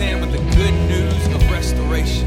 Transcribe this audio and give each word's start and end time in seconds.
with 0.00 0.32
the 0.32 0.56
good 0.56 0.72
news 0.88 1.26
of 1.26 1.50
restoration. 1.50 2.26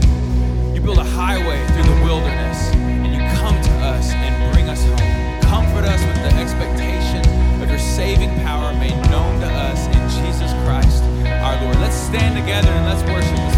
You 0.75 0.79
build 0.79 0.99
a 0.99 1.03
highway 1.03 1.65
through 1.73 1.89
the 1.91 2.03
wilderness, 2.03 2.71
and 2.75 3.11
you 3.11 3.19
come 3.41 3.59
to 3.59 3.71
us 3.81 4.11
and 4.11 4.53
bring 4.53 4.69
us 4.69 4.83
home. 4.85 5.41
Comfort 5.49 5.83
us 5.89 5.99
with 6.05 6.17
the 6.17 6.37
expectation 6.39 7.21
of 7.63 7.69
your 7.69 7.79
saving 7.79 8.29
power 8.41 8.71
made 8.73 8.95
known 9.09 9.39
to 9.41 9.47
us 9.47 9.87
in 9.87 10.23
Jesus 10.23 10.53
Christ 10.63 11.01
our 11.41 11.59
Lord. 11.63 11.75
Let's 11.77 11.95
stand 11.95 12.37
together 12.37 12.69
and 12.69 12.85
let's 12.85 13.01
worship 13.09 13.52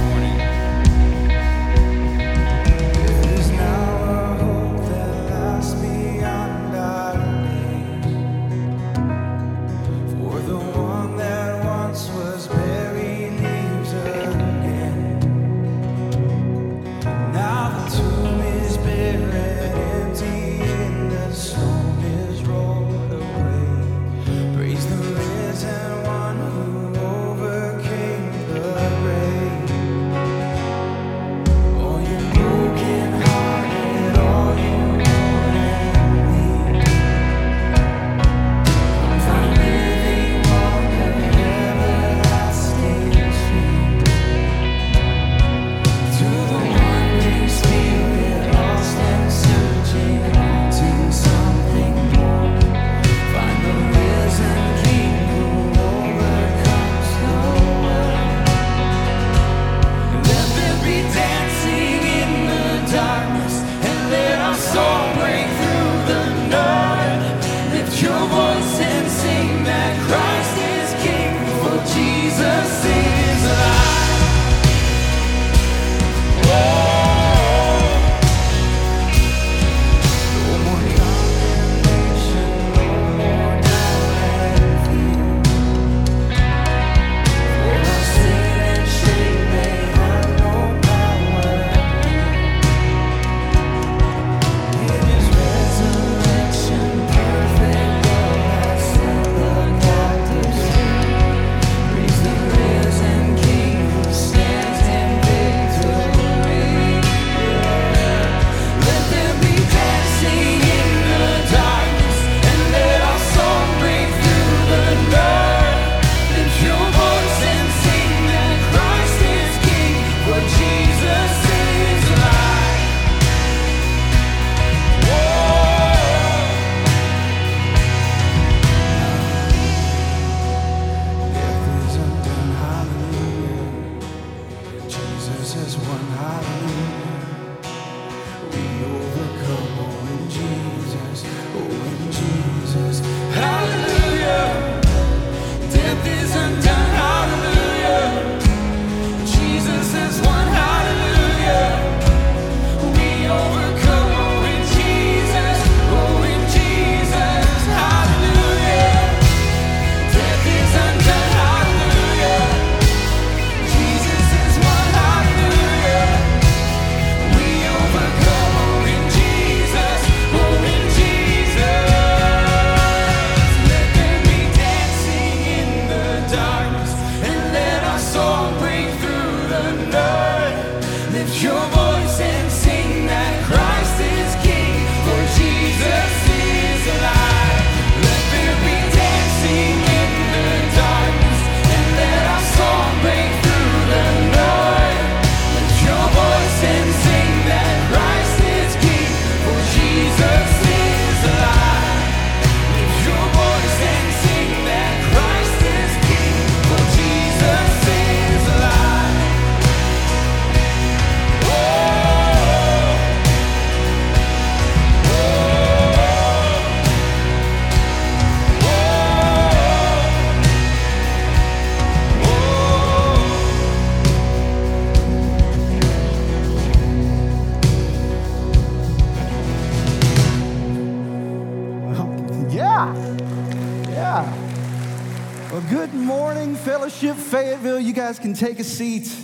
Take 238.34 238.60
a 238.60 238.64
seat. 238.64 239.16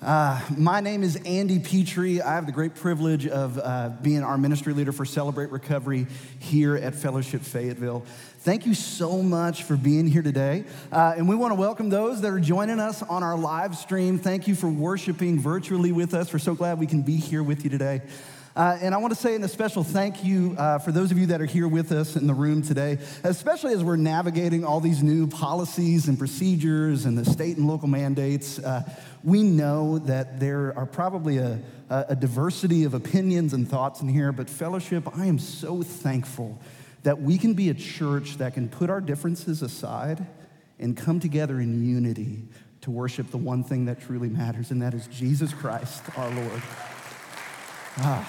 Uh, 0.00 0.40
my 0.56 0.80
name 0.80 1.02
is 1.02 1.16
Andy 1.26 1.58
Petrie. 1.58 2.22
I 2.22 2.34
have 2.34 2.46
the 2.46 2.52
great 2.52 2.74
privilege 2.74 3.26
of 3.26 3.58
uh, 3.58 3.90
being 4.00 4.22
our 4.22 4.38
ministry 4.38 4.72
leader 4.72 4.92
for 4.92 5.04
Celebrate 5.04 5.50
Recovery 5.50 6.06
here 6.38 6.74
at 6.74 6.94
Fellowship 6.94 7.42
Fayetteville. 7.42 8.02
Thank 8.38 8.64
you 8.64 8.72
so 8.72 9.22
much 9.22 9.64
for 9.64 9.76
being 9.76 10.06
here 10.06 10.22
today. 10.22 10.64
Uh, 10.90 11.12
and 11.18 11.28
we 11.28 11.36
want 11.36 11.50
to 11.50 11.54
welcome 11.54 11.90
those 11.90 12.22
that 12.22 12.32
are 12.32 12.40
joining 12.40 12.80
us 12.80 13.02
on 13.02 13.22
our 13.22 13.36
live 13.36 13.76
stream. 13.76 14.18
Thank 14.18 14.48
you 14.48 14.54
for 14.54 14.68
worshiping 14.68 15.38
virtually 15.38 15.92
with 15.92 16.14
us. 16.14 16.32
We're 16.32 16.38
so 16.38 16.54
glad 16.54 16.78
we 16.78 16.86
can 16.86 17.02
be 17.02 17.16
here 17.16 17.42
with 17.42 17.62
you 17.62 17.68
today. 17.68 18.00
Uh, 18.56 18.76
and 18.80 18.94
I 18.94 18.98
want 18.98 19.14
to 19.14 19.20
say 19.20 19.36
a 19.36 19.48
special 19.48 19.84
thank 19.84 20.24
you 20.24 20.56
uh, 20.58 20.78
for 20.78 20.90
those 20.90 21.12
of 21.12 21.18
you 21.18 21.26
that 21.26 21.40
are 21.40 21.46
here 21.46 21.68
with 21.68 21.92
us 21.92 22.16
in 22.16 22.26
the 22.26 22.34
room 22.34 22.62
today, 22.62 22.98
especially 23.22 23.72
as 23.74 23.84
we're 23.84 23.94
navigating 23.94 24.64
all 24.64 24.80
these 24.80 25.04
new 25.04 25.28
policies 25.28 26.08
and 26.08 26.18
procedures 26.18 27.04
and 27.04 27.16
the 27.16 27.24
state 27.24 27.58
and 27.58 27.68
local 27.68 27.86
mandates. 27.86 28.58
Uh, 28.58 28.82
we 29.22 29.44
know 29.44 30.00
that 30.00 30.40
there 30.40 30.76
are 30.76 30.84
probably 30.84 31.38
a, 31.38 31.60
a 31.90 32.16
diversity 32.16 32.82
of 32.82 32.92
opinions 32.92 33.52
and 33.52 33.68
thoughts 33.68 34.00
in 34.00 34.08
here, 34.08 34.32
but 34.32 34.50
fellowship, 34.50 35.06
I 35.16 35.26
am 35.26 35.38
so 35.38 35.82
thankful 35.82 36.60
that 37.04 37.22
we 37.22 37.38
can 37.38 37.54
be 37.54 37.68
a 37.68 37.74
church 37.74 38.38
that 38.38 38.54
can 38.54 38.68
put 38.68 38.90
our 38.90 39.00
differences 39.00 39.62
aside 39.62 40.26
and 40.80 40.96
come 40.96 41.20
together 41.20 41.60
in 41.60 41.88
unity 41.88 42.42
to 42.80 42.90
worship 42.90 43.30
the 43.30 43.38
one 43.38 43.62
thing 43.62 43.84
that 43.84 44.00
truly 44.00 44.28
matters, 44.28 44.72
and 44.72 44.82
that 44.82 44.92
is 44.92 45.06
Jesus 45.06 45.52
Christ, 45.52 46.02
our 46.16 46.30
Lord. 46.30 46.62
Ah, 47.98 48.24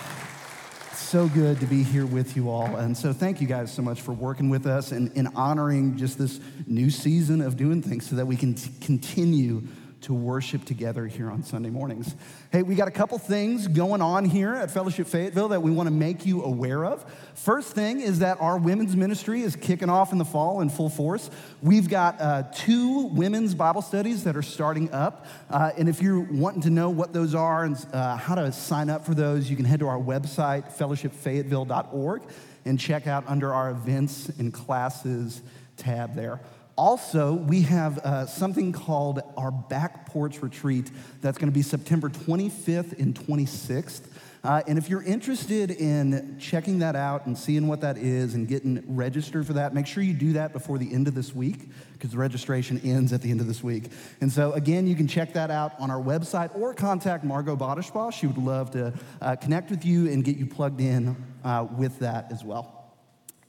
so 0.94 1.28
good 1.28 1.60
to 1.60 1.66
be 1.68 1.84
here 1.84 2.06
with 2.06 2.36
you 2.36 2.50
all. 2.50 2.76
And 2.78 2.98
so, 2.98 3.14
thank 3.14 3.42
you 3.42 3.48
guys 3.48 3.72
so 3.72 3.82
much 3.82 4.02
for 4.02 4.12
working 4.12 4.50
with 4.50 4.66
us 4.66 4.92
and, 4.92 5.12
and 5.16 5.30
honoring 5.36 5.98
just 5.98 6.18
this 6.18 6.40
new 6.66 6.90
season 6.90 7.42
of 7.42 7.58
doing 7.58 7.82
things 7.82 8.10
so 8.10 8.16
that 8.16 8.26
we 8.26 8.36
can 8.36 8.56
t- 8.56 8.72
continue 8.82 9.62
to 10.02 10.14
worship 10.14 10.66
together 10.66 11.06
here 11.06 11.30
on 11.30 11.44
Sunday 11.44 11.70
mornings. 11.70 12.16
Hey, 12.52 12.64
we 12.64 12.76
got 12.76 12.88
a 12.88 12.92
couple 12.92 13.18
things 13.18 13.68
going 13.68 14.02
on 14.02 14.26
here 14.26 14.54
at 14.54 14.72
Fellowship 14.72 15.08
Fayetteville 15.08 15.50
that 15.50 15.62
we 15.62 15.72
want 15.72 15.88
to 15.88 15.94
make 15.94 16.26
you 16.26 16.44
aware 16.44 16.84
of. 16.86 17.06
First 17.36 17.74
thing 17.74 18.02
is 18.02 18.20
that 18.20 18.42
our 18.42 18.58
women's 18.58 18.96
ministry 18.96 19.42
is 19.42 19.56
kicking 19.56 19.90
off 19.90 20.12
in 20.12 20.18
the 20.18 20.26
fall 20.26 20.62
in 20.62 20.70
full 20.70 20.90
force. 20.90 21.30
We've 21.62 21.88
got 21.88 22.20
uh, 22.20 22.44
two 22.54 23.08
women's 23.14 23.54
Bible 23.54 23.82
studies 23.82 24.24
that 24.24 24.36
are 24.36 24.42
starting 24.42 24.92
up. 24.92 25.28
Uh, 25.50 25.72
and 25.78 25.88
if 25.88 26.02
you're 26.02 26.20
wanting 26.20 26.62
to 26.62 26.72
know 26.72 26.90
what 26.90 27.14
those 27.14 27.36
are 27.36 27.64
and 27.64 27.78
uh, 27.94 28.18
how 28.18 28.36
to 28.36 28.52
sign 28.52 28.90
up 28.90 29.06
for 29.06 29.14
those, 29.14 29.50
you 29.50 29.56
can 29.56 29.66
head 29.66 29.80
to 29.82 29.88
our 29.88 30.00
website, 30.00 30.76
fellowshipfayetteville.org, 30.78 32.24
and 32.66 32.80
check 32.80 33.08
out 33.08 33.24
under 33.28 33.54
our 33.54 33.70
events 33.70 34.30
and 34.40 34.54
classes 34.54 35.42
tab 35.78 36.16
there. 36.16 36.42
Also, 36.82 37.34
we 37.34 37.62
have 37.62 38.00
uh, 38.00 38.26
something 38.26 38.72
called 38.72 39.22
our 39.38 39.52
Back 39.52 40.08
Porch 40.08 40.42
Retreat 40.42 40.90
that's 41.22 41.38
going 41.38 41.48
to 41.48 41.54
be 41.54 41.62
September 41.62 42.10
25th 42.10 43.00
and 43.00 43.14
26th. 43.14 44.02
Uh, 44.44 44.64
and 44.68 44.80
if 44.80 44.90
you're 44.90 45.04
interested 45.04 45.70
in 45.70 46.40
checking 46.40 46.80
that 46.80 46.96
out 46.96 47.28
and 47.28 47.38
seeing 47.38 47.68
what 47.68 47.82
that 47.82 48.00
is 48.00 48.34
and 48.34 48.48
getting 48.48 48.84
registered 48.88 49.46
for 49.46 49.54
that, 49.54 49.76
make 49.76 49.86
sure 49.86 50.02
you 50.02 50.16
do 50.16 50.34
that 50.34 50.54
before 50.54 50.80
the 50.80 50.92
end 50.92 51.08
of 51.08 51.14
this 51.14 51.36
week 51.36 51.70
because 51.94 52.10
the 52.10 52.18
registration 52.18 52.82
ends 52.84 53.14
at 53.14 53.22
the 53.22 53.30
end 53.30 53.42
of 53.42 53.46
this 53.46 53.62
week. 53.62 53.92
And 54.20 54.32
so, 54.32 54.52
again, 54.54 54.88
you 54.88 54.96
can 54.96 55.08
check 55.08 55.34
that 55.34 55.52
out 55.52 55.80
on 55.80 55.92
our 55.92 56.02
website 56.02 56.50
or 56.58 56.74
contact 56.74 57.24
Margot 57.24 57.56
Bodishbaugh. 57.56 58.12
She 58.12 58.26
would 58.26 58.40
love 58.40 58.72
to 58.72 58.92
uh, 59.22 59.36
connect 59.36 59.70
with 59.70 59.86
you 59.86 60.10
and 60.10 60.26
get 60.26 60.36
you 60.36 60.48
plugged 60.48 60.82
in 60.82 61.16
uh, 61.44 61.68
with 61.78 62.00
that 62.00 62.32
as 62.32 62.44
well. 62.44 62.81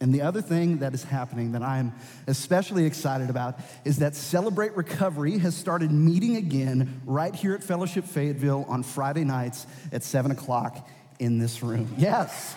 And 0.02 0.12
the 0.12 0.22
other 0.22 0.42
thing 0.42 0.78
that 0.78 0.94
is 0.94 1.04
happening 1.04 1.52
that 1.52 1.62
I'm 1.62 1.94
especially 2.26 2.86
excited 2.86 3.30
about 3.30 3.60
is 3.84 3.98
that 3.98 4.16
Celebrate 4.16 4.76
Recovery 4.76 5.38
has 5.38 5.54
started 5.54 5.92
meeting 5.92 6.34
again 6.34 7.00
right 7.06 7.32
here 7.32 7.54
at 7.54 7.62
Fellowship 7.62 8.04
Fayetteville 8.04 8.66
on 8.68 8.82
Friday 8.82 9.22
nights 9.22 9.64
at 9.92 10.02
7 10.02 10.32
o'clock 10.32 10.88
in 11.20 11.38
this 11.38 11.62
room. 11.62 11.94
Yes. 11.96 12.56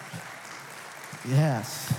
Yes. 1.30 1.94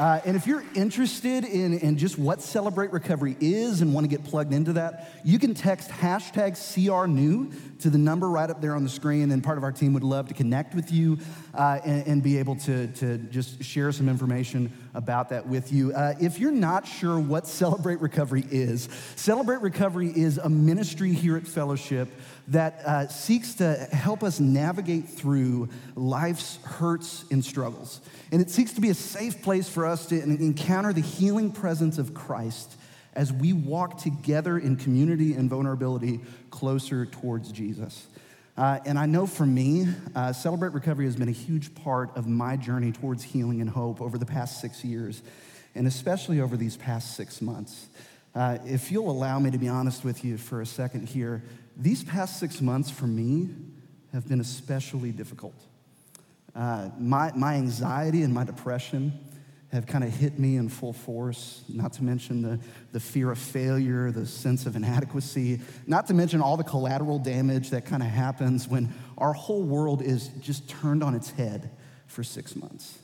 Uh, 0.00 0.18
and 0.24 0.34
if 0.34 0.46
you're 0.46 0.64
interested 0.74 1.44
in, 1.44 1.78
in 1.80 1.98
just 1.98 2.18
what 2.18 2.40
Celebrate 2.40 2.90
Recovery 2.90 3.36
is 3.38 3.82
and 3.82 3.92
want 3.92 4.02
to 4.04 4.08
get 4.08 4.24
plugged 4.24 4.54
into 4.54 4.72
that, 4.72 5.10
you 5.24 5.38
can 5.38 5.52
text 5.52 5.90
hashtag 5.90 6.52
CRNew 6.52 7.52
to 7.80 7.90
the 7.90 7.98
number 7.98 8.30
right 8.30 8.48
up 8.48 8.62
there 8.62 8.74
on 8.74 8.82
the 8.82 8.88
screen, 8.88 9.30
and 9.30 9.44
part 9.44 9.58
of 9.58 9.64
our 9.64 9.72
team 9.72 9.92
would 9.92 10.02
love 10.02 10.26
to 10.28 10.32
connect 10.32 10.74
with 10.74 10.90
you 10.90 11.18
uh, 11.52 11.80
and, 11.84 12.06
and, 12.06 12.22
be 12.22 12.38
able 12.38 12.56
to, 12.56 12.86
to 12.88 13.18
just 13.18 13.62
share 13.62 13.92
some 13.92 14.08
information 14.08 14.72
about 14.94 15.28
that 15.28 15.46
with 15.46 15.70
you. 15.70 15.92
Uh, 15.92 16.14
if 16.18 16.38
you're 16.38 16.50
not 16.50 16.86
sure 16.86 17.20
what 17.20 17.46
Celebrate 17.46 18.00
Recovery 18.00 18.44
is, 18.50 18.88
Celebrate 19.16 19.60
Recovery 19.60 20.12
is 20.16 20.38
a 20.38 20.48
ministry 20.48 21.12
here 21.12 21.36
at 21.36 21.46
Fellowship 21.46 22.08
that 22.50 22.82
uh, 22.84 23.08
seeks 23.08 23.54
to 23.54 23.74
help 23.92 24.22
us 24.22 24.40
navigate 24.40 25.08
through 25.08 25.68
life's 25.94 26.58
hurts 26.64 27.24
and 27.30 27.44
struggles. 27.44 28.00
And 28.32 28.42
it 28.42 28.50
seeks 28.50 28.72
to 28.72 28.80
be 28.80 28.90
a 28.90 28.94
safe 28.94 29.40
place 29.40 29.68
for 29.68 29.86
us 29.86 30.06
to 30.06 30.20
encounter 30.20 30.92
the 30.92 31.00
healing 31.00 31.52
presence 31.52 31.96
of 31.96 32.12
Christ 32.12 32.76
as 33.14 33.32
we 33.32 33.52
walk 33.52 33.98
together 33.98 34.58
in 34.58 34.76
community 34.76 35.34
and 35.34 35.48
vulnerability 35.48 36.20
closer 36.50 37.06
towards 37.06 37.52
Jesus. 37.52 38.06
Uh, 38.56 38.80
and 38.84 38.98
I 38.98 39.06
know 39.06 39.26
for 39.26 39.46
me, 39.46 39.86
uh, 40.14 40.32
Celebrate 40.32 40.72
Recovery 40.72 41.06
has 41.06 41.16
been 41.16 41.28
a 41.28 41.32
huge 41.32 41.74
part 41.76 42.16
of 42.16 42.26
my 42.26 42.56
journey 42.56 42.90
towards 42.90 43.22
healing 43.22 43.60
and 43.60 43.70
hope 43.70 44.00
over 44.00 44.18
the 44.18 44.26
past 44.26 44.60
six 44.60 44.84
years, 44.84 45.22
and 45.76 45.86
especially 45.86 46.40
over 46.40 46.56
these 46.56 46.76
past 46.76 47.16
six 47.16 47.40
months. 47.40 47.86
Uh, 48.34 48.58
if 48.64 48.92
you'll 48.92 49.10
allow 49.10 49.38
me 49.38 49.50
to 49.50 49.58
be 49.58 49.68
honest 49.68 50.04
with 50.04 50.24
you 50.24 50.36
for 50.36 50.60
a 50.60 50.66
second 50.66 51.08
here, 51.08 51.42
these 51.80 52.04
past 52.04 52.38
six 52.38 52.60
months 52.60 52.90
for 52.90 53.06
me 53.06 53.48
have 54.12 54.28
been 54.28 54.40
especially 54.40 55.12
difficult. 55.12 55.54
Uh, 56.54 56.90
my, 56.98 57.32
my 57.34 57.54
anxiety 57.54 58.22
and 58.22 58.34
my 58.34 58.44
depression 58.44 59.12
have 59.72 59.86
kind 59.86 60.02
of 60.02 60.10
hit 60.10 60.38
me 60.38 60.56
in 60.56 60.68
full 60.68 60.92
force, 60.92 61.62
not 61.68 61.92
to 61.92 62.02
mention 62.02 62.42
the, 62.42 62.58
the 62.92 62.98
fear 62.98 63.30
of 63.30 63.38
failure, 63.38 64.10
the 64.10 64.26
sense 64.26 64.66
of 64.66 64.74
inadequacy, 64.74 65.60
not 65.86 66.08
to 66.08 66.14
mention 66.14 66.40
all 66.40 66.56
the 66.56 66.64
collateral 66.64 67.20
damage 67.20 67.70
that 67.70 67.86
kind 67.86 68.02
of 68.02 68.08
happens 68.08 68.66
when 68.66 68.92
our 69.16 69.32
whole 69.32 69.62
world 69.62 70.02
is 70.02 70.28
just 70.40 70.68
turned 70.68 71.04
on 71.04 71.14
its 71.14 71.30
head 71.30 71.70
for 72.06 72.24
six 72.24 72.56
months. 72.56 72.98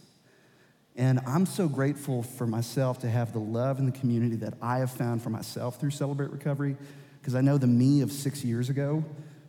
And 0.97 1.21
I'm 1.27 1.47
so 1.47 1.69
grateful 1.69 2.23
for 2.25 2.47
myself 2.49 2.99
to 3.01 3.11
have 3.11 3.33
the 3.33 3.39
love 3.39 3.79
and 3.79 3.87
the 3.87 3.97
community 3.97 4.37
that 4.37 4.55
I 4.61 4.79
have 4.79 4.91
found 4.91 5.23
for 5.23 5.31
myself 5.31 5.79
through 5.79 5.91
Celebrate 5.91 6.31
Recovery, 6.31 6.77
because 7.27 7.35
I 7.35 7.41
know 7.41 7.59
the 7.59 7.67
me 7.67 8.03
of 8.03 8.13
six 8.13 8.45
years 8.45 8.71
ago 8.71 9.05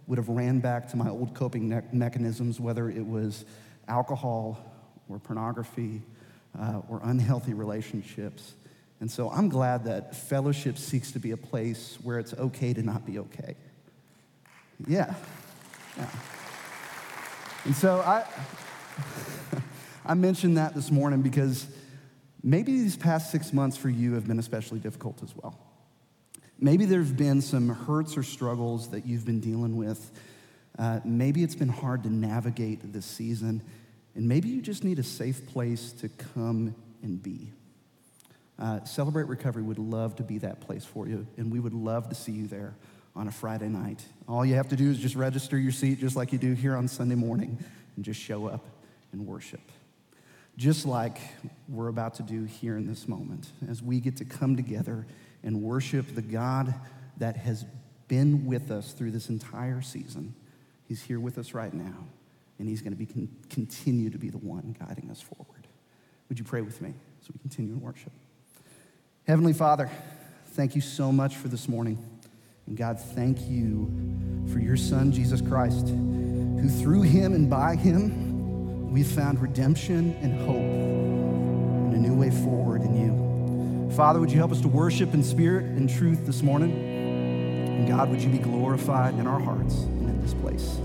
would 0.07 0.17
have 0.17 0.29
ran 0.29 0.59
back 0.59 0.89
to 0.89 0.97
my 0.97 1.09
old 1.09 1.35
coping 1.35 1.69
ne- 1.69 1.83
mechanisms, 1.91 2.59
whether 2.59 2.89
it 2.89 3.05
was 3.05 3.45
alcohol 3.87 4.57
or 5.07 5.19
pornography 5.19 6.01
uh, 6.59 6.81
or 6.89 7.01
unhealthy 7.03 7.53
relationships. 7.53 8.55
And 8.99 9.11
so 9.11 9.29
I'm 9.29 9.47
glad 9.47 9.83
that 9.83 10.15
fellowship 10.15 10.79
seeks 10.79 11.11
to 11.11 11.19
be 11.19 11.29
a 11.29 11.37
place 11.37 11.99
where 12.01 12.17
it's 12.17 12.33
okay 12.33 12.73
to 12.73 12.81
not 12.81 13.05
be 13.05 13.19
okay. 13.19 13.55
Yeah. 14.87 15.13
Yeah. 15.95 16.09
And 17.65 17.75
so 17.75 17.99
I, 17.99 18.25
I 20.07 20.15
mentioned 20.15 20.57
that 20.57 20.73
this 20.73 20.89
morning 20.89 21.21
because 21.21 21.67
maybe 22.41 22.71
these 22.71 22.97
past 22.97 23.31
six 23.31 23.53
months 23.53 23.77
for 23.77 23.89
you 23.89 24.13
have 24.13 24.25
been 24.25 24.39
especially 24.39 24.79
difficult 24.79 25.21
as 25.21 25.35
well. 25.35 25.66
Maybe 26.59 26.85
there's 26.85 27.11
been 27.11 27.41
some 27.41 27.69
hurts 27.69 28.17
or 28.17 28.23
struggles 28.23 28.89
that 28.89 29.05
you've 29.05 29.25
been 29.25 29.39
dealing 29.39 29.77
with. 29.77 30.11
Uh, 30.77 30.99
maybe 31.05 31.43
it's 31.43 31.55
been 31.55 31.69
hard 31.69 32.03
to 32.03 32.09
navigate 32.09 32.93
this 32.93 33.05
season. 33.05 33.61
And 34.15 34.27
maybe 34.27 34.49
you 34.49 34.61
just 34.61 34.83
need 34.83 34.97
a 34.97 35.03
safe 35.03 35.45
place 35.47 35.91
to 35.93 36.09
come 36.09 36.75
and 37.03 37.21
be. 37.21 37.51
Uh, 38.57 38.83
Celebrate 38.85 39.27
Recovery 39.27 39.61
would 39.61 39.77
love 39.77 40.15
to 40.15 40.23
be 40.23 40.39
that 40.39 40.61
place 40.61 40.83
for 40.83 41.07
you, 41.07 41.27
and 41.37 41.51
we 41.51 41.59
would 41.59 41.73
love 41.73 42.09
to 42.09 42.15
see 42.15 42.31
you 42.31 42.47
there 42.47 42.73
on 43.15 43.27
a 43.27 43.31
Friday 43.31 43.67
night. 43.67 44.03
All 44.27 44.43
you 44.43 44.55
have 44.55 44.69
to 44.69 44.75
do 44.75 44.89
is 44.89 44.97
just 44.97 45.15
register 45.15 45.57
your 45.57 45.71
seat 45.71 45.99
just 45.99 46.15
like 46.15 46.31
you 46.31 46.39
do 46.39 46.53
here 46.53 46.75
on 46.75 46.87
Sunday 46.87 47.15
morning 47.15 47.63
and 47.95 48.03
just 48.03 48.19
show 48.19 48.47
up 48.47 48.65
and 49.11 49.27
worship. 49.27 49.61
Just 50.57 50.87
like 50.87 51.19
we're 51.69 51.87
about 51.87 52.15
to 52.15 52.23
do 52.23 52.45
here 52.45 52.77
in 52.77 52.87
this 52.87 53.07
moment 53.07 53.51
as 53.69 53.83
we 53.83 53.99
get 53.99 54.17
to 54.17 54.25
come 54.25 54.55
together 54.55 55.05
and 55.43 55.61
worship 55.61 56.15
the 56.15 56.21
God 56.21 56.73
that 57.17 57.37
has 57.37 57.65
been 58.07 58.45
with 58.45 58.71
us 58.71 58.93
through 58.93 59.11
this 59.11 59.29
entire 59.29 59.81
season. 59.81 60.33
He's 60.87 61.03
here 61.03 61.19
with 61.19 61.37
us 61.37 61.53
right 61.53 61.73
now 61.73 62.07
and 62.59 62.67
He's 62.67 62.81
going 62.81 62.93
to 62.93 62.97
be 62.97 63.05
con- 63.05 63.29
continue 63.49 64.09
to 64.09 64.17
be 64.17 64.29
the 64.29 64.37
one 64.37 64.75
guiding 64.79 65.09
us 65.11 65.21
forward. 65.21 65.67
Would 66.29 66.39
you 66.39 66.45
pray 66.45 66.61
with 66.61 66.81
me 66.81 66.93
as 67.21 67.29
we 67.29 67.39
continue 67.39 67.73
in 67.73 67.81
worship? 67.81 68.11
Heavenly 69.25 69.53
Father, 69.53 69.89
thank 70.47 70.75
you 70.75 70.81
so 70.81 71.11
much 71.11 71.35
for 71.35 71.47
this 71.47 71.67
morning. 71.67 71.97
And 72.65 72.75
God, 72.75 72.99
thank 72.99 73.41
you 73.47 73.91
for 74.51 74.59
your 74.59 74.77
Son, 74.77 75.11
Jesus 75.11 75.41
Christ, 75.41 75.87
who 75.87 76.69
through 76.69 77.03
him 77.03 77.33
and 77.33 77.49
by 77.49 77.75
him, 77.75 78.91
we've 78.91 79.07
found 79.07 79.41
redemption 79.41 80.17
and 80.21 80.39
hope 80.41 81.93
and 81.93 81.93
a 81.93 81.97
new 81.97 82.15
way 82.15 82.29
forward 82.29 82.81
in 82.81 82.95
you. 82.95 83.26
Father, 83.95 84.19
would 84.19 84.31
you 84.31 84.37
help 84.37 84.51
us 84.51 84.61
to 84.61 84.67
worship 84.67 85.13
in 85.13 85.23
spirit 85.23 85.65
and 85.65 85.89
truth 85.89 86.25
this 86.25 86.41
morning? 86.43 86.71
And 86.71 87.87
God, 87.87 88.09
would 88.09 88.21
you 88.21 88.29
be 88.29 88.37
glorified 88.37 89.15
in 89.15 89.27
our 89.27 89.39
hearts 89.39 89.75
and 89.75 90.09
in 90.09 90.21
this 90.21 90.33
place? 90.33 90.77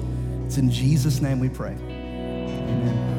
It's 0.46 0.58
in 0.58 0.70
Jesus' 0.70 1.20
name 1.20 1.40
we 1.40 1.48
pray. 1.48 1.72
Amen. 1.72 3.11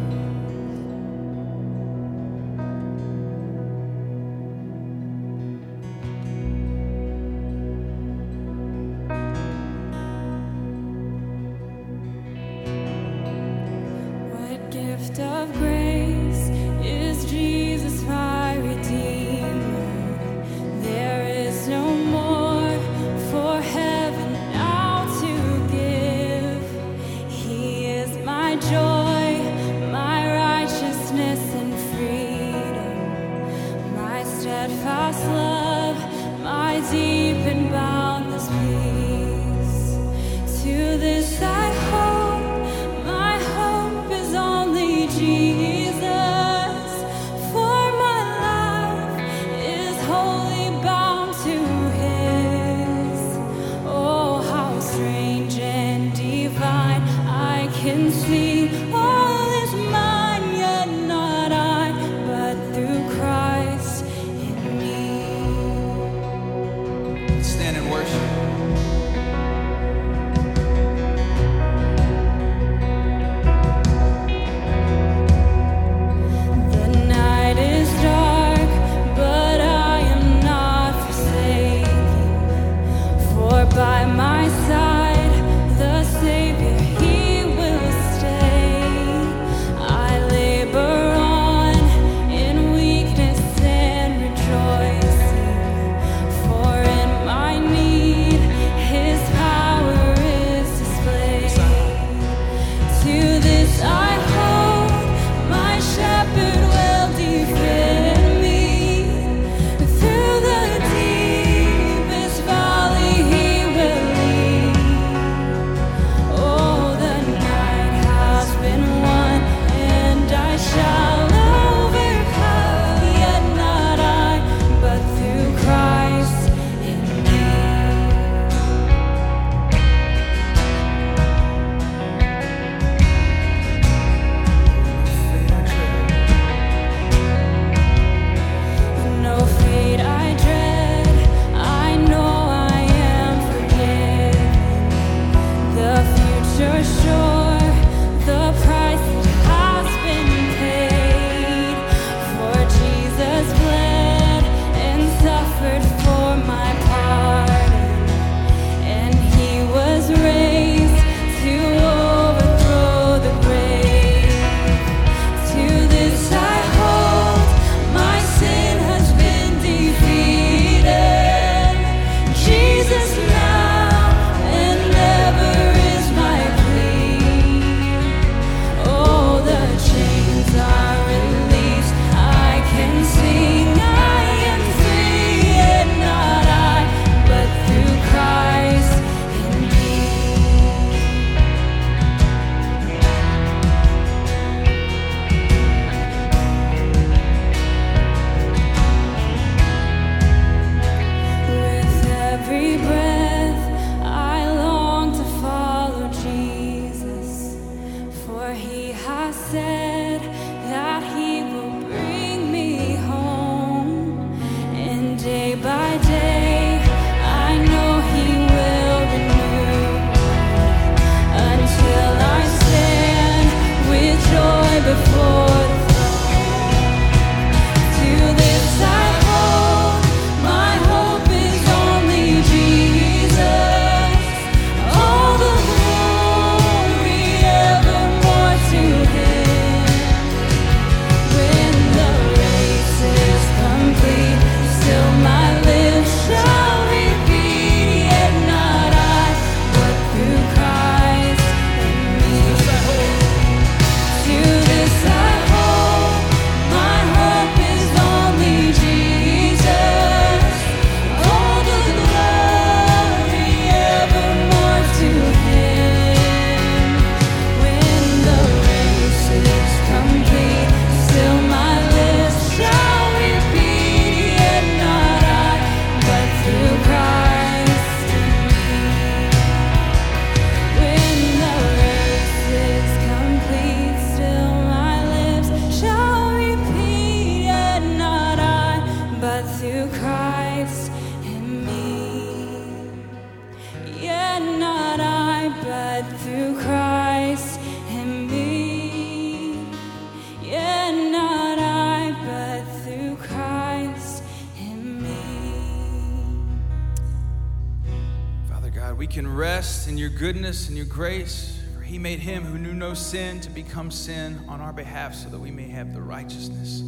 grace, 310.93 311.59
for 311.73 311.81
he 311.81 311.97
made 311.97 312.19
him 312.19 312.43
who 312.43 312.59
knew 312.59 312.73
no 312.73 312.93
sin 312.93 313.39
to 313.41 313.49
become 313.49 313.89
sin 313.89 314.39
on 314.47 314.61
our 314.61 314.71
behalf 314.71 315.15
so 315.15 315.27
that 315.27 315.39
we 315.39 315.49
may 315.49 315.67
have 315.67 315.91
the 315.91 316.01
righteousness 316.01 316.81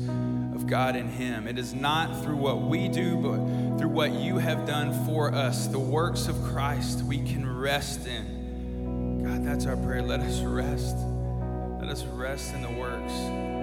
of 0.54 0.68
God 0.68 0.96
in 0.96 1.08
him. 1.08 1.48
It 1.48 1.58
is 1.58 1.74
not 1.74 2.24
through 2.24 2.38
what 2.38 2.62
we 2.62 2.88
do, 2.88 3.18
but 3.18 3.80
through 3.80 3.90
what 3.90 4.12
you 4.12 4.38
have 4.38 4.68
done 4.68 5.06
for 5.08 5.34
us. 5.34 5.66
The 5.66 5.80
works 5.80 6.28
of 6.28 6.40
Christ 6.44 7.02
we 7.02 7.18
can 7.18 7.60
rest 7.60 8.06
in. 8.06 9.24
God, 9.24 9.44
that's 9.44 9.66
our 9.66 9.76
prayer. 9.76 10.04
Let 10.04 10.20
us 10.20 10.40
rest. 10.42 10.96
Let 11.80 11.90
us 11.90 12.04
rest 12.04 12.54
in 12.54 12.62
the 12.62 12.80
works 12.80 13.14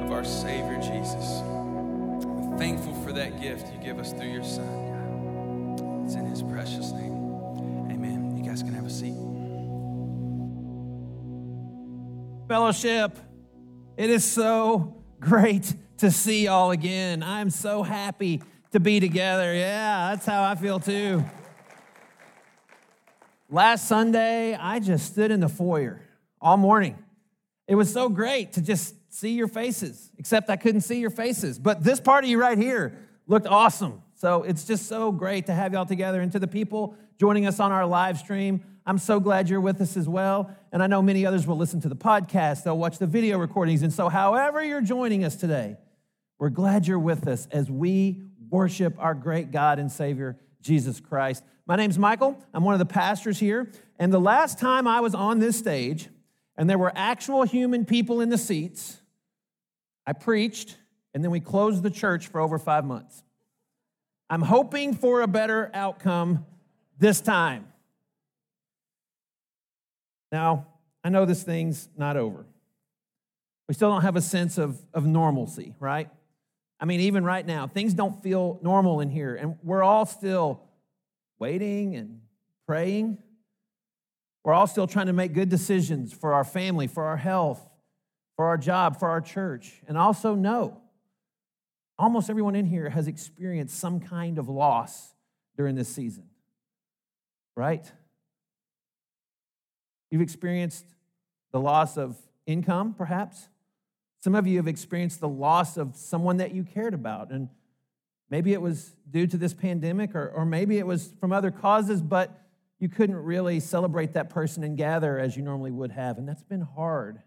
of 0.05 0.11
our 0.11 0.25
Savior 0.25 0.77
Jesus. 0.79 1.41
We're 1.45 2.59
thankful 2.59 2.95
for 3.05 3.13
that 3.13 3.41
gift 3.41 3.73
you 3.73 3.79
give 3.81 4.01
us 4.01 4.13
through 4.13 4.33
your 4.33 4.45
Son. 4.45 6.03
It's 6.05 6.17
in 6.17 6.27
his 6.27 6.43
precious 6.43 6.91
name. 6.91 7.12
Fellowship, 12.53 13.17
it 13.97 14.11
is 14.11 14.31
so 14.31 15.03
great 15.19 15.75
to 15.97 16.11
see 16.11 16.45
y'all 16.45 16.71
again. 16.71 17.23
I'm 17.23 17.49
so 17.49 17.83
happy 17.83 18.43
to 18.73 18.79
be 18.79 19.01
together. 19.01 19.55
Yeah, 19.55 20.11
that's 20.11 20.27
how 20.27 20.43
I 20.43 20.55
feel 20.55 20.79
too. 20.79 21.25
Last 23.49 23.89
Sunday, 23.89 24.55
I 24.55 24.81
just 24.81 25.13
stood 25.13 25.31
in 25.31 25.41
the 25.41 25.49
foyer 25.49 26.03
all 26.43 26.59
morning. 26.59 27.03
It 27.67 27.75
was 27.75 27.91
so 27.91 28.11
great 28.11 28.53
to 28.53 28.61
just 28.61 28.97
see 29.11 29.31
your 29.31 29.49
faces, 29.49 30.11
except 30.19 30.51
I 30.51 30.57
couldn't 30.57 30.83
see 30.83 31.01
your 31.01 31.09
faces. 31.09 31.59
But 31.59 31.83
this 31.83 32.01
part 32.01 32.23
of 32.23 32.29
you 32.29 32.39
right 32.39 32.59
here 32.59 32.99
looked 33.27 33.47
awesome. 33.47 34.02
So 34.23 34.45
it's 34.45 34.65
just 34.65 34.87
so 34.87 35.11
great 35.11 35.47
to 35.47 35.53
have 35.53 35.73
y'all 35.73 35.85
together. 35.85 36.21
And 36.21 36.31
to 36.31 36.39
the 36.39 36.47
people 36.47 36.95
joining 37.19 37.45
us 37.45 37.59
on 37.59 37.73
our 37.73 37.85
live 37.85 38.19
stream, 38.19 38.63
I'm 38.87 38.99
so 38.99 39.19
glad 39.19 39.49
you're 39.49 39.61
with 39.61 39.81
us 39.81 39.97
as 39.97 40.09
well. 40.09 40.49
And 40.71 40.81
I 40.81 40.87
know 40.87 41.03
many 41.03 41.27
others 41.27 41.45
will 41.45 41.57
listen 41.57 41.81
to 41.81 41.89
the 41.89 41.97
podcast, 41.97 42.63
they'll 42.63 42.79
watch 42.79 42.99
the 42.99 43.09
video 43.09 43.37
recordings. 43.37 43.83
And 43.83 43.93
so, 43.93 44.09
however, 44.09 44.63
you're 44.63 44.81
joining 44.81 45.25
us 45.25 45.35
today, 45.35 45.77
we're 46.39 46.51
glad 46.51 46.87
you're 46.87 47.01
with 47.01 47.27
us 47.27 47.49
as 47.51 47.69
we 47.69 48.23
worship 48.49 48.95
our 49.01 49.15
great 49.15 49.51
God 49.51 49.81
and 49.81 49.91
Savior, 49.91 50.39
Jesus 50.61 51.01
Christ. 51.01 51.43
My 51.67 51.75
name's 51.75 51.99
Michael. 51.99 52.41
I'm 52.55 52.63
one 52.63 52.75
of 52.75 52.79
the 52.79 52.87
pastors 52.87 53.41
here. 53.41 53.73
And 53.99 54.13
the 54.13 54.21
last 54.21 54.57
time 54.57 54.87
I 54.87 55.01
was 55.01 55.17
on 55.17 55.41
this 55.41 55.59
stage, 55.59 56.09
and 56.57 56.71
there 56.71 56.79
were 56.79 56.93
actual 56.95 57.43
human 57.43 57.85
people 57.85 58.21
in 58.21 58.29
the 58.29 58.39
seats, 58.39 59.01
I 60.07 60.13
preached, 60.13 60.77
and 61.13 61.25
then 61.25 61.33
we 61.33 61.41
closed 61.41 61.83
the 61.83 61.91
church 61.91 62.29
for 62.29 62.41
over 62.41 62.61
five 62.61 62.85
months. 62.85 63.25
I'm 64.33 64.41
hoping 64.41 64.95
for 64.95 65.21
a 65.21 65.27
better 65.27 65.71
outcome 65.75 66.47
this 66.99 67.21
time. 67.21 67.67
Now, 70.33 70.69
I 71.05 71.11
know 71.11 71.27
this 71.27 71.43
thing's 71.43 71.91
not 71.99 72.17
over. 72.17 72.47
We 73.69 73.75
still 73.75 73.91
don't 73.91 74.01
have 74.01 74.17
a 74.17 74.23
sense 74.23 74.57
of, 74.57 74.81
of 74.95 75.05
normalcy, 75.05 75.75
right? 75.79 76.09
I 76.81 76.87
mean, 76.87 77.01
even 77.01 77.25
right 77.27 77.45
now, 77.45 77.67
things 77.67 77.93
don't 77.93 78.23
feel 78.23 78.59
normal 78.63 79.01
in 79.01 79.11
here, 79.11 79.35
and 79.35 79.57
we're 79.63 79.83
all 79.83 80.07
still 80.07 80.63
waiting 81.39 81.97
and 81.97 82.23
praying. 82.67 83.19
We're 84.45 84.55
all 84.55 84.67
still 84.67 84.87
trying 84.87 85.09
to 85.09 85.13
make 85.13 85.35
good 85.35 85.51
decisions 85.51 86.11
for 86.11 86.33
our 86.33 86.45
family, 86.45 86.87
for 86.87 87.05
our 87.05 87.19
health, 87.19 87.61
for 88.37 88.47
our 88.47 88.57
job, 88.57 88.99
for 88.99 89.11
our 89.11 89.21
church. 89.21 89.83
And 89.87 89.99
also 89.99 90.35
know 90.35 90.82
almost 92.03 92.29
everyone 92.29 92.57
in 92.57 92.67
here 92.67 92.91
has 92.91 93.07
experienced 93.07 93.79
some 93.79 94.01
kind 94.01 94.37
of 94.39 94.49
loss 94.49 95.15
during 95.57 95.77
this 95.77 95.89
season, 95.89 96.25
right? 97.57 97.91
You've 100.11 100.21
experienced 100.21 100.85
the 101.53 101.61
loss 101.61 101.97
of 101.97 102.17
income, 102.45 102.95
perhaps. 102.95 103.49
Some 104.19 104.35
of 104.35 104.49
you 104.49 104.57
have 104.57 104.67
experienced 104.67 105.21
the 105.21 105.29
loss 105.29 105.77
of 105.77 105.95
someone 105.95 106.39
that 106.39 106.53
you 106.53 106.65
cared 106.65 106.93
about. 106.93 107.31
And 107.31 107.49
maybe 108.29 108.53
it 108.53 108.61
was 108.61 108.97
due 109.09 109.29
to 109.29 109.37
this 109.37 109.55
pandemic, 109.55 110.17
or, 110.17 110.29
or 110.31 110.45
maybe 110.45 110.79
it 110.79 110.87
was 110.87 111.15
from 111.21 111.33
other 111.33 111.53
causes, 111.53 112.03
but 112.03 112.37
you 112.81 112.89
couldn't 112.89 113.17
really 113.17 113.61
celebrate 113.61 114.15
that 114.15 114.29
person 114.29 114.65
and 114.65 114.77
gather 114.77 115.21
as 115.21 115.37
you 115.37 115.43
normally 115.45 115.71
would 115.71 115.93
have. 115.93 116.19
And 116.19 116.29
that's 116.29 116.43
been 116.43 116.63
hard. 116.63 117.23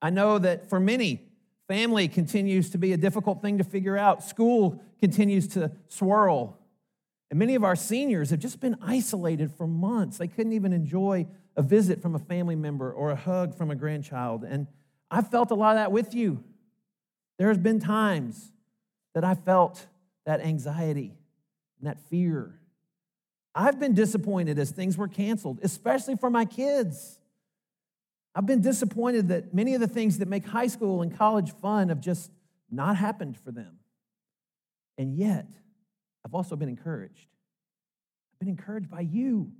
I 0.00 0.10
know 0.10 0.38
that 0.38 0.70
for 0.70 0.78
many, 0.78 1.33
family 1.68 2.08
continues 2.08 2.70
to 2.70 2.78
be 2.78 2.92
a 2.92 2.96
difficult 2.96 3.42
thing 3.42 3.58
to 3.58 3.64
figure 3.64 3.96
out, 3.96 4.22
school 4.22 4.82
continues 5.00 5.48
to 5.48 5.72
swirl. 5.88 6.58
And 7.30 7.38
many 7.38 7.54
of 7.54 7.64
our 7.64 7.76
seniors 7.76 8.30
have 8.30 8.40
just 8.40 8.60
been 8.60 8.76
isolated 8.82 9.50
for 9.52 9.66
months. 9.66 10.18
They 10.18 10.28
couldn't 10.28 10.52
even 10.52 10.72
enjoy 10.72 11.26
a 11.56 11.62
visit 11.62 12.02
from 12.02 12.14
a 12.14 12.18
family 12.18 12.56
member 12.56 12.92
or 12.92 13.10
a 13.10 13.16
hug 13.16 13.56
from 13.56 13.70
a 13.70 13.74
grandchild. 13.74 14.44
And 14.44 14.66
I 15.10 15.22
felt 15.22 15.50
a 15.50 15.54
lot 15.54 15.70
of 15.70 15.76
that 15.76 15.92
with 15.92 16.14
you. 16.14 16.42
There's 17.38 17.58
been 17.58 17.80
times 17.80 18.52
that 19.14 19.24
I 19.24 19.34
felt 19.34 19.86
that 20.26 20.40
anxiety 20.40 21.14
and 21.78 21.88
that 21.88 22.00
fear. 22.08 22.58
I've 23.54 23.78
been 23.78 23.94
disappointed 23.94 24.58
as 24.58 24.70
things 24.70 24.98
were 24.98 25.08
canceled, 25.08 25.60
especially 25.62 26.16
for 26.16 26.30
my 26.30 26.44
kids. 26.44 27.20
I've 28.34 28.46
been 28.46 28.60
disappointed 28.60 29.28
that 29.28 29.54
many 29.54 29.74
of 29.74 29.80
the 29.80 29.86
things 29.86 30.18
that 30.18 30.28
make 30.28 30.46
high 30.46 30.66
school 30.66 31.02
and 31.02 31.16
college 31.16 31.52
fun 31.62 31.88
have 31.88 32.00
just 32.00 32.30
not 32.70 32.96
happened 32.96 33.36
for 33.38 33.52
them. 33.52 33.78
And 34.98 35.14
yet, 35.14 35.46
I've 36.24 36.34
also 36.34 36.56
been 36.56 36.68
encouraged. 36.68 37.28
I've 38.32 38.40
been 38.40 38.48
encouraged 38.48 38.90
by 38.90 39.00
you. 39.00 39.52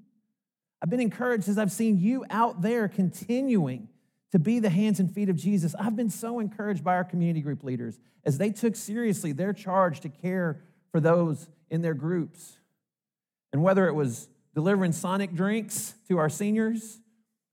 I've 0.82 0.90
been 0.90 1.00
encouraged 1.00 1.48
as 1.48 1.56
I've 1.56 1.72
seen 1.72 1.98
you 1.98 2.24
out 2.30 2.62
there 2.62 2.88
continuing 2.88 3.88
to 4.32 4.38
be 4.38 4.58
the 4.58 4.70
hands 4.70 4.98
and 4.98 5.12
feet 5.12 5.28
of 5.28 5.36
Jesus. 5.36 5.74
I've 5.78 5.94
been 5.94 6.10
so 6.10 6.40
encouraged 6.40 6.82
by 6.82 6.96
our 6.96 7.04
community 7.04 7.40
group 7.40 7.62
leaders 7.62 8.00
as 8.24 8.38
they 8.38 8.50
took 8.50 8.74
seriously 8.74 9.32
their 9.32 9.52
charge 9.52 10.00
to 10.00 10.08
care 10.08 10.60
for 10.90 10.98
those 10.98 11.48
in 11.70 11.82
their 11.82 11.94
groups. 11.94 12.58
And 13.52 13.62
whether 13.62 13.86
it 13.86 13.94
was 13.94 14.28
delivering 14.54 14.92
sonic 14.92 15.34
drinks 15.34 15.94
to 16.08 16.18
our 16.18 16.28
seniors, 16.28 17.00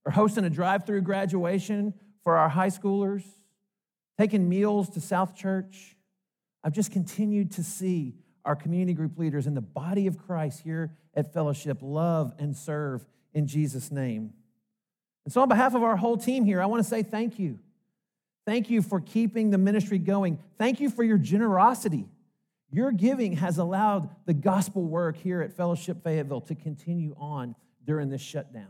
or 0.06 0.12
hosting 0.12 0.44
a 0.46 0.50
drive 0.50 0.86
through 0.86 1.02
graduation 1.02 1.94
for 2.24 2.38
our 2.38 2.50
high 2.50 2.70
schoolers, 2.70 3.24
taking 4.18 4.48
meals 4.48 4.90
to 4.90 5.02
South 5.02 5.36
Church, 5.36 5.96
I've 6.64 6.74
just 6.74 6.92
continued 6.92 7.52
to 7.54 7.64
see 7.64 8.16
our 8.46 8.56
community 8.56 8.94
group 8.94 9.18
leaders 9.18 9.48
in 9.48 9.54
the 9.54 9.62
body 9.62 10.08
of 10.08 10.18
Christ 10.18 10.62
here 10.62 10.96
at 11.14 11.34
Fellowship 11.34 11.80
love 11.82 12.34
and 12.40 12.56
serve 12.56 13.06
in 13.34 13.48
Jesus' 13.48 13.92
name. 13.92 14.34
And 15.26 15.34
so, 15.34 15.42
on 15.42 15.50
behalf 15.50 15.76
of 15.76 15.84
our 15.84 15.96
whole 15.96 16.18
team 16.18 16.46
here, 16.46 16.62
I 16.62 16.66
want 16.66 16.84
to 16.84 16.90
say 16.90 17.04
thank 17.04 17.38
you. 17.38 17.60
Thank 18.46 18.70
you 18.70 18.82
for 18.82 19.00
keeping 19.00 19.52
the 19.52 19.58
ministry 19.58 20.00
going. 20.00 20.40
Thank 20.58 20.80
you 20.80 20.90
for 20.90 21.04
your 21.04 21.20
generosity. 21.20 22.08
Your 22.72 22.92
giving 22.92 23.34
has 23.34 23.58
allowed 23.58 24.10
the 24.26 24.34
gospel 24.34 24.84
work 24.84 25.18
here 25.18 25.42
at 25.42 25.54
Fellowship 25.54 26.04
Fayetteville 26.04 26.42
to 26.42 26.56
continue 26.56 27.16
on 27.20 27.56
during 27.86 28.10
this 28.10 28.22
shutdown. 28.22 28.70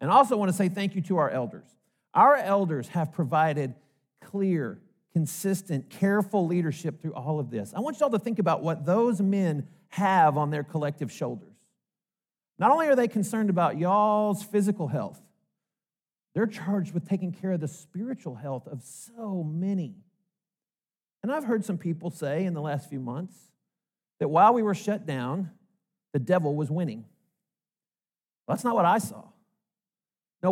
And 0.00 0.10
I 0.10 0.14
also 0.14 0.36
want 0.36 0.50
to 0.50 0.56
say 0.56 0.68
thank 0.68 0.94
you 0.94 1.02
to 1.02 1.18
our 1.18 1.30
elders. 1.30 1.66
Our 2.14 2.36
elders 2.36 2.88
have 2.88 3.12
provided 3.12 3.74
clear, 4.22 4.78
consistent, 5.12 5.90
careful 5.90 6.46
leadership 6.46 7.00
through 7.00 7.14
all 7.14 7.38
of 7.40 7.50
this. 7.50 7.72
I 7.74 7.80
want 7.80 8.00
y'all 8.00 8.10
to 8.10 8.18
think 8.18 8.38
about 8.38 8.62
what 8.62 8.84
those 8.84 9.20
men 9.20 9.66
have 9.88 10.36
on 10.36 10.50
their 10.50 10.64
collective 10.64 11.10
shoulders. 11.10 11.54
Not 12.58 12.70
only 12.70 12.88
are 12.88 12.96
they 12.96 13.08
concerned 13.08 13.50
about 13.50 13.78
y'all's 13.78 14.42
physical 14.42 14.88
health, 14.88 15.20
they're 16.34 16.46
charged 16.46 16.92
with 16.92 17.08
taking 17.08 17.32
care 17.32 17.52
of 17.52 17.60
the 17.60 17.68
spiritual 17.68 18.34
health 18.34 18.66
of 18.66 18.82
so 18.82 19.42
many. 19.42 19.94
And 21.22 21.32
I've 21.32 21.44
heard 21.44 21.64
some 21.64 21.78
people 21.78 22.10
say 22.10 22.44
in 22.44 22.54
the 22.54 22.60
last 22.60 22.88
few 22.88 23.00
months 23.00 23.34
that 24.20 24.28
while 24.28 24.52
we 24.52 24.62
were 24.62 24.74
shut 24.74 25.06
down, 25.06 25.50
the 26.12 26.18
devil 26.18 26.54
was 26.54 26.70
winning. 26.70 27.04
Well, 28.46 28.56
that's 28.56 28.64
not 28.64 28.74
what 28.74 28.84
I 28.84 28.98
saw. 28.98 29.24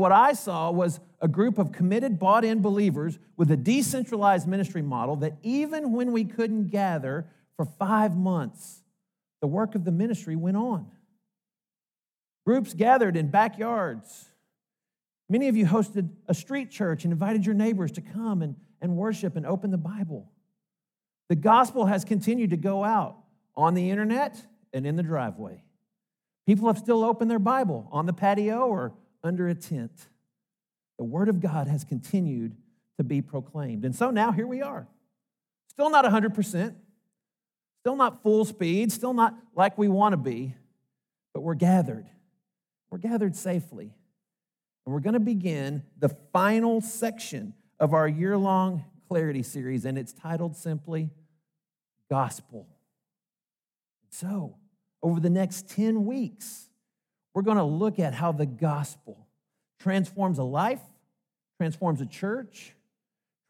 What 0.01 0.13
I 0.13 0.33
saw 0.33 0.71
was 0.71 1.01
a 1.21 1.29
group 1.29 1.59
of 1.59 1.73
committed, 1.73 2.19
bought 2.19 2.45
in 2.45 2.63
believers 2.63 3.19
with 3.37 3.51
a 3.51 3.57
decentralized 3.57 4.47
ministry 4.47 4.83
model 4.83 5.17
that 5.17 5.37
even 5.43 5.93
when 5.93 6.13
we 6.13 6.25
couldn't 6.25 6.69
gather 6.69 7.27
for 7.57 7.65
five 7.65 8.17
months, 8.17 8.83
the 9.41 9.47
work 9.47 9.75
of 9.75 9.85
the 9.85 9.93
ministry 9.93 10.37
went 10.37 10.57
on. 10.57 10.87
Groups 12.47 12.75
gathered 12.75 13.17
in 13.17 13.29
backyards. 13.29 14.27
Many 15.29 15.49
of 15.49 15.57
you 15.57 15.67
hosted 15.67 16.11
a 16.29 16.35
street 16.35 16.71
church 16.71 17.05
and 17.05 17.13
invited 17.13 17.47
your 17.47 17.55
neighbors 17.55 17.93
to 17.93 18.01
come 18.01 18.43
and, 18.43 18.57
and 18.81 18.97
worship 18.97 19.37
and 19.37 19.47
open 19.47 19.71
the 19.71 19.79
Bible. 19.79 20.31
The 21.29 21.37
gospel 21.37 21.87
has 21.87 22.05
continued 22.05 22.51
to 22.51 22.57
go 22.57 22.85
out 22.85 23.17
on 23.57 23.75
the 23.75 23.91
internet 23.91 24.37
and 24.73 24.87
in 24.87 24.97
the 24.97 25.03
driveway. 25.03 25.63
People 26.47 26.67
have 26.67 26.77
still 26.77 27.03
opened 27.03 27.31
their 27.31 27.39
Bible 27.39 27.89
on 27.91 28.05
the 28.05 28.13
patio 28.13 28.67
or 28.67 28.93
under 29.25 29.49
a 29.49 29.55
tent. 29.55 30.07
The 30.99 31.05
word 31.05 31.29
of 31.29 31.41
God 31.41 31.67
has 31.67 31.83
continued 31.83 32.57
to 32.99 33.05
be 33.05 33.21
proclaimed. 33.21 33.85
And 33.85 33.97
so 33.97 34.11
now 34.11 34.31
here 34.31 34.47
we 34.47 34.63
are. 34.63 34.87
Still 35.71 35.91
not 35.91 36.05
100%, 36.05 36.75
still 37.81 37.97
not 37.97 38.23
full 38.23 38.45
speed, 38.45 38.93
still 38.93 39.13
not 39.15 39.35
like 39.57 39.77
we 39.77 39.89
want 39.89 40.13
to 40.13 40.17
be, 40.17 40.55
but 41.33 41.41
we're 41.41 41.55
gathered 41.55 42.07
we're 42.95 42.99
gathered 42.99 43.35
safely. 43.35 43.93
And 44.87 44.95
we're 44.95 45.01
going 45.01 45.15
to 45.15 45.19
begin 45.19 45.83
the 45.99 46.11
final 46.33 46.81
section 46.81 47.53
of 47.81 47.93
our 47.93 48.07
year 48.07 48.39
long 48.39 48.85
clarity 49.09 49.43
series, 49.43 49.85
and 49.85 49.99
it's 49.99 50.13
titled 50.13 50.55
simply 50.55 51.11
Gospel. 52.09 52.69
So, 54.11 54.55
over 55.03 55.19
the 55.19 55.29
next 55.29 55.69
10 55.71 56.05
weeks, 56.07 56.69
we're 57.35 57.43
going 57.43 57.57
to 57.57 57.65
look 57.65 57.99
at 57.99 58.15
how 58.15 58.33
the 58.33 58.47
gospel 58.47 59.27
transforms 59.81 60.39
a 60.39 60.45
life, 60.45 60.81
transforms 61.59 62.01
a 62.01 62.07
church, 62.07 62.73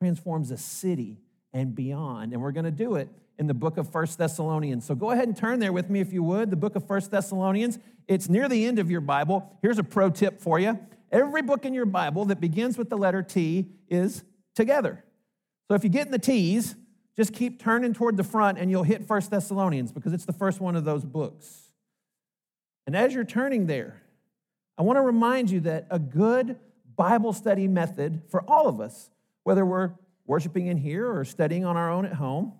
transforms 0.01 0.51
a 0.51 0.57
city, 0.57 1.21
and 1.53 1.75
beyond. 1.75 2.33
And 2.33 2.43
we're 2.43 2.53
going 2.53 2.65
to 2.65 2.71
do 2.71 2.97
it 2.97 3.09
in 3.39 3.47
the 3.47 3.55
book 3.55 3.77
of 3.77 3.91
First 3.91 4.19
Thessalonians. 4.19 4.85
So 4.85 4.95
go 4.95 5.11
ahead 5.11 5.29
and 5.29 5.37
turn 5.37 5.61
there 5.61 5.73
with 5.73 5.91
me 5.91 6.01
if 6.01 6.13
you 6.13 6.23
would. 6.23 6.51
The 6.51 6.57
book 6.57 6.77
of 6.77 6.87
First 6.87 7.11
Thessalonians. 7.11 7.79
It's 8.09 8.29
near 8.29 8.49
the 8.49 8.65
end 8.65 8.79
of 8.79 8.91
your 8.91 9.01
Bible. 9.01 9.57
Here's 9.63 9.79
a 9.79 9.85
pro 9.85 10.11
tip 10.11 10.41
for 10.41 10.59
you. 10.59 10.79
Every 11.11 11.43
book 11.43 11.65
in 11.65 11.75
your 11.75 11.87
Bible 11.87 12.25
that 12.27 12.41
begins 12.41 12.77
with 12.77 12.91
the 12.91 12.97
letter 12.97 13.23
T 13.23 13.69
is 13.89 14.25
together. 14.55 15.05
So 15.69 15.75
if 15.75 15.85
you 15.85 15.91
get 15.91 16.07
in 16.07 16.13
the 16.13 16.19
T's, 16.19 16.75
just 17.17 17.33
keep 17.33 17.63
turning 17.63 17.95
toward 17.95 18.17
the 18.17 18.25
front 18.25 18.59
and 18.59 18.71
you'll 18.71 18.83
hit 18.83 19.07
First 19.07 19.31
Thessalonians 19.31 19.93
because 19.93 20.13
it's 20.13 20.25
the 20.25 20.33
first 20.33 20.61
one 20.61 20.75
of 20.75 20.85
those 20.85 21.05
books. 21.05 21.64
And 22.87 22.97
as 22.97 23.15
you're 23.15 23.25
turning 23.25 23.67
there, 23.67 24.03
I 24.77 24.83
want 24.83 24.97
to 24.97 25.03
remind 25.03 25.51
you 25.51 25.61
that 25.61 25.87
a 25.91 25.99
good 25.99 26.59
Bible 26.97 27.33
study 27.33 27.69
method 27.69 28.23
for 28.29 28.43
all 28.49 28.69
of 28.69 28.81
us, 28.81 29.11
whether 29.43 29.65
we're 29.65 29.93
worshiping 30.27 30.67
in 30.67 30.77
here 30.77 31.11
or 31.11 31.25
studying 31.25 31.65
on 31.65 31.77
our 31.77 31.91
own 31.91 32.05
at 32.05 32.15
home, 32.15 32.53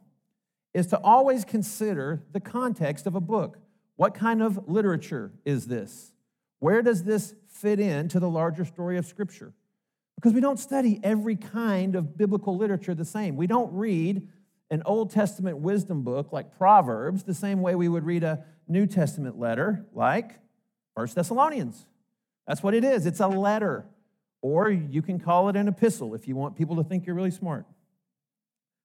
is 0.73 0.87
to 0.89 0.99
always 0.99 1.45
consider 1.45 2.23
the 2.33 2.41
context 2.41 3.07
of 3.07 3.15
a 3.15 3.21
book. 3.21 3.59
What 3.97 4.15
kind 4.15 4.43
of 4.43 4.69
literature 4.69 5.33
is 5.45 5.67
this? 5.67 6.13
Where 6.59 6.83
does 6.83 7.05
this 7.05 7.35
fit 7.49 7.79
into 7.79 8.19
the 8.19 8.29
larger 8.29 8.65
story 8.65 8.99
of 8.99 9.07
Scripture? 9.07 9.53
Because 10.17 10.33
we 10.33 10.41
don't 10.41 10.59
study 10.59 11.01
every 11.03 11.37
kind 11.37 11.95
of 11.95 12.17
biblical 12.17 12.57
literature 12.57 12.95
the 12.95 13.05
same. 13.05 13.37
We 13.37 13.47
don't 13.47 13.73
read 13.73 14.29
an 14.71 14.83
Old 14.87 15.11
Testament 15.11 15.59
wisdom 15.59 16.03
book 16.03 16.33
like 16.33 16.57
Proverbs 16.57 17.25
the 17.25 17.35
same 17.35 17.61
way 17.61 17.75
we 17.75 17.89
would 17.89 18.05
read 18.05 18.25
a 18.25 18.45
New 18.67 18.87
Testament 18.87 19.39
letter 19.39 19.85
like 19.93 20.39
First 20.97 21.15
Thessalonians. 21.15 21.87
That's 22.47 22.63
what 22.63 22.75
it 22.75 22.85
is. 22.85 23.07
It's 23.07 23.21
a 23.21 23.29
letter. 23.29 23.87
Or 24.43 24.71
you 24.71 25.01
can 25.01 25.19
call 25.19 25.49
it 25.49 25.57
an 25.57 25.69
epistle 25.69 26.15
if 26.15 26.29
you 26.29 26.37
want 26.37 26.57
people 26.57 26.77
to 26.77 26.85
think 26.85 27.07
you're 27.07 27.17
really 27.17 27.31
smart. 27.31 27.67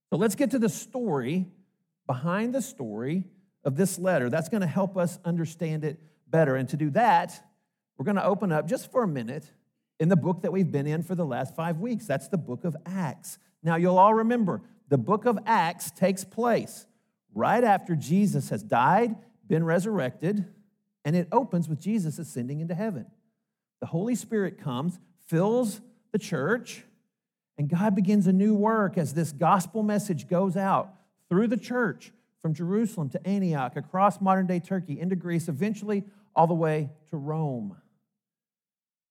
So 0.10 0.18
let's 0.18 0.36
get 0.36 0.52
to 0.52 0.60
the 0.60 0.70
story 0.70 1.48
behind 2.08 2.56
the 2.56 2.62
story 2.62 3.26
of 3.64 3.76
this 3.76 4.00
letter. 4.00 4.30
That's 4.30 4.50
going 4.50 4.62
to 4.62 4.68
help 4.68 4.98
us 4.98 5.20
understand 5.26 5.84
it 5.84 6.00
better. 6.28 6.56
And 6.56 6.68
to 6.70 6.78
do 6.78 6.90
that, 6.92 7.40
we're 7.98 8.06
going 8.06 8.16
to 8.16 8.26
open 8.26 8.52
up 8.52 8.68
just 8.68 8.92
for 8.92 9.04
a 9.04 9.08
minute 9.08 9.52
in 10.00 10.08
the 10.10 10.16
book 10.16 10.42
that 10.44 10.52
we've 10.52 10.72
been 10.72 10.88
in 10.88 11.04
for 11.04 11.14
the 11.14 11.26
last 11.26 11.56
five 11.56 11.78
weeks. 11.80 12.08
That's 12.08 12.30
the 12.30 12.38
book 12.38 12.64
of 12.64 12.76
Acts. 12.86 13.38
Now, 13.62 13.76
you'll 13.76 13.98
all 13.98 14.14
remember 14.14 14.62
the 14.90 14.98
book 14.98 15.26
of 15.26 15.40
Acts 15.46 15.92
takes 15.92 16.24
place 16.24 16.86
right 17.34 17.64
after 17.64 17.96
Jesus 17.96 18.50
has 18.50 18.64
died, 18.64 19.16
been 19.48 19.64
resurrected, 19.64 20.46
and 21.06 21.16
it 21.16 21.28
opens 21.32 21.70
with 21.70 21.80
Jesus 21.80 22.20
ascending 22.20 22.60
into 22.60 22.76
heaven. 22.76 23.06
The 23.80 23.88
Holy 23.88 24.16
Spirit 24.16 24.60
comes, 24.60 25.00
fills 25.28 25.82
the 26.12 26.20
church, 26.20 26.84
and 27.58 27.70
God 27.70 27.96
begins 27.96 28.28
a 28.28 28.34
new 28.34 28.56
work 28.56 28.98
as 28.98 29.14
this 29.14 29.32
gospel 29.32 29.84
message 29.84 30.28
goes 30.28 30.58
out 30.58 30.94
through 31.30 31.48
the 31.48 31.58
church 31.58 32.12
from 32.42 32.54
Jerusalem 32.54 33.10
to 33.10 33.28
Antioch, 33.28 33.76
across 33.76 34.22
modern 34.22 34.48
day 34.48 34.60
Turkey, 34.60 35.00
into 35.00 35.16
Greece, 35.16 35.50
eventually 35.50 36.04
all 36.36 36.48
the 36.48 36.54
way 36.54 36.90
to 37.10 37.18
Rome. 37.18 37.76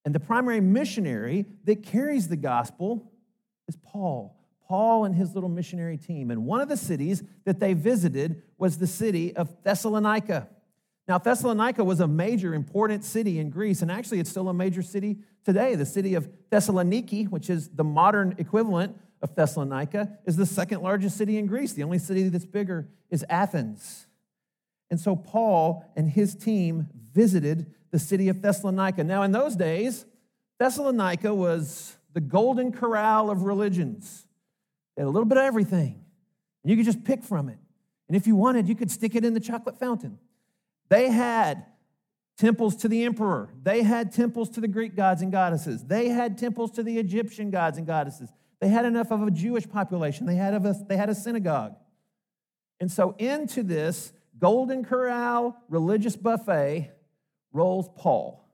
And 0.04 0.14
the 0.14 0.20
primary 0.20 0.60
missionary 0.60 1.44
that 1.64 1.82
carries 1.82 2.28
the 2.28 2.36
gospel 2.36 3.12
is 3.68 3.76
Paul. 3.76 4.37
Paul 4.68 5.06
and 5.06 5.14
his 5.14 5.34
little 5.34 5.48
missionary 5.48 5.96
team. 5.96 6.30
And 6.30 6.44
one 6.44 6.60
of 6.60 6.68
the 6.68 6.76
cities 6.76 7.22
that 7.44 7.58
they 7.58 7.72
visited 7.72 8.42
was 8.58 8.78
the 8.78 8.86
city 8.86 9.34
of 9.34 9.50
Thessalonica. 9.64 10.48
Now, 11.08 11.16
Thessalonica 11.16 11.82
was 11.82 12.00
a 12.00 12.06
major, 12.06 12.52
important 12.52 13.02
city 13.02 13.38
in 13.38 13.48
Greece, 13.48 13.80
and 13.80 13.90
actually, 13.90 14.20
it's 14.20 14.28
still 14.28 14.50
a 14.50 14.54
major 14.54 14.82
city 14.82 15.16
today. 15.42 15.74
The 15.74 15.86
city 15.86 16.14
of 16.14 16.28
Thessaloniki, 16.52 17.30
which 17.30 17.48
is 17.48 17.70
the 17.70 17.84
modern 17.84 18.34
equivalent 18.36 18.94
of 19.22 19.34
Thessalonica, 19.34 20.18
is 20.26 20.36
the 20.36 20.44
second 20.44 20.82
largest 20.82 21.16
city 21.16 21.38
in 21.38 21.46
Greece. 21.46 21.72
The 21.72 21.82
only 21.82 21.98
city 21.98 22.28
that's 22.28 22.44
bigger 22.44 22.88
is 23.08 23.24
Athens. 23.30 24.06
And 24.90 25.00
so, 25.00 25.16
Paul 25.16 25.82
and 25.96 26.10
his 26.10 26.34
team 26.34 26.88
visited 27.14 27.72
the 27.90 27.98
city 27.98 28.28
of 28.28 28.42
Thessalonica. 28.42 29.02
Now, 29.02 29.22
in 29.22 29.32
those 29.32 29.56
days, 29.56 30.04
Thessalonica 30.58 31.34
was 31.34 31.96
the 32.12 32.20
golden 32.20 32.70
corral 32.70 33.30
of 33.30 33.44
religions. 33.44 34.26
They 34.98 35.02
had 35.02 35.10
a 35.10 35.10
little 35.10 35.28
bit 35.28 35.38
of 35.38 35.44
everything, 35.44 36.02
you 36.64 36.74
could 36.74 36.84
just 36.84 37.04
pick 37.04 37.22
from 37.22 37.48
it. 37.48 37.58
And 38.08 38.16
if 38.16 38.26
you 38.26 38.34
wanted, 38.34 38.68
you 38.68 38.74
could 38.74 38.90
stick 38.90 39.14
it 39.14 39.24
in 39.24 39.32
the 39.32 39.38
chocolate 39.38 39.78
fountain. 39.78 40.18
They 40.88 41.08
had 41.08 41.66
temples 42.36 42.74
to 42.76 42.88
the 42.88 43.04
emperor. 43.04 43.50
They 43.62 43.84
had 43.84 44.10
temples 44.10 44.50
to 44.50 44.60
the 44.60 44.66
Greek 44.66 44.96
gods 44.96 45.22
and 45.22 45.30
goddesses. 45.30 45.84
They 45.84 46.08
had 46.08 46.36
temples 46.36 46.72
to 46.72 46.82
the 46.82 46.98
Egyptian 46.98 47.50
gods 47.50 47.78
and 47.78 47.86
goddesses. 47.86 48.32
They 48.58 48.66
had 48.66 48.86
enough 48.86 49.12
of 49.12 49.22
a 49.22 49.30
Jewish 49.30 49.68
population. 49.68 50.26
They 50.26 50.34
had 50.34 50.52
a, 50.52 50.74
they 50.88 50.96
had 50.96 51.10
a 51.10 51.14
synagogue. 51.14 51.76
And 52.80 52.90
so 52.90 53.14
into 53.18 53.62
this 53.62 54.12
Golden 54.36 54.84
Corral 54.84 55.56
religious 55.68 56.16
buffet 56.16 56.90
rolls 57.52 57.88
Paul 57.96 58.48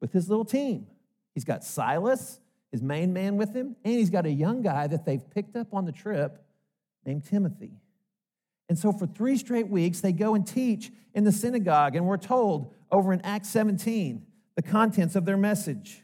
with 0.00 0.12
his 0.12 0.28
little 0.28 0.44
team. 0.44 0.86
He's 1.34 1.44
got 1.44 1.64
Silas, 1.64 2.38
his 2.74 2.82
main 2.82 3.12
man, 3.12 3.36
with 3.36 3.54
him, 3.54 3.76
and 3.84 3.94
he's 3.94 4.10
got 4.10 4.26
a 4.26 4.32
young 4.32 4.60
guy 4.60 4.88
that 4.88 5.04
they've 5.06 5.30
picked 5.30 5.54
up 5.54 5.72
on 5.72 5.84
the 5.84 5.92
trip 5.92 6.44
named 7.06 7.24
Timothy. 7.24 7.70
And 8.68 8.76
so 8.76 8.90
for 8.90 9.06
three 9.06 9.36
straight 9.36 9.68
weeks, 9.68 10.00
they 10.00 10.10
go 10.10 10.34
and 10.34 10.44
teach 10.44 10.90
in 11.14 11.22
the 11.22 11.30
synagogue, 11.30 11.94
and 11.94 12.04
we're 12.04 12.16
told 12.16 12.74
over 12.90 13.12
in 13.12 13.20
Acts 13.20 13.48
17 13.50 14.26
the 14.56 14.62
contents 14.62 15.14
of 15.14 15.24
their 15.24 15.36
message. 15.36 16.02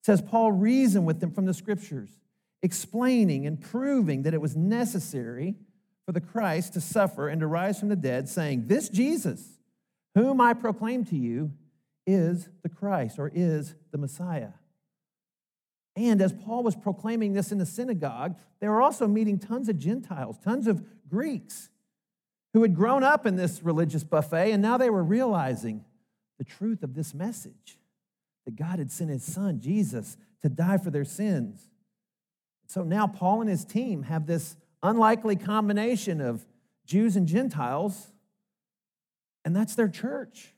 It 0.00 0.06
says, 0.06 0.22
Paul 0.22 0.52
reasoned 0.52 1.04
with 1.04 1.20
them 1.20 1.32
from 1.32 1.44
the 1.44 1.52
scriptures, 1.52 2.08
explaining 2.62 3.46
and 3.46 3.60
proving 3.60 4.22
that 4.22 4.32
it 4.32 4.40
was 4.40 4.56
necessary 4.56 5.54
for 6.06 6.12
the 6.12 6.20
Christ 6.22 6.72
to 6.72 6.80
suffer 6.80 7.28
and 7.28 7.42
to 7.42 7.46
rise 7.46 7.78
from 7.78 7.90
the 7.90 7.96
dead, 7.96 8.26
saying, 8.26 8.68
This 8.68 8.88
Jesus, 8.88 9.46
whom 10.14 10.40
I 10.40 10.54
proclaim 10.54 11.04
to 11.04 11.16
you, 11.16 11.52
is 12.06 12.48
the 12.62 12.70
Christ 12.70 13.18
or 13.18 13.30
is 13.34 13.74
the 13.92 13.98
Messiah. 13.98 14.52
And 16.00 16.22
as 16.22 16.32
Paul 16.32 16.62
was 16.62 16.74
proclaiming 16.74 17.34
this 17.34 17.52
in 17.52 17.58
the 17.58 17.66
synagogue, 17.66 18.38
they 18.58 18.68
were 18.68 18.80
also 18.80 19.06
meeting 19.06 19.38
tons 19.38 19.68
of 19.68 19.78
Gentiles, 19.78 20.38
tons 20.42 20.66
of 20.66 20.82
Greeks 21.10 21.68
who 22.54 22.62
had 22.62 22.74
grown 22.74 23.04
up 23.04 23.26
in 23.26 23.36
this 23.36 23.62
religious 23.62 24.02
buffet, 24.02 24.52
and 24.52 24.62
now 24.62 24.78
they 24.78 24.88
were 24.88 25.04
realizing 25.04 25.84
the 26.38 26.44
truth 26.44 26.82
of 26.82 26.94
this 26.94 27.12
message 27.12 27.78
that 28.46 28.56
God 28.56 28.78
had 28.78 28.90
sent 28.90 29.10
his 29.10 29.22
son, 29.22 29.60
Jesus, 29.60 30.16
to 30.40 30.48
die 30.48 30.78
for 30.78 30.90
their 30.90 31.04
sins. 31.04 31.68
So 32.66 32.82
now 32.82 33.06
Paul 33.06 33.42
and 33.42 33.50
his 33.50 33.66
team 33.66 34.04
have 34.04 34.26
this 34.26 34.56
unlikely 34.82 35.36
combination 35.36 36.22
of 36.22 36.46
Jews 36.86 37.14
and 37.14 37.28
Gentiles, 37.28 38.10
and 39.44 39.54
that's 39.54 39.74
their 39.74 39.88
church. 39.88 40.54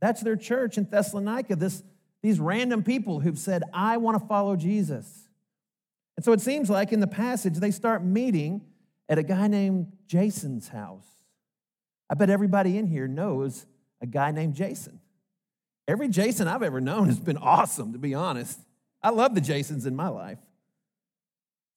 That's 0.00 0.22
their 0.22 0.36
church 0.36 0.78
in 0.78 0.88
Thessalonica, 0.88 1.54
this, 1.54 1.82
these 2.24 2.40
random 2.40 2.82
people 2.82 3.20
who've 3.20 3.38
said, 3.38 3.64
I 3.74 3.98
want 3.98 4.18
to 4.18 4.26
follow 4.26 4.56
Jesus. 4.56 5.28
And 6.16 6.24
so 6.24 6.32
it 6.32 6.40
seems 6.40 6.70
like 6.70 6.90
in 6.90 7.00
the 7.00 7.06
passage, 7.06 7.56
they 7.56 7.70
start 7.70 8.02
meeting 8.02 8.62
at 9.10 9.18
a 9.18 9.22
guy 9.22 9.46
named 9.46 9.92
Jason's 10.06 10.68
house. 10.68 11.04
I 12.08 12.14
bet 12.14 12.30
everybody 12.30 12.78
in 12.78 12.86
here 12.86 13.06
knows 13.06 13.66
a 14.00 14.06
guy 14.06 14.30
named 14.30 14.54
Jason. 14.54 15.00
Every 15.86 16.08
Jason 16.08 16.48
I've 16.48 16.62
ever 16.62 16.80
known 16.80 17.08
has 17.08 17.20
been 17.20 17.36
awesome, 17.42 17.92
to 17.92 17.98
be 17.98 18.14
honest. 18.14 18.58
I 19.02 19.10
love 19.10 19.34
the 19.34 19.42
Jasons 19.42 19.84
in 19.84 19.94
my 19.94 20.08
life. 20.08 20.38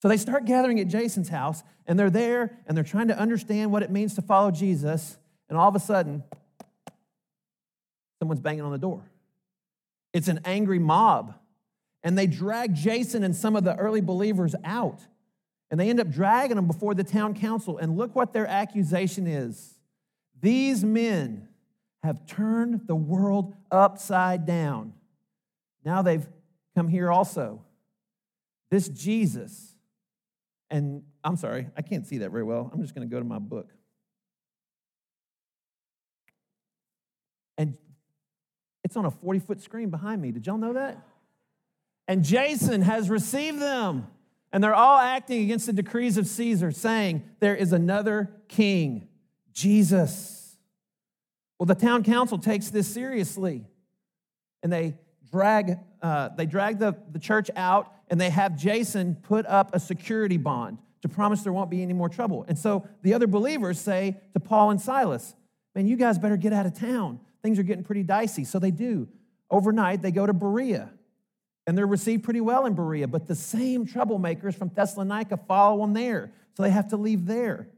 So 0.02 0.08
they 0.08 0.16
start 0.16 0.46
gathering 0.46 0.80
at 0.80 0.88
Jason's 0.88 1.28
house, 1.28 1.62
and 1.88 2.00
they're 2.00 2.10
there 2.10 2.58
and 2.68 2.78
they're 2.78 2.86
trying 2.86 3.10
to 3.10 3.20
understand 3.20 3.74
what 3.74 3.84
it 3.84 3.92
means 3.92 4.16
to 4.16 4.22
follow 4.22 4.52
Jesus. 4.52 5.18
And 5.50 5.58
all 5.58 5.68
of 5.68 5.76
a 5.76 5.80
sudden, 5.82 6.24
someone's 8.20 8.40
banging 8.40 8.62
on 8.62 8.72
the 8.72 8.78
door. 8.78 9.04
It's 10.14 10.28
an 10.28 10.40
angry 10.46 10.80
mob. 10.80 11.36
And 12.04 12.18
they 12.18 12.28
drag 12.28 12.74
Jason 12.74 13.24
and 13.24 13.36
some 13.36 13.56
of 13.56 13.64
the 13.64 13.76
early 13.76 14.02
believers 14.02 14.56
out. 14.64 15.02
And 15.70 15.80
they 15.80 15.90
end 15.90 16.00
up 16.00 16.10
dragging 16.10 16.56
them 16.56 16.68
before 16.68 16.94
the 16.94 17.04
town 17.04 17.34
council. 17.34 17.78
And 17.78 17.98
look 17.98 18.16
what 18.16 18.34
their 18.34 18.48
accusation 18.48 19.28
is 19.28 19.78
these 20.40 20.84
men 20.84 21.48
have 22.04 22.26
turned 22.26 22.88
the 22.88 22.96
world 22.96 23.56
upside 23.72 24.46
down. 24.46 24.94
Now 25.84 26.02
they've 26.02 26.26
come 26.76 26.88
here 26.88 27.12
also. 27.12 27.64
This 28.70 28.88
Jesus, 28.90 29.76
and 30.70 31.04
I'm 31.24 31.38
sorry, 31.38 31.68
I 31.76 31.82
can't 31.82 32.06
see 32.06 32.20
that 32.20 32.32
very 32.32 32.44
well. 32.44 32.70
I'm 32.72 32.82
just 32.82 32.94
going 32.94 33.08
to 33.08 33.12
go 33.12 33.20
to 33.20 33.26
my 33.26 33.40
book. 33.40 33.70
And 37.58 37.78
it's 38.88 38.96
on 38.96 39.06
a 39.06 39.12
40 39.12 39.40
foot 39.40 39.62
screen 39.62 39.90
behind 39.90 40.22
me. 40.22 40.32
Did 40.32 40.48
y'all 40.48 40.58
know 40.58 40.72
that? 40.72 40.98
And 42.08 42.24
Jason 42.24 42.82
has 42.84 43.10
received 43.10 43.60
them. 43.60 44.08
And 44.54 44.64
they're 44.64 44.74
all 44.74 44.98
acting 44.98 45.44
against 45.44 45.66
the 45.66 45.74
decrees 45.74 46.18
of 46.18 46.26
Caesar, 46.26 46.72
saying, 46.72 47.22
There 47.42 47.54
is 47.54 47.74
another 47.74 48.32
king, 48.48 49.10
Jesus. 49.52 50.58
Well, 51.60 51.66
the 51.66 51.76
town 51.76 52.04
council 52.04 52.38
takes 52.38 52.70
this 52.70 52.88
seriously. 52.88 53.66
And 54.64 54.72
they 54.72 54.96
drag, 55.30 55.80
uh, 56.02 56.30
they 56.30 56.46
drag 56.46 56.80
the, 56.80 56.96
the 57.12 57.20
church 57.20 57.52
out 57.58 57.92
and 58.10 58.22
they 58.22 58.30
have 58.30 58.56
Jason 58.56 59.16
put 59.16 59.46
up 59.46 59.76
a 59.76 59.80
security 59.82 60.38
bond 60.38 60.78
to 61.02 61.10
promise 61.10 61.44
there 61.44 61.52
won't 61.52 61.70
be 61.70 61.84
any 61.84 61.94
more 61.94 62.08
trouble. 62.08 62.46
And 62.48 62.58
so 62.58 62.88
the 63.02 63.14
other 63.14 63.28
believers 63.28 63.82
say 63.82 64.16
to 64.34 64.40
Paul 64.40 64.72
and 64.72 64.80
Silas, 64.80 65.36
Man, 65.76 65.88
you 65.88 65.98
guys 65.98 66.18
better 66.18 66.38
get 66.38 66.54
out 66.54 66.66
of 66.66 66.74
town. 66.74 67.20
Things 67.48 67.60
are 67.60 67.64
getting 67.64 67.86
pretty 67.86 68.04
dicey. 68.04 68.44
So 68.44 68.60
they 68.60 68.72
do. 68.72 69.08
Overnight, 69.50 70.02
they 70.02 70.12
go 70.12 70.26
to 70.26 70.34
Berea 70.34 70.90
and 71.66 71.78
they're 71.78 71.88
received 71.88 72.26
pretty 72.26 72.42
well 72.42 72.66
in 72.66 72.74
Berea, 72.74 73.08
but 73.08 73.26
the 73.26 73.36
same 73.36 73.88
troublemakers 73.88 74.54
from 74.54 74.68
Thessalonica 74.68 75.38
follow 75.48 75.80
them 75.80 75.94
there, 75.94 76.34
so 76.56 76.64
they 76.64 76.72
have 76.72 76.90
to 76.90 76.98
leave 76.98 77.26
there. 77.26 77.70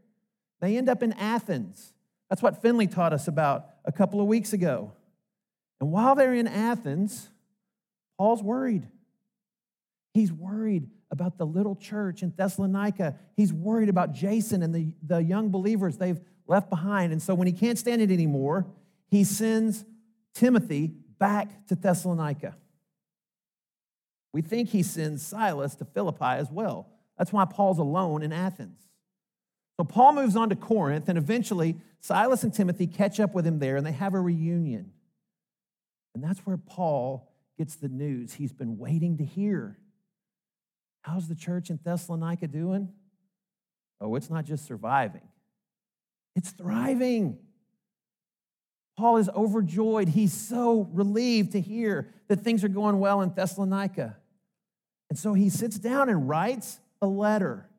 They 0.60 0.76
end 0.76 0.90
up 0.90 1.04
in 1.04 1.14
Athens. 1.14 1.94
That's 2.32 2.42
what 2.42 2.64
Finley 2.64 2.88
taught 2.88 3.14
us 3.14 3.28
about 3.28 3.68
a 3.86 3.92
couple 3.92 4.20
of 4.20 4.26
weeks 4.26 4.54
ago. 4.54 4.92
And 5.80 5.92
while 5.92 6.16
they're 6.16 6.34
in 6.34 6.48
Athens, 6.48 7.30
Paul's 8.18 8.42
worried. 8.42 8.88
He's 10.16 10.34
worried 10.34 10.90
about 11.12 11.38
the 11.38 11.46
little 11.46 11.76
church 11.76 12.24
in 12.24 12.34
Thessalonica. 12.36 13.20
He's 13.38 13.54
worried 13.54 13.90
about 13.90 14.14
Jason 14.14 14.64
and 14.64 14.74
the, 14.74 14.96
the 15.06 15.20
young 15.20 15.52
believers 15.52 15.98
they've 15.98 16.20
left 16.48 16.72
behind. 16.72 17.12
And 17.12 17.22
so 17.22 17.36
when 17.36 17.46
he 17.46 17.54
can't 17.54 17.78
stand 17.78 18.02
it 18.02 18.10
anymore, 18.10 18.66
he 19.10 19.24
sends 19.24 19.86
Timothy 20.34 20.94
back 21.18 21.68
to 21.68 21.76
Thessalonica. 21.76 22.56
We 24.32 24.42
think 24.42 24.70
he 24.70 24.84
sends 24.84 25.26
Silas 25.26 25.76
to 25.76 25.86
Philippi 25.86 26.24
as 26.24 26.52
well. 26.52 26.88
That's 27.18 27.34
why 27.34 27.46
Paul's 27.46 27.80
alone 27.80 28.22
in 28.24 28.32
Athens. 28.32 28.80
So 29.78 29.84
Paul 29.84 30.14
moves 30.14 30.36
on 30.36 30.50
to 30.50 30.56
Corinth, 30.56 31.10
and 31.10 31.18
eventually 31.18 31.78
Silas 32.02 32.44
and 32.44 32.54
Timothy 32.54 32.86
catch 32.86 33.20
up 33.20 33.34
with 33.34 33.46
him 33.46 33.60
there, 33.60 33.78
and 33.78 33.86
they 33.86 33.92
have 33.92 34.14
a 34.14 34.20
reunion. 34.20 34.92
And 36.14 36.24
that's 36.24 36.40
where 36.40 36.58
Paul 36.58 37.32
gets 37.58 37.76
the 37.76 37.90
news 37.90 38.34
he's 38.34 38.54
been 38.54 38.78
waiting 38.78 39.18
to 39.18 39.26
hear. 39.26 39.78
How's 41.02 41.28
the 41.28 41.36
church 41.36 41.70
in 41.70 41.80
Thessalonica 41.84 42.48
doing? 42.48 42.90
Oh, 44.02 44.16
it's 44.16 44.30
not 44.30 44.46
just 44.46 44.66
surviving, 44.66 45.28
it's 46.36 46.52
thriving. 46.52 47.38
Paul 49.00 49.16
is 49.16 49.30
overjoyed. 49.30 50.10
He's 50.10 50.34
so 50.34 50.90
relieved 50.92 51.54
to 51.54 51.62
hear 51.62 52.10
that 52.28 52.42
things 52.42 52.66
are 52.66 52.68
going 52.70 53.00
well 53.00 53.22
in 53.22 53.34
Thessalonica. 53.34 54.18
And 55.10 55.18
so 55.18 55.34
he 55.34 55.50
sits 55.50 55.80
down 55.80 56.10
and 56.10 56.28
writes 56.28 56.82
a 57.02 57.08
letter, 57.08 57.70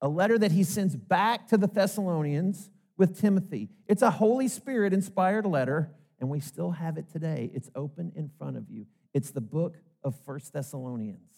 a 0.00 0.08
letter 0.08 0.36
that 0.36 0.50
he 0.50 0.64
sends 0.64 0.96
back 0.96 1.46
to 1.50 1.56
the 1.56 1.68
Thessalonians 1.68 2.68
with 2.96 3.20
Timothy. 3.20 3.68
It's 3.86 4.02
a 4.02 4.10
Holy 4.10 4.48
Spirit 4.48 4.92
inspired 4.92 5.46
letter, 5.46 5.94
and 6.18 6.28
we 6.28 6.40
still 6.40 6.72
have 6.72 6.98
it 6.98 7.08
today. 7.12 7.52
It's 7.54 7.70
open 7.76 8.10
in 8.16 8.28
front 8.38 8.56
of 8.56 8.68
you. 8.68 8.86
It's 9.14 9.30
the 9.30 9.40
book 9.40 9.76
of 10.02 10.16
First 10.26 10.52
Thessalonians. 10.52 11.30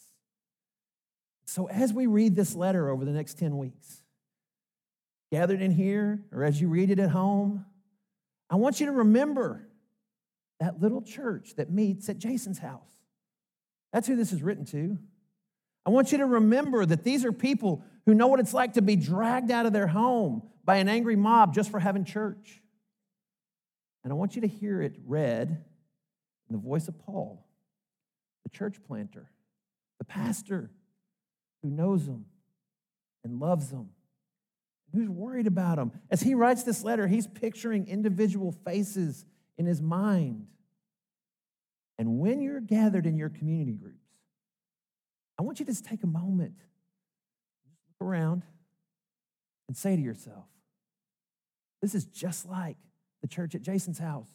So 1.44 1.68
as 1.68 1.92
we 1.92 2.06
read 2.06 2.34
this 2.34 2.54
letter 2.54 2.88
over 2.88 3.04
the 3.04 3.12
next 3.12 3.38
10 3.38 3.58
weeks, 3.58 4.00
gathered 5.30 5.60
in 5.60 5.70
here 5.70 6.22
or 6.32 6.44
as 6.44 6.62
you 6.62 6.68
read 6.68 6.90
it 6.90 6.98
at 6.98 7.10
home, 7.10 7.66
I 8.50 8.56
want 8.56 8.80
you 8.80 8.86
to 8.86 8.92
remember 8.92 9.66
that 10.58 10.80
little 10.80 11.00
church 11.00 11.54
that 11.56 11.70
meets 11.70 12.08
at 12.08 12.18
Jason's 12.18 12.58
house. 12.58 12.90
That's 13.92 14.08
who 14.08 14.16
this 14.16 14.32
is 14.32 14.42
written 14.42 14.64
to. 14.66 14.98
I 15.86 15.90
want 15.90 16.12
you 16.12 16.18
to 16.18 16.26
remember 16.26 16.84
that 16.84 17.04
these 17.04 17.24
are 17.24 17.32
people 17.32 17.84
who 18.04 18.14
know 18.14 18.26
what 18.26 18.40
it's 18.40 18.52
like 18.52 18.74
to 18.74 18.82
be 18.82 18.96
dragged 18.96 19.50
out 19.50 19.66
of 19.66 19.72
their 19.72 19.86
home 19.86 20.42
by 20.64 20.76
an 20.76 20.88
angry 20.88 21.16
mob 21.16 21.54
just 21.54 21.70
for 21.70 21.78
having 21.78 22.04
church. 22.04 22.60
And 24.04 24.12
I 24.12 24.16
want 24.16 24.34
you 24.34 24.42
to 24.42 24.48
hear 24.48 24.82
it 24.82 24.96
read 25.06 25.64
in 26.48 26.56
the 26.56 26.60
voice 26.60 26.88
of 26.88 26.98
Paul, 26.98 27.46
the 28.44 28.50
church 28.50 28.82
planter, 28.86 29.30
the 29.98 30.04
pastor 30.04 30.70
who 31.62 31.70
knows 31.70 32.06
them 32.06 32.26
and 33.24 33.38
loves 33.40 33.68
them 33.70 33.90
Who's 34.92 35.08
worried 35.08 35.46
about 35.46 35.78
him? 35.78 35.92
As 36.10 36.20
he 36.22 36.34
writes 36.34 36.62
this 36.62 36.82
letter, 36.82 37.06
he's 37.06 37.26
picturing 37.26 37.86
individual 37.86 38.52
faces 38.64 39.24
in 39.56 39.66
his 39.66 39.80
mind. 39.80 40.46
And 41.98 42.18
when 42.18 42.40
you're 42.40 42.60
gathered 42.60 43.06
in 43.06 43.16
your 43.16 43.28
community 43.28 43.72
groups, 43.72 44.06
I 45.38 45.42
want 45.42 45.60
you 45.60 45.66
to 45.66 45.72
just 45.72 45.84
take 45.84 46.02
a 46.02 46.06
moment, 46.06 46.54
look 47.88 48.08
around, 48.08 48.42
and 49.68 49.76
say 49.76 49.96
to 49.96 50.02
yourself, 50.02 50.46
This 51.80 51.94
is 51.94 52.04
just 52.06 52.46
like 52.46 52.76
the 53.22 53.28
church 53.28 53.54
at 53.54 53.62
Jason's 53.62 53.98
house. 53.98 54.28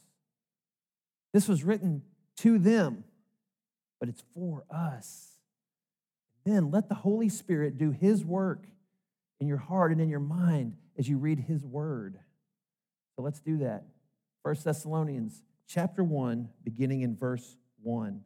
This 1.33 1.47
was 1.47 1.63
written 1.63 2.03
to 2.37 2.57
them, 2.57 3.03
but 3.99 4.09
it's 4.09 4.23
for 4.33 4.63
us. 4.69 5.31
Then 6.45 6.71
let 6.71 6.87
the 6.87 6.95
Holy 6.95 7.29
Spirit 7.29 7.77
do 7.77 7.91
his 7.91 8.23
work 8.23 8.65
in 9.39 9.47
your 9.47 9.57
heart 9.57 9.91
and 9.91 10.01
in 10.01 10.09
your 10.09 10.19
mind 10.19 10.75
as 10.97 11.07
you 11.07 11.17
read 11.17 11.39
his 11.39 11.65
word. 11.65 12.17
So 13.15 13.21
let's 13.21 13.39
do 13.39 13.59
that. 13.59 13.85
1 14.43 14.55
Thessalonians 14.63 15.43
chapter 15.67 16.03
1, 16.03 16.49
beginning 16.63 17.01
in 17.01 17.15
verse 17.15 17.57
1. 17.81 18.21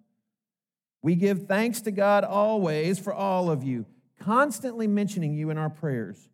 We 1.01 1.15
give 1.15 1.47
thanks 1.47 1.81
to 1.81 1.91
God 1.91 2.23
always 2.23 2.99
for 2.99 3.13
all 3.13 3.49
of 3.49 3.63
you, 3.63 3.85
constantly 4.19 4.87
mentioning 4.87 5.33
you 5.33 5.49
in 5.49 5.57
our 5.57 5.69
prayers, 5.69 6.29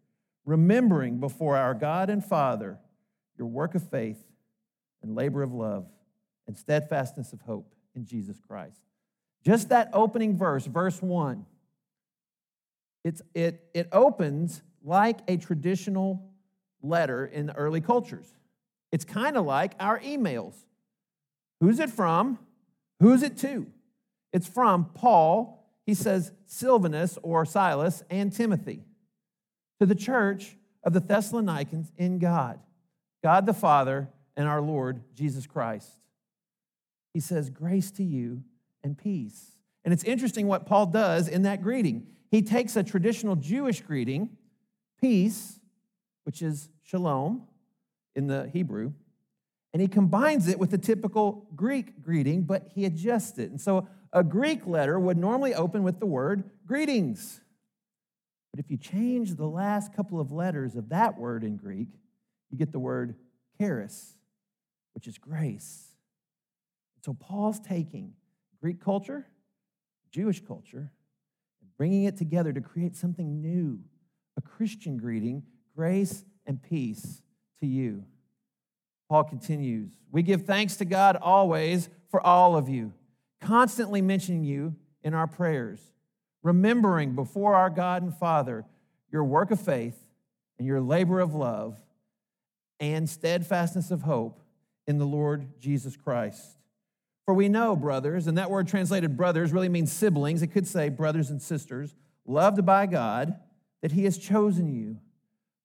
remembering 0.46 1.20
before 1.20 1.56
our 1.56 1.74
God 1.74 2.10
and 2.10 2.24
Father 2.24 2.80
your 3.38 3.48
work 3.48 3.76
of 3.76 3.88
faith 3.90 4.24
and 5.04 5.16
labor 5.16 5.44
of 5.44 5.54
love 5.54 5.86
and 6.48 6.58
steadfastness 6.58 7.34
of 7.34 7.42
hope 7.42 7.74
in 7.96 8.06
Jesus 8.06 8.40
Christ. 8.48 8.82
Just 9.44 9.70
that 9.70 9.90
opening 9.94 10.38
verse, 10.38 10.66
verse 10.66 11.02
1 11.02 11.46
it's, 13.06 13.22
it, 13.36 13.63
it 13.76 13.88
opens 13.91 14.63
like 14.84 15.20
a 15.28 15.38
traditional 15.38 16.34
letter 16.82 17.28
in 17.28 17.46
the 17.46 17.56
early 17.56 17.80
cultures. 17.80 18.26
It's 18.91 19.06
kind 19.06 19.38
of 19.38 19.46
like 19.46 19.76
our 19.80 20.00
emails. 20.00 20.56
Who's 21.62 21.80
it 21.80 21.91
from? 21.91 22.39
Who's 23.00 23.22
it 23.22 23.38
to? 23.38 23.68
It's 24.34 24.48
from 24.48 24.86
Paul, 24.86 25.70
he 25.86 25.94
says 25.94 26.32
Silvanus 26.48 27.20
or 27.22 27.46
Silas, 27.46 28.04
and 28.10 28.34
Timothy 28.34 28.84
to 29.80 29.86
the 29.86 29.96
church 29.96 30.58
of 30.84 30.94
the 30.94 31.00
Thessalonians 31.00 31.91
in 31.98 32.18
God, 32.18 32.60
God 33.24 33.46
the 33.46 33.54
Father 33.54 34.10
and 34.36 34.48
our 34.48 34.62
Lord 34.62 35.04
Jesus 35.13 35.46
Christ. 35.46 35.89
He 37.13 37.20
says, 37.20 37.52
Grace 37.52 37.91
to 37.91 38.04
you 38.04 38.44
and 38.84 38.98
peace. 38.98 39.52
And 39.84 39.94
it's 39.94 40.04
interesting 40.04 40.48
what 40.48 40.65
Paul 40.65 40.88
does 40.88 41.28
in 41.28 41.44
that 41.44 41.62
greeting 41.62 42.08
he 42.30 42.42
takes 42.42 42.76
a 42.76 42.84
traditional 42.84 43.36
Jewish 43.36 43.82
greeting, 43.82 44.30
peace, 45.00 45.60
which 46.24 46.42
is 46.42 46.70
shalom 46.84 47.44
in 48.16 48.28
the 48.28 48.50
Hebrew, 48.52 48.94
and 49.74 49.82
he 49.82 49.88
combines 49.88 50.48
it 50.48 50.58
with 50.58 50.72
the 50.72 50.78
typical 50.78 51.48
Greek 51.56 52.02
greeting, 52.02 52.44
but 52.44 52.70
he 52.74 52.86
adjusts 52.86 53.38
it. 53.38 53.50
And 53.50 53.60
so 53.60 53.88
a 54.14 54.24
Greek 54.24 54.66
letter 54.66 54.98
would 54.98 55.18
normally 55.18 55.54
open 55.54 55.84
with 55.84 56.00
the 56.00 56.06
word 56.06 56.50
greetings. 56.66 57.42
But 58.52 58.64
if 58.64 58.72
you 58.72 58.78
change 58.78 59.36
the 59.36 59.48
last 59.48 59.94
couple 59.94 60.20
of 60.22 60.32
letters 60.32 60.78
of 60.78 60.88
that 60.90 61.18
word 61.18 61.44
in 61.44 61.58
Greek, 61.58 61.90
you 62.50 62.58
get 62.58 62.72
the 62.72 62.80
word 62.80 63.16
charis, 63.60 64.16
which 64.94 65.08
is 65.08 65.18
grace. 65.18 65.90
So 67.04 67.14
Paul's 67.14 67.60
taking 67.60 68.14
Greek 68.62 68.82
culture, 68.82 69.28
Jewish 70.10 70.40
culture, 70.40 70.90
bringing 71.78 72.04
it 72.06 72.18
together 72.18 72.54
to 72.54 72.62
create 72.62 72.96
something 72.96 73.42
new 73.42 73.80
a 74.38 74.42
Christian 74.42 74.98
greeting, 74.98 75.44
grace 75.76 76.26
and 76.46 76.62
peace 76.62 77.22
to 77.62 77.66
you. 77.66 78.04
Paul 79.10 79.24
continues 79.24 79.92
We 80.12 80.24
give 80.24 80.46
thanks 80.46 80.78
to 80.78 80.86
God 80.86 81.16
always 81.16 81.90
for 82.10 82.26
all 82.26 82.56
of 82.56 82.68
you, 82.70 82.94
constantly 83.42 84.02
mentioning 84.02 84.44
you 84.44 84.76
in 85.04 85.14
our 85.14 85.28
prayers, 85.28 85.80
remembering 86.44 87.16
before 87.16 87.56
our 87.56 87.70
God 87.70 88.04
and 88.04 88.14
Father 88.14 88.66
your 89.12 89.24
work 89.24 89.52
of 89.52 89.60
faith 89.60 89.98
and 90.58 90.68
your 90.68 90.82
labor 90.82 91.20
of 91.20 91.34
love 91.34 91.78
and 92.80 93.10
steadfastness 93.10 93.92
of 93.92 94.02
hope 94.02 94.42
in 94.88 94.98
the 94.98 95.06
Lord 95.06 95.60
Jesus 95.60 95.96
Christ. 95.96 96.55
For 97.26 97.34
we 97.34 97.50
know, 97.50 97.76
brothers, 97.76 98.28
and 98.28 98.38
that 98.38 98.52
word 98.52 98.68
translated 98.68 99.18
brothers 99.18 99.52
really 99.52 99.70
means 99.70 99.92
siblings. 99.92 100.44
It 100.44 100.48
could 100.48 100.68
say 100.68 100.90
brothers 100.90 101.32
and 101.32 101.42
sisters, 101.42 101.96
loved 102.26 102.66
by 102.66 102.86
God, 102.86 103.36
that 103.82 103.92
He 103.92 104.04
has 104.04 104.18
chosen 104.18 104.70
you 104.70 105.00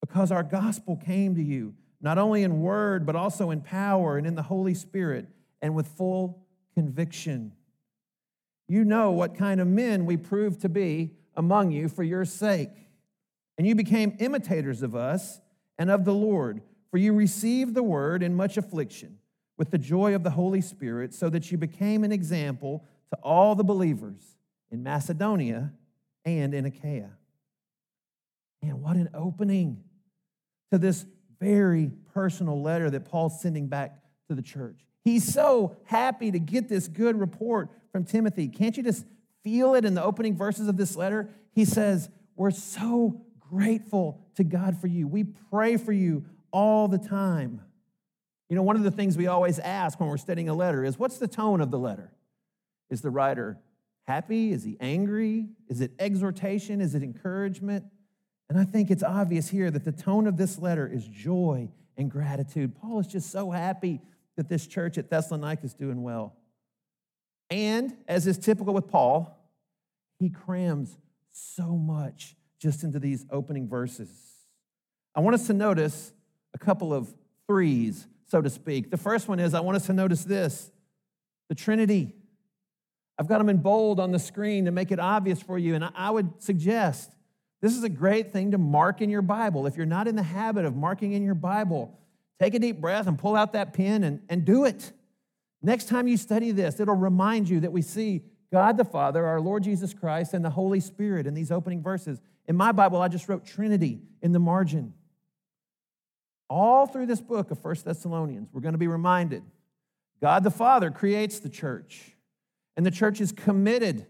because 0.00 0.32
our 0.32 0.42
gospel 0.42 0.96
came 0.96 1.34
to 1.34 1.42
you, 1.42 1.74
not 2.00 2.16
only 2.16 2.42
in 2.42 2.62
word, 2.62 3.04
but 3.04 3.14
also 3.14 3.50
in 3.50 3.60
power 3.60 4.16
and 4.16 4.26
in 4.26 4.34
the 4.34 4.42
Holy 4.42 4.72
Spirit 4.72 5.28
and 5.60 5.74
with 5.74 5.86
full 5.86 6.46
conviction. 6.74 7.52
You 8.66 8.84
know 8.84 9.10
what 9.10 9.36
kind 9.36 9.60
of 9.60 9.66
men 9.66 10.06
we 10.06 10.16
proved 10.16 10.62
to 10.62 10.68
be 10.70 11.12
among 11.36 11.72
you 11.72 11.88
for 11.88 12.02
your 12.02 12.24
sake. 12.24 12.70
And 13.58 13.66
you 13.66 13.74
became 13.74 14.16
imitators 14.18 14.82
of 14.82 14.96
us 14.96 15.40
and 15.76 15.90
of 15.90 16.06
the 16.06 16.14
Lord, 16.14 16.62
for 16.90 16.96
you 16.96 17.12
received 17.12 17.74
the 17.74 17.82
word 17.82 18.22
in 18.22 18.34
much 18.34 18.56
affliction 18.56 19.18
with 19.60 19.70
the 19.70 19.76
joy 19.76 20.14
of 20.14 20.22
the 20.22 20.30
Holy 20.30 20.62
Spirit, 20.62 21.12
so 21.12 21.28
that 21.28 21.52
you 21.52 21.58
became 21.58 22.02
an 22.02 22.10
example 22.10 22.82
to 23.10 23.18
all 23.22 23.54
the 23.54 23.62
believers 23.62 24.38
in 24.70 24.82
Macedonia 24.82 25.70
and 26.24 26.54
in 26.54 26.64
Achaia. 26.64 27.10
And 28.62 28.80
what 28.80 28.96
an 28.96 29.10
opening 29.12 29.82
to 30.72 30.78
this 30.78 31.04
very 31.38 31.90
personal 32.14 32.62
letter 32.62 32.88
that 32.88 33.04
Paul's 33.04 33.38
sending 33.42 33.66
back 33.66 33.98
to 34.28 34.34
the 34.34 34.40
church. 34.40 34.78
He's 35.04 35.30
so 35.30 35.76
happy 35.84 36.30
to 36.30 36.38
get 36.38 36.70
this 36.70 36.88
good 36.88 37.20
report 37.20 37.68
from 37.92 38.04
Timothy. 38.04 38.48
Can't 38.48 38.78
you 38.78 38.82
just 38.82 39.04
feel 39.44 39.74
it 39.74 39.84
in 39.84 39.92
the 39.92 40.02
opening 40.02 40.38
verses 40.38 40.68
of 40.68 40.78
this 40.78 40.96
letter? 40.96 41.28
He 41.52 41.66
says, 41.66 42.08
We're 42.34 42.50
so 42.50 43.20
grateful 43.50 44.22
to 44.36 44.42
God 44.42 44.80
for 44.80 44.86
you. 44.86 45.06
We 45.06 45.24
pray 45.24 45.76
for 45.76 45.92
you 45.92 46.24
all 46.50 46.88
the 46.88 46.96
time. 46.96 47.60
You 48.50 48.56
know, 48.56 48.62
one 48.62 48.76
of 48.76 48.82
the 48.82 48.90
things 48.90 49.16
we 49.16 49.28
always 49.28 49.60
ask 49.60 49.98
when 50.00 50.08
we're 50.08 50.18
studying 50.18 50.48
a 50.48 50.54
letter 50.54 50.84
is 50.84 50.98
what's 50.98 51.18
the 51.18 51.28
tone 51.28 51.60
of 51.60 51.70
the 51.70 51.78
letter? 51.78 52.12
Is 52.90 53.00
the 53.00 53.10
writer 53.10 53.58
happy? 54.08 54.52
Is 54.52 54.64
he 54.64 54.76
angry? 54.80 55.46
Is 55.68 55.80
it 55.80 55.92
exhortation? 56.00 56.80
Is 56.80 56.96
it 56.96 57.04
encouragement? 57.04 57.84
And 58.48 58.58
I 58.58 58.64
think 58.64 58.90
it's 58.90 59.04
obvious 59.04 59.48
here 59.48 59.70
that 59.70 59.84
the 59.84 59.92
tone 59.92 60.26
of 60.26 60.36
this 60.36 60.58
letter 60.58 60.86
is 60.86 61.06
joy 61.06 61.68
and 61.96 62.10
gratitude. 62.10 62.74
Paul 62.74 62.98
is 62.98 63.06
just 63.06 63.30
so 63.30 63.52
happy 63.52 64.00
that 64.36 64.48
this 64.48 64.66
church 64.66 64.98
at 64.98 65.08
Thessalonica 65.08 65.64
is 65.64 65.72
doing 65.72 66.02
well. 66.02 66.34
And 67.50 67.96
as 68.08 68.26
is 68.26 68.36
typical 68.36 68.74
with 68.74 68.88
Paul, 68.88 69.38
he 70.18 70.28
crams 70.28 70.98
so 71.30 71.76
much 71.76 72.34
just 72.58 72.82
into 72.82 72.98
these 72.98 73.24
opening 73.30 73.68
verses. 73.68 74.10
I 75.14 75.20
want 75.20 75.34
us 75.34 75.46
to 75.46 75.52
notice 75.52 76.12
a 76.52 76.58
couple 76.58 76.92
of 76.92 77.14
threes, 77.46 78.08
so 78.30 78.40
to 78.40 78.48
speak. 78.48 78.90
The 78.90 78.96
first 78.96 79.28
one 79.28 79.40
is 79.40 79.54
I 79.54 79.60
want 79.60 79.76
us 79.76 79.86
to 79.86 79.92
notice 79.92 80.24
this 80.24 80.70
the 81.48 81.54
Trinity. 81.54 82.14
I've 83.18 83.28
got 83.28 83.38
them 83.38 83.48
in 83.48 83.58
bold 83.58 84.00
on 84.00 84.12
the 84.12 84.18
screen 84.18 84.64
to 84.64 84.70
make 84.70 84.92
it 84.92 84.98
obvious 84.98 85.42
for 85.42 85.58
you. 85.58 85.74
And 85.74 85.84
I 85.94 86.10
would 86.10 86.42
suggest 86.42 87.12
this 87.60 87.76
is 87.76 87.82
a 87.82 87.88
great 87.88 88.32
thing 88.32 88.52
to 88.52 88.58
mark 88.58 89.02
in 89.02 89.10
your 89.10 89.20
Bible. 89.20 89.66
If 89.66 89.76
you're 89.76 89.84
not 89.84 90.08
in 90.08 90.16
the 90.16 90.22
habit 90.22 90.64
of 90.64 90.74
marking 90.74 91.12
in 91.12 91.22
your 91.22 91.34
Bible, 91.34 91.98
take 92.38 92.54
a 92.54 92.58
deep 92.58 92.80
breath 92.80 93.06
and 93.06 93.18
pull 93.18 93.36
out 93.36 93.52
that 93.52 93.74
pen 93.74 94.04
and, 94.04 94.22
and 94.30 94.44
do 94.44 94.64
it. 94.64 94.92
Next 95.60 95.88
time 95.88 96.08
you 96.08 96.16
study 96.16 96.52
this, 96.52 96.80
it'll 96.80 96.94
remind 96.94 97.48
you 97.48 97.60
that 97.60 97.72
we 97.72 97.82
see 97.82 98.22
God 98.50 98.78
the 98.78 98.84
Father, 98.84 99.26
our 99.26 99.40
Lord 99.40 99.64
Jesus 99.64 99.92
Christ, 99.92 100.32
and 100.32 100.42
the 100.42 100.50
Holy 100.50 100.80
Spirit 100.80 101.26
in 101.26 101.34
these 101.34 101.50
opening 101.50 101.82
verses. 101.82 102.20
In 102.48 102.56
my 102.56 102.72
Bible, 102.72 103.02
I 103.02 103.08
just 103.08 103.28
wrote 103.28 103.44
Trinity 103.44 104.00
in 104.22 104.32
the 104.32 104.38
margin. 104.38 104.94
All 106.50 106.88
through 106.88 107.06
this 107.06 107.20
book 107.20 107.52
of 107.52 107.60
First 107.60 107.84
Thessalonians, 107.84 108.48
we're 108.52 108.60
going 108.60 108.74
to 108.74 108.78
be 108.78 108.88
reminded 108.88 109.44
God 110.20 110.44
the 110.44 110.50
Father 110.50 110.90
creates 110.90 111.38
the 111.38 111.48
church, 111.48 112.16
and 112.76 112.84
the 112.84 112.90
church 112.90 113.20
is 113.20 113.32
committed 113.32 114.04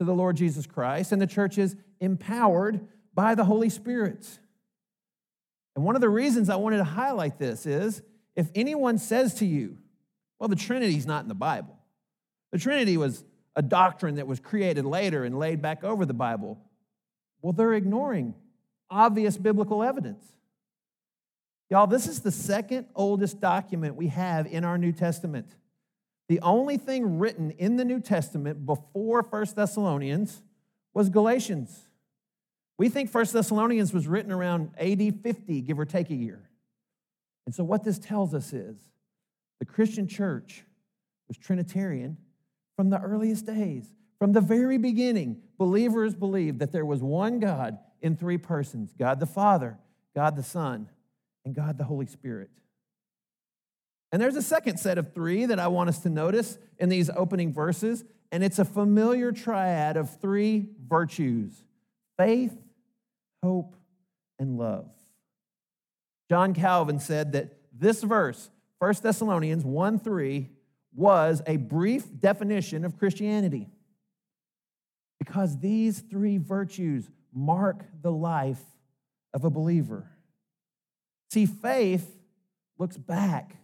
to 0.00 0.04
the 0.04 0.14
Lord 0.14 0.36
Jesus 0.36 0.66
Christ, 0.66 1.12
and 1.12 1.20
the 1.20 1.26
church 1.26 1.58
is 1.58 1.76
empowered 2.00 2.80
by 3.14 3.34
the 3.36 3.44
Holy 3.44 3.68
Spirit. 3.68 4.26
And 5.76 5.84
one 5.84 5.94
of 5.94 6.00
the 6.00 6.08
reasons 6.08 6.48
I 6.48 6.56
wanted 6.56 6.78
to 6.78 6.84
highlight 6.84 7.38
this 7.38 7.66
is 7.66 8.02
if 8.34 8.48
anyone 8.54 8.96
says 8.98 9.34
to 9.34 9.46
you, 9.46 9.76
well, 10.38 10.48
the 10.48 10.56
Trinity's 10.56 11.06
not 11.06 11.22
in 11.22 11.28
the 11.28 11.34
Bible, 11.34 11.78
the 12.50 12.58
Trinity 12.58 12.96
was 12.96 13.22
a 13.54 13.62
doctrine 13.62 14.14
that 14.14 14.26
was 14.26 14.40
created 14.40 14.86
later 14.86 15.24
and 15.24 15.38
laid 15.38 15.60
back 15.60 15.84
over 15.84 16.06
the 16.06 16.14
Bible, 16.14 16.58
well, 17.42 17.52
they're 17.52 17.74
ignoring 17.74 18.34
obvious 18.90 19.36
biblical 19.36 19.82
evidence. 19.82 20.24
Y'all, 21.72 21.86
this 21.86 22.06
is 22.06 22.20
the 22.20 22.30
second 22.30 22.84
oldest 22.94 23.40
document 23.40 23.96
we 23.96 24.08
have 24.08 24.46
in 24.46 24.62
our 24.62 24.76
New 24.76 24.92
Testament. 24.92 25.56
The 26.28 26.38
only 26.40 26.76
thing 26.76 27.18
written 27.18 27.50
in 27.52 27.76
the 27.76 27.84
New 27.86 27.98
Testament 27.98 28.66
before 28.66 29.22
First 29.22 29.56
Thessalonians 29.56 30.42
was 30.92 31.08
Galatians. 31.08 31.88
We 32.76 32.90
think 32.90 33.08
First 33.08 33.32
Thessalonians 33.32 33.94
was 33.94 34.06
written 34.06 34.30
around 34.30 34.72
AD 34.76 35.22
50, 35.22 35.62
give 35.62 35.78
or 35.78 35.86
take 35.86 36.10
a 36.10 36.14
year. 36.14 36.46
And 37.46 37.54
so, 37.54 37.64
what 37.64 37.84
this 37.84 37.98
tells 37.98 38.34
us 38.34 38.52
is 38.52 38.76
the 39.58 39.64
Christian 39.64 40.06
church 40.06 40.64
was 41.26 41.38
Trinitarian 41.38 42.18
from 42.76 42.90
the 42.90 43.00
earliest 43.00 43.46
days. 43.46 43.86
From 44.18 44.34
the 44.34 44.42
very 44.42 44.76
beginning, 44.76 45.40
believers 45.56 46.14
believed 46.14 46.58
that 46.58 46.70
there 46.70 46.84
was 46.84 47.02
one 47.02 47.40
God 47.40 47.78
in 48.02 48.14
three 48.14 48.36
persons 48.36 48.92
God 48.92 49.20
the 49.20 49.26
Father, 49.26 49.78
God 50.14 50.36
the 50.36 50.42
Son, 50.42 50.90
and 51.44 51.54
God 51.54 51.78
the 51.78 51.84
Holy 51.84 52.06
Spirit. 52.06 52.50
And 54.12 54.20
there's 54.20 54.36
a 54.36 54.42
second 54.42 54.78
set 54.78 54.98
of 54.98 55.14
three 55.14 55.46
that 55.46 55.58
I 55.58 55.68
want 55.68 55.88
us 55.88 56.00
to 56.00 56.10
notice 56.10 56.58
in 56.78 56.90
these 56.90 57.08
opening 57.10 57.52
verses, 57.52 58.04
and 58.30 58.44
it's 58.44 58.58
a 58.58 58.64
familiar 58.64 59.32
triad 59.32 59.96
of 59.96 60.20
three 60.20 60.68
virtues 60.86 61.64
faith, 62.18 62.54
hope, 63.42 63.74
and 64.38 64.58
love. 64.58 64.88
John 66.30 66.54
Calvin 66.54 67.00
said 67.00 67.32
that 67.32 67.58
this 67.72 68.02
verse, 68.02 68.50
1 68.78 68.94
Thessalonians 69.02 69.64
1 69.64 69.98
3, 69.98 70.50
was 70.94 71.42
a 71.46 71.56
brief 71.56 72.04
definition 72.18 72.84
of 72.84 72.98
Christianity. 72.98 73.68
Because 75.18 75.58
these 75.58 76.00
three 76.00 76.36
virtues 76.36 77.08
mark 77.32 77.84
the 78.02 78.12
life 78.12 78.62
of 79.32 79.44
a 79.44 79.50
believer. 79.50 80.11
See, 81.32 81.46
faith 81.46 82.14
looks 82.76 82.98
back. 82.98 83.56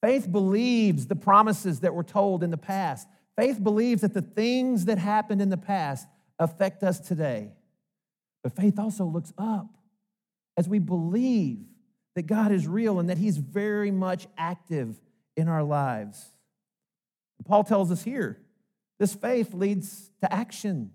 Faith 0.00 0.32
believes 0.32 1.06
the 1.06 1.16
promises 1.16 1.80
that 1.80 1.94
were 1.94 2.02
told 2.02 2.42
in 2.42 2.50
the 2.50 2.56
past. 2.56 3.06
Faith 3.36 3.62
believes 3.62 4.00
that 4.00 4.14
the 4.14 4.22
things 4.22 4.86
that 4.86 4.96
happened 4.96 5.42
in 5.42 5.50
the 5.50 5.58
past 5.58 6.08
affect 6.38 6.82
us 6.82 6.98
today. 6.98 7.52
But 8.42 8.56
faith 8.56 8.78
also 8.78 9.04
looks 9.04 9.34
up 9.36 9.68
as 10.56 10.66
we 10.66 10.78
believe 10.78 11.58
that 12.16 12.22
God 12.22 12.52
is 12.52 12.66
real 12.66 13.00
and 13.00 13.10
that 13.10 13.18
He's 13.18 13.36
very 13.36 13.90
much 13.90 14.26
active 14.38 14.98
in 15.36 15.46
our 15.46 15.62
lives. 15.62 16.24
Paul 17.44 17.64
tells 17.64 17.92
us 17.92 18.02
here 18.02 18.40
this 18.98 19.14
faith 19.14 19.52
leads 19.52 20.10
to 20.22 20.32
action. 20.32 20.92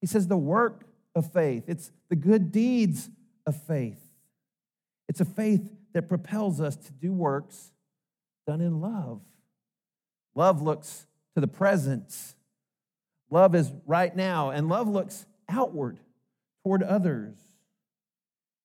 He 0.00 0.08
says 0.08 0.26
the 0.26 0.36
work 0.36 0.86
of 1.14 1.32
faith, 1.32 1.66
it's 1.68 1.92
the 2.08 2.16
good 2.16 2.50
deeds 2.50 3.08
of 3.46 3.54
faith. 3.54 4.09
It's 5.10 5.20
a 5.20 5.24
faith 5.24 5.68
that 5.92 6.08
propels 6.08 6.60
us 6.60 6.76
to 6.76 6.92
do 6.92 7.12
works 7.12 7.72
done 8.46 8.60
in 8.60 8.80
love. 8.80 9.20
Love 10.36 10.62
looks 10.62 11.04
to 11.34 11.40
the 11.40 11.48
present. 11.48 12.14
Love 13.28 13.56
is 13.56 13.72
right 13.86 14.14
now, 14.14 14.50
and 14.50 14.68
love 14.68 14.86
looks 14.86 15.26
outward 15.48 15.98
toward 16.62 16.84
others. 16.84 17.34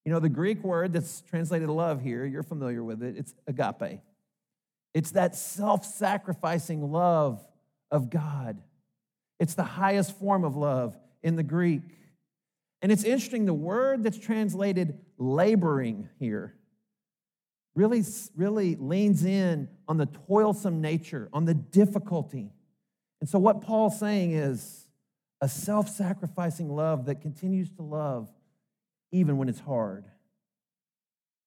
You 0.06 0.12
know, 0.12 0.20
the 0.20 0.30
Greek 0.30 0.64
word 0.64 0.94
that's 0.94 1.22
translated 1.22 1.68
love 1.68 2.04
here, 2.04 2.26
you're 2.26 2.44
familiar 2.44 2.84
with 2.84 3.02
it, 3.02 3.18
it's 3.18 3.34
agape. 3.48 4.02
It's 4.94 5.10
that 5.12 5.36
self 5.36 5.84
sacrificing 5.84 6.92
love 6.92 7.44
of 7.90 8.12
God. 8.12 8.62
It's 9.40 9.56
the 9.56 9.64
highest 9.64 10.16
form 10.20 10.44
of 10.44 10.56
love 10.56 10.96
in 11.24 11.38
the 11.38 11.44
Greek. 11.44 11.82
And 12.84 12.92
it's 12.92 13.04
interesting, 13.04 13.46
the 13.46 13.54
word 13.56 14.04
that's 14.04 14.20
translated 14.20 15.00
laboring 15.18 16.10
here 16.20 16.56
really, 17.76 18.04
really 18.36 18.76
leans 18.76 19.26
in 19.26 19.68
on 19.88 19.98
the 19.98 20.06
toilsome 20.06 20.82
nature, 20.82 21.30
on 21.34 21.46
the 21.46 21.54
difficulty. 21.54 22.52
And 23.20 23.30
so, 23.30 23.40
what 23.40 23.62
Paul's 23.62 24.00
saying 24.00 24.32
is 24.32 24.88
a 25.42 25.50
self 25.50 25.90
sacrificing 25.90 26.74
love 26.74 27.06
that 27.06 27.22
continues 27.22 27.70
to 27.72 27.82
love 27.82 28.30
even 29.12 29.38
when 29.38 29.50
it's 29.50 29.60
hard. 29.60 30.06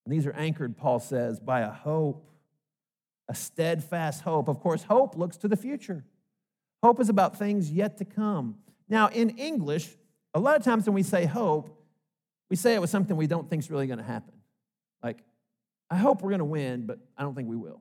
And 0.04 0.14
these 0.14 0.26
are 0.26 0.32
anchored, 0.32 0.76
Paul 0.76 1.00
says, 1.00 1.40
by 1.40 1.60
a 1.60 1.70
hope 1.70 2.28
a 3.28 3.34
steadfast 3.34 4.22
hope. 4.22 4.48
Of 4.48 4.60
course, 4.60 4.82
hope 4.82 5.16
looks 5.16 5.36
to 5.38 5.48
the 5.48 5.56
future. 5.56 6.04
Hope 6.82 7.00
is 7.00 7.08
about 7.08 7.38
things 7.38 7.70
yet 7.70 7.98
to 7.98 8.04
come. 8.04 8.56
Now, 8.88 9.08
in 9.08 9.30
English, 9.30 9.96
a 10.34 10.40
lot 10.40 10.56
of 10.56 10.64
times 10.64 10.86
when 10.86 10.94
we 10.94 11.02
say 11.02 11.26
hope, 11.26 11.77
we 12.50 12.56
say 12.56 12.74
it 12.74 12.80
with 12.80 12.90
something 12.90 13.16
we 13.16 13.26
don't 13.26 13.48
think 13.48 13.62
is 13.62 13.70
really 13.70 13.86
going 13.86 13.98
to 13.98 14.04
happen. 14.04 14.34
Like, 15.02 15.18
I 15.90 15.96
hope 15.96 16.22
we're 16.22 16.30
going 16.30 16.38
to 16.40 16.44
win, 16.44 16.86
but 16.86 16.98
I 17.16 17.22
don't 17.22 17.34
think 17.34 17.48
we 17.48 17.56
will. 17.56 17.80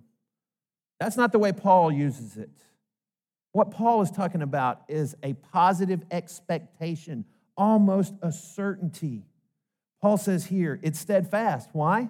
That's 0.99 1.17
not 1.17 1.31
the 1.31 1.39
way 1.39 1.51
Paul 1.51 1.91
uses 1.91 2.37
it. 2.37 2.49
What 3.51 3.71
Paul 3.71 4.01
is 4.01 4.11
talking 4.11 4.41
about 4.41 4.81
is 4.87 5.15
a 5.23 5.33
positive 5.33 6.03
expectation, 6.11 7.25
almost 7.55 8.13
a 8.21 8.31
certainty. 8.31 9.25
Paul 10.01 10.17
says 10.17 10.45
here, 10.45 10.79
it's 10.83 10.99
steadfast. 10.99 11.69
Why? 11.73 12.09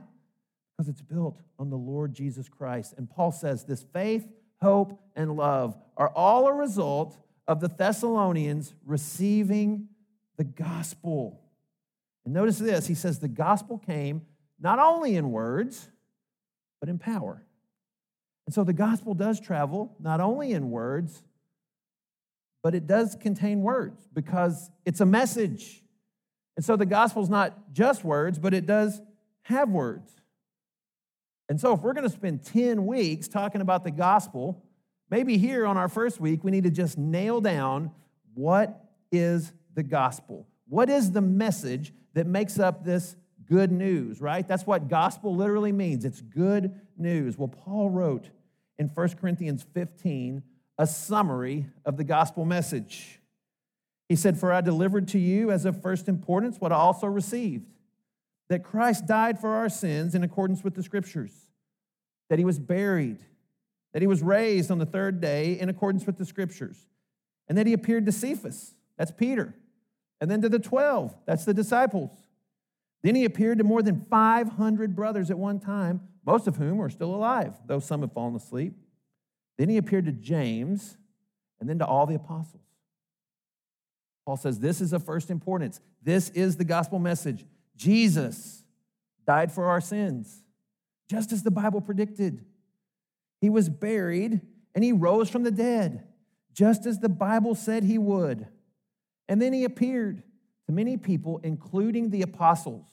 Because 0.75 0.89
it's 0.89 1.01
built 1.01 1.41
on 1.57 1.69
the 1.69 1.77
Lord 1.77 2.13
Jesus 2.13 2.49
Christ. 2.49 2.93
And 2.97 3.09
Paul 3.09 3.31
says 3.31 3.63
this 3.63 3.83
faith, 3.93 4.27
hope, 4.61 4.99
and 5.15 5.35
love 5.35 5.77
are 5.95 6.09
all 6.09 6.47
a 6.47 6.53
result 6.53 7.17
of 7.47 7.59
the 7.59 7.69
Thessalonians 7.69 8.73
receiving 8.85 9.87
the 10.37 10.43
gospel. 10.43 11.41
And 12.27 12.33
notice 12.33 12.59
this 12.59 12.87
he 12.87 12.93
says 12.93 13.19
the 13.19 13.29
gospel 13.29 13.77
came 13.77 14.23
not 14.59 14.79
only 14.79 15.15
in 15.15 15.31
words, 15.31 15.87
but 16.81 16.89
in 16.89 16.99
power. 16.99 17.41
And 18.45 18.53
so 18.53 18.65
the 18.65 18.73
gospel 18.73 19.13
does 19.13 19.39
travel 19.39 19.95
not 19.97 20.19
only 20.19 20.51
in 20.51 20.69
words, 20.69 21.23
but 22.61 22.75
it 22.75 22.85
does 22.85 23.15
contain 23.15 23.61
words 23.61 24.09
because 24.13 24.69
it's 24.85 24.99
a 24.99 25.05
message. 25.05 25.81
And 26.57 26.65
so 26.65 26.75
the 26.75 26.85
gospel 26.85 27.23
is 27.23 27.29
not 27.29 27.71
just 27.71 28.03
words, 28.03 28.39
but 28.39 28.53
it 28.53 28.65
does 28.65 29.01
have 29.43 29.69
words. 29.69 30.11
And 31.47 31.61
so, 31.61 31.75
if 31.75 31.79
we're 31.79 31.93
going 31.93 32.09
to 32.09 32.13
spend 32.13 32.43
10 32.43 32.85
weeks 32.85 33.29
talking 33.29 33.61
about 33.61 33.85
the 33.85 33.91
gospel, 33.91 34.65
maybe 35.09 35.37
here 35.37 35.65
on 35.65 35.77
our 35.77 35.87
first 35.87 36.19
week, 36.19 36.43
we 36.43 36.51
need 36.51 36.65
to 36.65 36.71
just 36.71 36.97
nail 36.97 37.39
down 37.39 37.91
what 38.33 38.83
is 39.13 39.53
the 39.75 39.83
gospel? 39.83 40.45
What 40.67 40.89
is 40.89 41.13
the 41.13 41.21
message 41.21 41.93
that 42.17 42.25
makes 42.25 42.57
up 42.57 42.83
this 42.83 43.15
good 43.47 43.71
news, 43.71 44.19
right? 44.19 44.47
That's 44.47 44.65
what 44.65 44.87
gospel 44.87 45.35
literally 45.35 45.71
means. 45.71 46.03
It's 46.03 46.19
good 46.19 46.73
news. 46.97 47.37
Well, 47.37 47.47
Paul 47.47 47.91
wrote 47.91 48.31
in 48.79 48.87
1 48.87 49.09
Corinthians 49.21 49.63
15 49.75 50.41
a 50.79 50.87
summary 50.87 51.67
of 51.85 51.95
the 51.95 52.03
gospel 52.03 52.43
message. 52.43 53.19
He 54.09 54.15
said, 54.15 54.39
For 54.39 54.51
I 54.51 54.61
delivered 54.61 55.07
to 55.09 55.19
you 55.19 55.51
as 55.51 55.65
of 55.65 55.79
first 55.79 56.07
importance 56.07 56.59
what 56.59 56.71
I 56.71 56.75
also 56.75 57.05
received 57.05 57.69
that 58.49 58.63
Christ 58.63 59.05
died 59.05 59.37
for 59.39 59.53
our 59.53 59.69
sins 59.69 60.15
in 60.15 60.23
accordance 60.23 60.63
with 60.63 60.73
the 60.73 60.81
scriptures, 60.81 61.33
that 62.29 62.39
he 62.39 62.45
was 62.45 62.57
buried, 62.57 63.19
that 63.93 64.01
he 64.01 64.07
was 64.07 64.23
raised 64.23 64.71
on 64.71 64.79
the 64.79 64.85
third 64.87 65.21
day 65.21 65.59
in 65.59 65.69
accordance 65.69 66.07
with 66.07 66.17
the 66.17 66.25
scriptures, 66.25 66.87
and 67.47 67.57
that 67.59 67.67
he 67.67 67.73
appeared 67.73 68.07
to 68.07 68.11
Cephas, 68.11 68.73
that's 68.97 69.11
Peter, 69.11 69.53
and 70.19 70.29
then 70.29 70.41
to 70.41 70.49
the 70.49 70.59
12, 70.59 71.15
that's 71.25 71.45
the 71.45 71.53
disciples. 71.53 72.11
Then 73.03 73.15
he 73.15 73.25
appeared 73.25 73.59
to 73.59 73.63
more 73.63 73.81
than 73.81 74.05
500 74.09 74.95
brothers 74.95 75.29
at 75.29 75.37
one 75.37 75.59
time, 75.59 76.01
most 76.25 76.47
of 76.47 76.57
whom 76.57 76.81
are 76.81 76.89
still 76.89 77.13
alive, 77.13 77.53
though 77.65 77.79
some 77.79 78.01
have 78.01 78.11
fallen 78.11 78.35
asleep. 78.35 78.73
Then 79.57 79.69
he 79.69 79.77
appeared 79.77 80.05
to 80.05 80.11
James, 80.11 80.97
and 81.59 81.69
then 81.69 81.79
to 81.79 81.85
all 81.85 82.05
the 82.05 82.15
apostles. 82.15 82.63
Paul 84.25 84.37
says, 84.37 84.59
This 84.59 84.81
is 84.81 84.93
of 84.93 85.05
first 85.05 85.29
importance. 85.31 85.79
This 86.03 86.29
is 86.29 86.57
the 86.57 86.65
gospel 86.65 86.99
message. 86.99 87.45
Jesus 87.75 88.63
died 89.25 89.51
for 89.51 89.65
our 89.65 89.81
sins, 89.81 90.43
just 91.09 91.31
as 91.31 91.43
the 91.43 91.51
Bible 91.51 91.81
predicted. 91.81 92.43
He 93.39 93.49
was 93.49 93.69
buried 93.69 94.41
and 94.75 94.83
he 94.83 94.91
rose 94.91 95.29
from 95.29 95.43
the 95.43 95.51
dead, 95.51 96.03
just 96.53 96.85
as 96.85 96.99
the 96.99 97.09
Bible 97.09 97.55
said 97.55 97.83
he 97.83 97.97
would. 97.97 98.47
And 99.29 99.41
then 99.41 99.53
he 99.53 99.63
appeared 99.63 100.23
to 100.65 100.71
many 100.71 100.97
people, 100.97 101.39
including 101.43 102.09
the 102.09 102.21
apostles, 102.21 102.85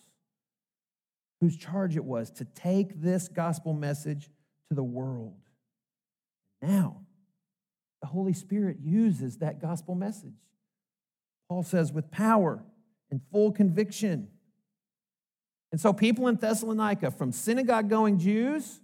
whose 1.41 1.57
charge 1.57 1.97
it 1.97 2.05
was 2.05 2.31
to 2.33 2.45
take 2.45 3.01
this 3.01 3.29
gospel 3.29 3.73
message 3.73 4.31
to 4.69 4.75
the 4.75 4.83
world. 4.83 5.35
Now, 6.63 7.01
the 8.01 8.09
Holy 8.09 8.33
Spirit 8.33 8.79
uses 8.83 9.39
that 9.39 9.61
gospel 9.61 9.95
message. 9.95 10.35
Paul 11.49 11.63
says, 11.63 11.93
with 11.93 12.11
power 12.11 12.63
and 13.11 13.21
full 13.31 13.53
conviction. 13.53 14.29
And 15.73 15.81
so, 15.81 15.93
people 15.93 16.29
in 16.29 16.37
Thessalonica, 16.37 17.11
from 17.11 17.33
synagogue 17.33 17.89
going 17.91 18.19
Jews 18.19 18.81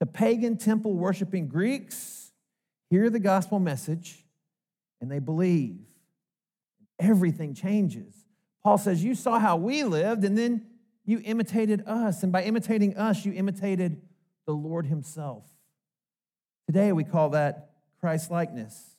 to 0.00 0.06
pagan 0.06 0.56
temple 0.56 0.94
worshiping 0.94 1.46
Greeks, 1.48 2.32
hear 2.88 3.10
the 3.10 3.20
gospel 3.20 3.60
message 3.60 4.24
and 5.00 5.10
they 5.10 5.18
believe. 5.18 5.78
Everything 7.00 7.54
changes. 7.54 8.14
Paul 8.62 8.78
says, 8.78 9.02
You 9.02 9.14
saw 9.14 9.38
how 9.38 9.56
we 9.56 9.82
lived, 9.82 10.22
and 10.24 10.36
then 10.36 10.66
you 11.04 11.20
imitated 11.24 11.82
us. 11.86 12.22
And 12.22 12.30
by 12.30 12.44
imitating 12.44 12.96
us, 12.96 13.24
you 13.24 13.32
imitated 13.32 14.02
the 14.46 14.52
Lord 14.52 14.86
Himself. 14.86 15.44
Today, 16.66 16.92
we 16.92 17.02
call 17.04 17.30
that 17.30 17.70
Christ 18.00 18.30
likeness. 18.30 18.96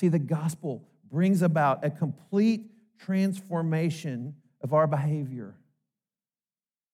See, 0.00 0.08
the 0.08 0.18
gospel 0.18 0.86
brings 1.10 1.40
about 1.40 1.84
a 1.84 1.90
complete 1.90 2.70
transformation 2.98 4.34
of 4.60 4.74
our 4.74 4.86
behavior. 4.86 5.54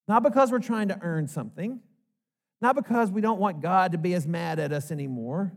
Not 0.06 0.22
because 0.22 0.52
we're 0.52 0.58
trying 0.58 0.88
to 0.88 0.98
earn 1.00 1.26
something, 1.26 1.80
not 2.60 2.76
because 2.76 3.10
we 3.10 3.20
don't 3.20 3.40
want 3.40 3.60
God 3.60 3.92
to 3.92 3.98
be 3.98 4.14
as 4.14 4.26
mad 4.26 4.58
at 4.58 4.72
us 4.72 4.90
anymore, 4.90 5.52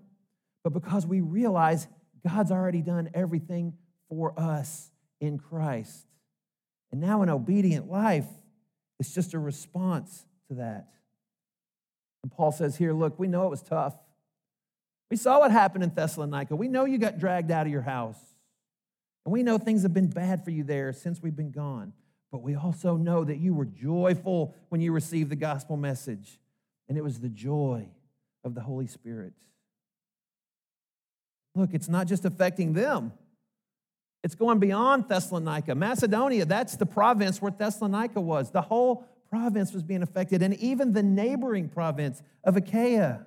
but 0.64 0.74
because 0.74 1.06
we 1.06 1.22
realize 1.22 1.88
God's 2.28 2.52
already 2.52 2.82
done 2.82 3.10
everything 3.14 3.74
for 4.10 4.38
us 4.40 4.92
in 5.20 5.38
Christ. 5.38 6.06
And 6.92 7.02
now 7.02 7.22
an 7.22 7.30
obedient 7.30 7.90
life 7.90 8.28
is 9.00 9.14
just 9.14 9.34
a 9.34 9.40
response 9.40 10.26
to 10.48 10.56
that. 10.56 10.88
And 12.24 12.32
Paul 12.32 12.52
says 12.52 12.76
here, 12.76 12.94
look, 12.94 13.20
we 13.20 13.28
know 13.28 13.46
it 13.46 13.50
was 13.50 13.62
tough. 13.62 13.96
We 15.12 15.18
saw 15.18 15.40
what 15.40 15.52
happened 15.52 15.84
in 15.84 15.94
Thessalonica. 15.94 16.56
We 16.56 16.68
know 16.68 16.86
you 16.86 16.98
got 16.98 17.20
dragged 17.20 17.52
out 17.52 17.66
of 17.66 17.72
your 17.72 17.82
house. 17.82 18.20
And 19.26 19.34
we 19.34 19.44
know 19.44 19.58
things 19.58 19.84
have 19.84 19.94
been 19.94 20.10
bad 20.10 20.44
for 20.44 20.52
you 20.52 20.64
there 20.64 20.94
since 20.94 21.22
we've 21.22 21.36
been 21.36 21.52
gone. 21.52 21.94
But 22.32 22.42
we 22.42 22.56
also 22.56 22.98
know 22.98 23.24
that 23.24 23.38
you 23.38 23.54
were 23.54 23.66
joyful 23.66 24.54
when 24.70 24.82
you 24.82 24.92
received 24.92 25.30
the 25.30 25.36
gospel 25.36 25.78
message, 25.78 26.40
and 26.90 26.98
it 26.98 27.04
was 27.04 27.20
the 27.20 27.30
joy 27.30 27.88
of 28.44 28.56
the 28.56 28.62
Holy 28.62 28.88
Spirit. 28.88 29.34
Look, 31.56 31.74
it's 31.74 31.88
not 31.88 32.08
just 32.08 32.26
affecting 32.26 32.74
them. 32.74 33.14
It's 34.26 34.34
going 34.34 34.58
beyond 34.58 35.08
Thessalonica. 35.08 35.76
Macedonia, 35.76 36.46
that's 36.46 36.78
the 36.78 36.86
province 36.88 37.40
where 37.40 37.52
Thessalonica 37.52 38.20
was. 38.20 38.50
The 38.50 38.64
whole 38.64 39.06
province 39.30 39.72
was 39.72 39.84
being 39.84 40.02
affected, 40.02 40.42
and 40.42 40.56
even 40.56 40.94
the 40.94 41.04
neighboring 41.04 41.70
province 41.70 42.24
of 42.44 42.58
Achaia. 42.58 43.24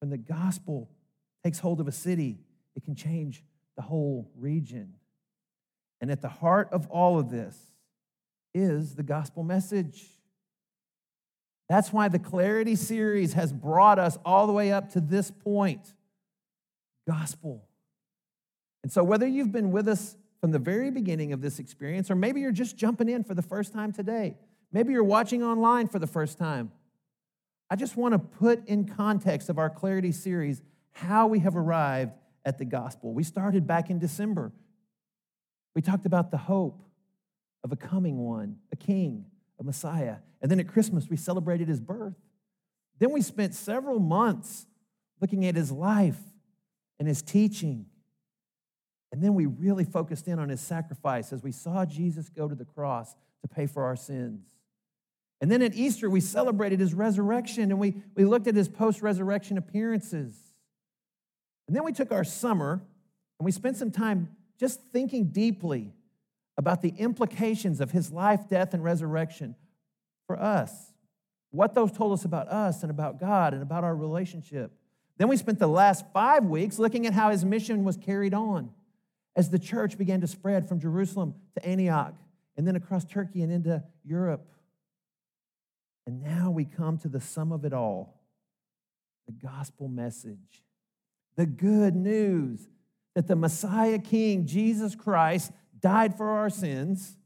When 0.00 0.08
the 0.08 0.16
gospel 0.16 0.88
takes 1.44 1.58
hold 1.58 1.78
of 1.78 1.88
a 1.88 1.92
city, 1.92 2.38
it 2.74 2.86
can 2.86 2.94
change 2.94 3.44
the 3.76 3.82
whole 3.82 4.30
region. 4.34 4.94
And 6.00 6.10
at 6.10 6.22
the 6.22 6.28
heart 6.30 6.70
of 6.72 6.86
all 6.86 7.18
of 7.18 7.30
this 7.30 7.54
is 8.54 8.94
the 8.94 9.02
gospel 9.02 9.42
message. 9.42 10.06
That's 11.68 11.92
why 11.92 12.08
the 12.08 12.18
Clarity 12.18 12.76
series 12.76 13.34
has 13.34 13.52
brought 13.52 13.98
us 13.98 14.16
all 14.24 14.46
the 14.46 14.54
way 14.54 14.72
up 14.72 14.92
to 14.92 15.02
this 15.02 15.30
point 15.30 15.92
gospel. 17.06 17.68
And 18.82 18.90
so, 18.90 19.04
whether 19.04 19.26
you've 19.26 19.52
been 19.52 19.70
with 19.70 19.88
us 19.88 20.16
from 20.40 20.50
the 20.50 20.58
very 20.58 20.90
beginning 20.90 21.32
of 21.32 21.40
this 21.40 21.58
experience, 21.58 22.10
or 22.10 22.14
maybe 22.14 22.40
you're 22.40 22.50
just 22.52 22.76
jumping 22.76 23.08
in 23.08 23.22
for 23.22 23.34
the 23.34 23.42
first 23.42 23.72
time 23.72 23.92
today, 23.92 24.36
maybe 24.72 24.92
you're 24.92 25.04
watching 25.04 25.42
online 25.42 25.88
for 25.88 25.98
the 25.98 26.06
first 26.06 26.38
time, 26.38 26.72
I 27.70 27.76
just 27.76 27.96
want 27.96 28.12
to 28.12 28.18
put 28.18 28.66
in 28.66 28.86
context 28.86 29.48
of 29.48 29.58
our 29.58 29.70
Clarity 29.70 30.12
series 30.12 30.60
how 30.92 31.26
we 31.26 31.38
have 31.38 31.56
arrived 31.56 32.12
at 32.44 32.58
the 32.58 32.64
gospel. 32.64 33.14
We 33.14 33.22
started 33.22 33.66
back 33.66 33.88
in 33.88 33.98
December. 33.98 34.52
We 35.74 35.80
talked 35.80 36.04
about 36.04 36.30
the 36.30 36.36
hope 36.36 36.82
of 37.64 37.72
a 37.72 37.76
coming 37.76 38.18
one, 38.18 38.56
a 38.72 38.76
king, 38.76 39.24
a 39.58 39.64
Messiah. 39.64 40.16
And 40.40 40.50
then 40.50 40.60
at 40.60 40.68
Christmas, 40.68 41.08
we 41.08 41.16
celebrated 41.16 41.68
his 41.68 41.80
birth. 41.80 42.14
Then 42.98 43.10
we 43.12 43.22
spent 43.22 43.54
several 43.54 43.98
months 43.98 44.66
looking 45.20 45.46
at 45.46 45.54
his 45.54 45.72
life 45.72 46.18
and 46.98 47.08
his 47.08 47.22
teaching. 47.22 47.86
And 49.12 49.22
then 49.22 49.34
we 49.34 49.44
really 49.44 49.84
focused 49.84 50.26
in 50.26 50.38
on 50.38 50.48
his 50.48 50.60
sacrifice 50.60 51.32
as 51.32 51.42
we 51.42 51.52
saw 51.52 51.84
Jesus 51.84 52.30
go 52.30 52.48
to 52.48 52.54
the 52.54 52.64
cross 52.64 53.14
to 53.42 53.48
pay 53.48 53.66
for 53.66 53.84
our 53.84 53.94
sins. 53.94 54.46
And 55.42 55.50
then 55.50 55.60
at 55.60 55.74
Easter, 55.74 56.08
we 56.08 56.20
celebrated 56.20 56.80
his 56.80 56.94
resurrection 56.94 57.64
and 57.70 57.78
we, 57.78 57.96
we 58.14 58.24
looked 58.24 58.46
at 58.46 58.54
his 58.54 58.68
post 58.68 59.02
resurrection 59.02 59.58
appearances. 59.58 60.34
And 61.68 61.76
then 61.76 61.84
we 61.84 61.92
took 61.92 62.10
our 62.10 62.24
summer 62.24 62.80
and 63.38 63.44
we 63.44 63.52
spent 63.52 63.76
some 63.76 63.90
time 63.90 64.34
just 64.58 64.80
thinking 64.92 65.26
deeply 65.26 65.92
about 66.56 66.80
the 66.80 66.94
implications 66.96 67.80
of 67.80 67.90
his 67.90 68.10
life, 68.10 68.48
death, 68.48 68.72
and 68.72 68.82
resurrection 68.82 69.56
for 70.26 70.40
us. 70.40 70.92
What 71.50 71.74
those 71.74 71.92
told 71.92 72.12
us 72.12 72.24
about 72.24 72.48
us 72.48 72.82
and 72.82 72.90
about 72.90 73.20
God 73.20 73.52
and 73.52 73.62
about 73.62 73.84
our 73.84 73.94
relationship. 73.94 74.72
Then 75.18 75.28
we 75.28 75.36
spent 75.36 75.58
the 75.58 75.66
last 75.66 76.04
five 76.14 76.44
weeks 76.44 76.78
looking 76.78 77.06
at 77.06 77.12
how 77.12 77.30
his 77.30 77.44
mission 77.44 77.84
was 77.84 77.96
carried 77.98 78.32
on 78.32 78.70
as 79.34 79.50
the 79.50 79.58
church 79.58 79.96
began 79.96 80.20
to 80.20 80.26
spread 80.26 80.68
from 80.68 80.80
Jerusalem 80.80 81.34
to 81.54 81.66
Antioch 81.66 82.14
and 82.56 82.66
then 82.66 82.76
across 82.76 83.04
Turkey 83.04 83.42
and 83.42 83.52
into 83.52 83.82
Europe. 84.04 84.46
And 86.06 86.22
now 86.22 86.50
we 86.50 86.64
come 86.64 86.98
to 86.98 87.08
the 87.08 87.20
sum 87.20 87.52
of 87.52 87.64
it 87.64 87.72
all 87.72 88.18
the 89.26 89.32
gospel 89.32 89.86
message 89.86 90.62
the 91.36 91.46
good 91.46 91.94
news 91.94 92.68
that 93.14 93.26
the 93.26 93.36
Messiah 93.36 93.98
King, 93.98 94.46
Jesus 94.46 94.94
Christ, 94.94 95.52
died 95.80 96.16
for 96.16 96.28
our 96.28 96.50
sins 96.50 97.16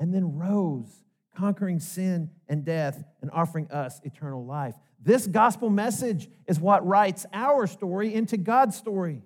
and 0.00 0.14
then 0.14 0.36
rose, 0.36 1.02
conquering 1.36 1.80
sin 1.80 2.30
and 2.48 2.64
death 2.64 3.04
and 3.22 3.30
offering 3.30 3.70
us 3.70 4.00
eternal 4.04 4.44
life. 4.44 4.74
This 5.00 5.26
gospel 5.26 5.70
message 5.70 6.28
is 6.46 6.60
what 6.60 6.86
writes 6.86 7.26
our 7.32 7.66
story 7.66 8.14
into 8.14 8.36
God's 8.36 8.76
story. 8.76 9.22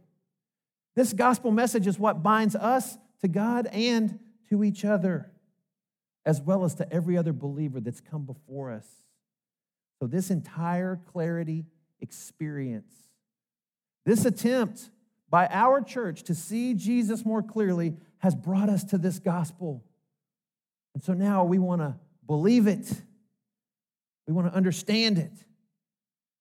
This 0.94 1.12
gospel 1.12 1.50
message 1.50 1.86
is 1.86 1.98
what 1.98 2.22
binds 2.22 2.54
us 2.54 2.98
to 3.20 3.28
God 3.28 3.66
and 3.66 4.18
to 4.50 4.62
each 4.62 4.84
other, 4.84 5.30
as 6.26 6.40
well 6.40 6.64
as 6.64 6.74
to 6.76 6.92
every 6.92 7.16
other 7.16 7.32
believer 7.32 7.80
that's 7.80 8.00
come 8.00 8.24
before 8.24 8.70
us. 8.70 8.86
So, 10.00 10.06
this 10.06 10.30
entire 10.30 11.00
clarity 11.12 11.64
experience 12.00 12.92
this 14.04 14.24
attempt 14.24 14.90
by 15.30 15.46
our 15.46 15.80
church 15.80 16.24
to 16.24 16.34
see 16.34 16.74
Jesus 16.74 17.24
more 17.24 17.42
clearly 17.42 17.94
has 18.18 18.34
brought 18.34 18.68
us 18.68 18.84
to 18.84 18.98
this 18.98 19.18
gospel. 19.18 19.84
And 20.94 21.02
so 21.02 21.14
now 21.14 21.44
we 21.44 21.58
want 21.58 21.80
to 21.80 21.96
believe 22.26 22.66
it 22.66 22.90
We 24.26 24.32
want 24.34 24.48
to 24.48 24.54
understand 24.54 25.18
it. 25.18 25.32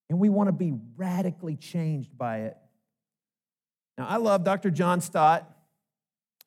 And 0.09 0.19
we 0.19 0.29
want 0.29 0.49
to 0.49 0.53
be 0.53 0.73
radically 0.97 1.55
changed 1.55 2.17
by 2.17 2.41
it. 2.41 2.57
Now, 4.01 4.07
I 4.07 4.17
love 4.17 4.43
Dr. 4.43 4.71
John 4.71 4.99
Stott. 4.99 5.47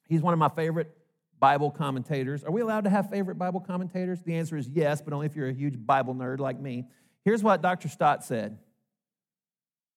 He's 0.08 0.20
one 0.20 0.32
of 0.32 0.40
my 0.40 0.48
favorite 0.48 0.90
Bible 1.38 1.70
commentators. 1.70 2.42
Are 2.42 2.50
we 2.50 2.62
allowed 2.62 2.82
to 2.82 2.90
have 2.90 3.10
favorite 3.10 3.36
Bible 3.36 3.60
commentators? 3.60 4.20
The 4.24 4.34
answer 4.34 4.56
is 4.56 4.66
yes, 4.66 5.00
but 5.00 5.12
only 5.12 5.26
if 5.26 5.36
you're 5.36 5.46
a 5.46 5.54
huge 5.54 5.76
Bible 5.78 6.16
nerd 6.16 6.40
like 6.40 6.58
me. 6.58 6.88
Here's 7.24 7.44
what 7.44 7.62
Dr. 7.62 7.88
Stott 7.88 8.24
said 8.24 8.58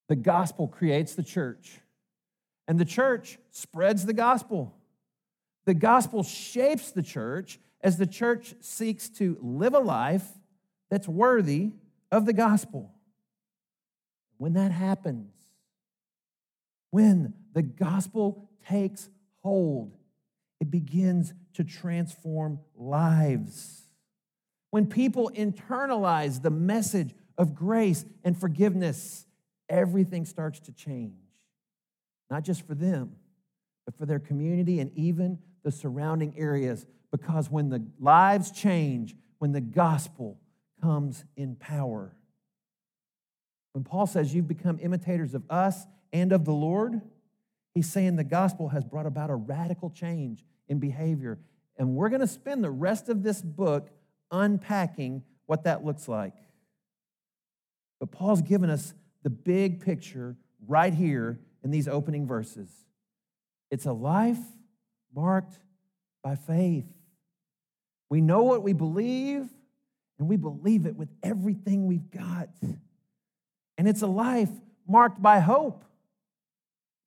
The 0.07 0.15
gospel 0.15 0.67
creates 0.67 1.15
the 1.15 1.23
church, 1.23 1.79
and 2.67 2.77
the 2.77 2.85
church 2.85 3.39
spreads 3.49 4.05
the 4.05 4.13
gospel. 4.13 4.77
The 5.65 5.73
gospel 5.73 6.21
shapes 6.21 6.91
the 6.91 7.01
church 7.01 7.59
as 7.81 7.97
the 7.97 8.05
church 8.05 8.53
seeks 8.59 9.09
to 9.17 9.35
live 9.41 9.73
a 9.73 9.79
life 9.79 10.27
that's 10.91 11.07
worthy 11.07 11.71
of 12.11 12.27
the 12.27 12.33
gospel. 12.33 12.93
When 14.37 14.53
that 14.53 14.71
happens, 14.71 15.31
when 16.91 17.33
the 17.57 17.63
gospel 17.63 18.47
takes 18.69 19.09
hold, 19.41 19.97
it 20.59 20.69
begins 20.69 21.33
to 21.55 21.63
transform 21.63 22.59
lives. 22.75 23.81
When 24.69 24.85
people 24.85 25.31
internalize 25.33 26.43
the 26.43 26.51
message 26.51 27.15
of 27.35 27.55
grace 27.55 28.05
and 28.23 28.39
forgiveness, 28.39 29.25
everything 29.69 30.23
starts 30.25 30.59
to 30.59 30.71
change. 30.71 31.17
Not 32.29 32.43
just 32.43 32.61
for 32.67 32.75
them, 32.75 33.15
but 33.85 33.97
for 33.97 34.05
their 34.05 34.19
community 34.19 34.79
and 34.79 34.91
even 34.95 35.39
the 35.63 35.71
surrounding 35.71 36.37
areas. 36.37 36.85
Because 37.09 37.49
when 37.49 37.69
the 37.69 37.83
lives 37.99 38.51
change, 38.51 39.15
when 39.39 39.51
the 39.51 39.61
gospel 39.61 40.39
comes 40.79 41.25
in 41.35 41.55
power. 41.55 42.13
When 43.71 43.83
Paul 43.83 44.05
says 44.05 44.35
you've 44.35 44.47
become 44.47 44.77
imitators 44.79 45.33
of 45.33 45.41
us 45.49 45.87
and 46.13 46.31
of 46.31 46.45
the 46.45 46.53
Lord, 46.53 47.01
he's 47.77 47.91
saying 47.91 48.15
the 48.15 48.23
gospel 48.23 48.69
has 48.69 48.83
brought 48.83 49.05
about 49.05 49.29
a 49.29 49.35
radical 49.35 49.91
change 49.91 50.43
in 50.67 50.79
behavior. 50.79 51.37
And 51.77 51.93
we're 51.93 52.09
going 52.09 52.21
to 52.21 52.27
spend 52.27 52.63
the 52.63 52.71
rest 52.71 53.07
of 53.07 53.21
this 53.21 53.39
book 53.39 53.91
unpacking 54.31 55.21
what 55.45 55.63
that 55.65 55.85
looks 55.85 56.07
like. 56.07 56.33
But 57.99 58.11
Paul's 58.11 58.41
given 58.41 58.71
us 58.71 58.95
the 59.21 59.29
big 59.29 59.79
picture 59.81 60.35
right 60.67 60.91
here 60.91 61.39
in 61.63 61.69
these 61.69 61.87
opening 61.87 62.25
verses. 62.25 62.67
It's 63.69 63.85
a 63.85 63.93
life 63.93 64.39
marked 65.15 65.59
by 66.23 66.33
faith. 66.33 66.87
We 68.09 68.21
know 68.21 68.41
what 68.41 68.63
we 68.63 68.73
believe, 68.73 69.47
and 70.17 70.27
we 70.27 70.35
believe 70.35 70.87
it 70.87 70.95
with 70.95 71.09
everything 71.21 71.85
we've 71.85 72.09
got. 72.09 72.49
And 73.77 73.87
it's 73.87 74.01
a 74.01 74.07
life 74.07 74.49
marked 74.87 75.21
by 75.21 75.41
hope. 75.41 75.83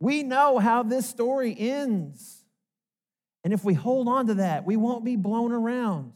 We 0.00 0.22
know 0.22 0.58
how 0.58 0.82
this 0.82 1.06
story 1.06 1.54
ends. 1.56 2.42
And 3.44 3.52
if 3.52 3.64
we 3.64 3.74
hold 3.74 4.08
on 4.08 4.26
to 4.26 4.34
that, 4.34 4.66
we 4.66 4.76
won't 4.76 5.04
be 5.04 5.16
blown 5.16 5.52
around 5.52 6.12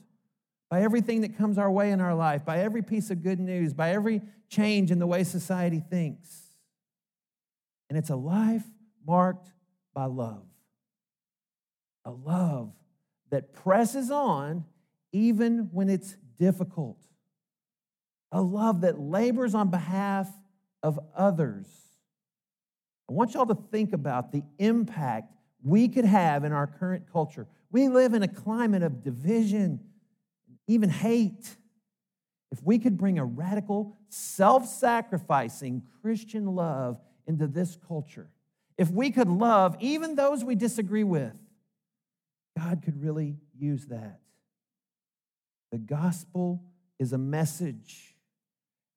by 0.71 0.83
everything 0.83 1.21
that 1.21 1.37
comes 1.37 1.59
our 1.59 1.71
way 1.71 1.93
in 1.93 2.01
our 2.01 2.15
life, 2.15 2.45
by 2.45 2.61
every 2.61 2.83
piece 2.83 3.11
of 3.11 3.23
good 3.23 3.39
news, 3.39 3.73
by 3.73 3.91
every 3.91 4.23
change 4.49 4.91
in 4.91 4.99
the 4.99 5.07
way 5.07 5.23
society 5.23 5.81
thinks. 5.81 6.29
And 7.89 7.99
it's 7.99 8.11
a 8.11 8.17
life 8.17 8.65
marked 9.07 9.53
by 9.93 10.07
love. 10.07 10.47
A 12.05 12.11
love 12.11 12.73
that 13.31 13.53
presses 13.53 14.11
on 14.11 14.65
even 15.13 15.69
when 15.73 15.89
it's 15.89 16.17
difficult. 16.39 16.99
A 18.33 18.43
love 18.43 18.81
that 18.81 18.99
labors 18.99 19.55
on 19.55 19.71
behalf 19.71 20.29
of 20.83 20.99
others. 21.17 21.69
I 23.09 23.13
want 23.13 23.35
y'all 23.35 23.47
to 23.47 23.59
think 23.71 23.93
about 23.93 24.33
the 24.33 24.43
impact 24.59 25.33
we 25.63 25.89
could 25.89 26.05
have 26.05 26.45
in 26.45 26.53
our 26.53 26.67
current 26.67 27.05
culture. 27.13 27.47
We 27.71 27.89
live 27.89 28.15
in 28.15 28.23
a 28.23 28.29
climate 28.29 28.83
of 28.83 29.03
division, 29.03 29.81
even 30.67 30.91
hate. 30.91 31.57
If 32.53 32.63
we 32.63 32.79
could 32.79 32.97
bring 32.97 33.19
a 33.19 33.25
radical, 33.25 33.97
self 34.09 34.67
sacrificing 34.67 35.83
Christian 36.01 36.55
love 36.55 36.99
into 37.27 37.47
this 37.47 37.77
culture, 37.89 38.29
if 38.79 38.91
we 38.91 39.11
could 39.11 39.29
love 39.29 39.77
even 39.81 40.15
those 40.15 40.45
we 40.45 40.55
disagree 40.55 41.05
with, 41.05 41.35
God 42.57 42.83
could 42.85 43.03
really 43.03 43.37
use 43.59 43.87
that. 43.87 44.21
The 45.73 45.79
gospel 45.79 46.63
is 46.99 47.13
a 47.13 47.19
message, 47.19 48.15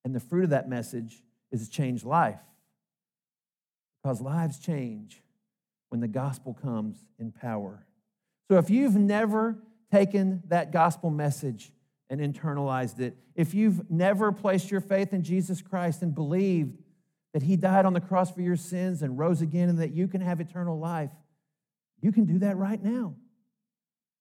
and 0.06 0.16
the 0.16 0.20
fruit 0.20 0.44
of 0.44 0.50
that 0.52 0.70
message 0.70 1.24
is 1.52 1.68
a 1.68 1.72
changed 1.72 2.06
life. 2.06 2.40
Because 4.08 4.22
lives 4.22 4.58
change 4.58 5.22
when 5.90 6.00
the 6.00 6.08
gospel 6.08 6.54
comes 6.54 6.96
in 7.20 7.34
power. 7.34 7.86
So 8.48 8.58
if 8.58 8.70
you've 8.70 8.96
never 8.96 9.58
taken 9.92 10.44
that 10.48 10.72
gospel 10.72 11.10
message 11.10 11.74
and 12.10 12.22
internalized 12.22 13.02
it, 13.02 13.18
if 13.36 13.54
you've 13.54 13.92
never 13.92 14.32
placed 14.32 14.72
your 14.72 14.80
faith 14.80 15.12
in 15.12 15.24
Jesus 15.24 15.62
Christ 15.62 16.04
and 16.04 16.16
believed 16.16 16.78
that 17.34 17.44
he 17.44 17.58
died 17.58 17.86
on 17.86 17.92
the 17.92 18.00
cross 18.00 18.32
for 18.32 18.40
your 18.40 18.56
sins 18.56 19.02
and 19.02 19.20
rose 19.20 19.42
again 19.42 19.68
and 19.68 19.80
that 19.80 19.92
you 19.92 20.08
can 20.08 20.22
have 20.22 20.40
eternal 20.40 20.80
life, 20.80 21.12
you 22.00 22.14
can 22.14 22.24
do 22.24 22.40
that 22.40 22.56
right 22.56 22.82
now. 22.82 23.14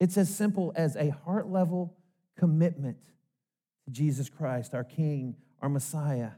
It's 0.00 0.18
as 0.18 0.34
simple 0.34 0.72
as 0.74 0.96
a 0.96 1.10
heart 1.10 1.48
level 1.48 1.96
commitment 2.36 2.96
to 3.84 3.92
Jesus 3.92 4.28
Christ, 4.28 4.74
our 4.74 4.82
King, 4.82 5.36
our 5.62 5.68
Messiah. 5.68 6.30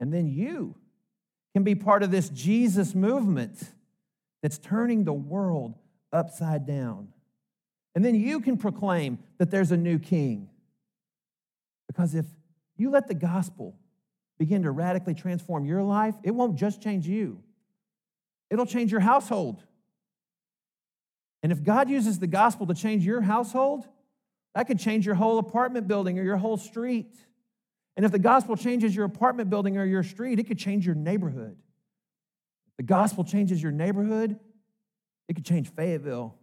And 0.00 0.12
then 0.12 0.26
you 0.26 0.74
can 1.58 1.64
be 1.64 1.74
part 1.74 2.04
of 2.04 2.12
this 2.12 2.28
Jesus 2.28 2.94
movement 2.94 3.58
that's 4.42 4.58
turning 4.58 5.02
the 5.02 5.12
world 5.12 5.74
upside 6.12 6.64
down. 6.68 7.08
And 7.96 8.04
then 8.04 8.14
you 8.14 8.38
can 8.38 8.56
proclaim 8.56 9.18
that 9.38 9.50
there's 9.50 9.72
a 9.72 9.76
new 9.76 9.98
king. 9.98 10.50
Because 11.88 12.14
if 12.14 12.26
you 12.76 12.90
let 12.90 13.08
the 13.08 13.14
gospel 13.14 13.74
begin 14.38 14.62
to 14.62 14.70
radically 14.70 15.14
transform 15.14 15.64
your 15.64 15.82
life, 15.82 16.14
it 16.22 16.30
won't 16.30 16.54
just 16.54 16.80
change 16.80 17.08
you, 17.08 17.42
it'll 18.50 18.64
change 18.64 18.92
your 18.92 19.00
household. 19.00 19.60
And 21.42 21.50
if 21.50 21.64
God 21.64 21.90
uses 21.90 22.20
the 22.20 22.28
gospel 22.28 22.68
to 22.68 22.74
change 22.74 23.04
your 23.04 23.20
household, 23.20 23.84
that 24.54 24.68
could 24.68 24.78
change 24.78 25.06
your 25.06 25.16
whole 25.16 25.40
apartment 25.40 25.88
building 25.88 26.20
or 26.20 26.22
your 26.22 26.36
whole 26.36 26.56
street. 26.56 27.16
And 27.98 28.06
if 28.06 28.12
the 28.12 28.18
gospel 28.18 28.56
changes 28.56 28.96
your 28.96 29.04
apartment 29.04 29.50
building 29.50 29.76
or 29.76 29.84
your 29.84 30.02
street, 30.02 30.38
it 30.38 30.44
could 30.44 30.58
change 30.58 30.86
your 30.86 30.94
neighborhood 30.94 31.58
the 32.78 32.84
gospel 32.84 33.24
changes 33.24 33.62
your 33.62 33.72
neighborhood, 33.72 34.38
it 35.28 35.34
could 35.34 35.44
change 35.44 35.68
Fayetteville. 35.68 36.34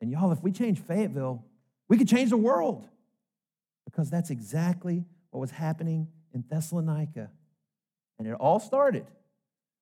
And 0.00 0.10
y'all, 0.10 0.32
if 0.32 0.42
we 0.42 0.50
change 0.50 0.80
Fayetteville, 0.80 1.44
we 1.86 1.98
could 1.98 2.08
change 2.08 2.30
the 2.30 2.36
world 2.36 2.88
because 3.84 4.10
that's 4.10 4.30
exactly 4.30 5.04
what 5.30 5.40
was 5.40 5.50
happening 5.50 6.08
in 6.34 6.44
Thessalonica. 6.48 7.30
And 8.18 8.26
it 8.26 8.34
all 8.34 8.58
started 8.58 9.06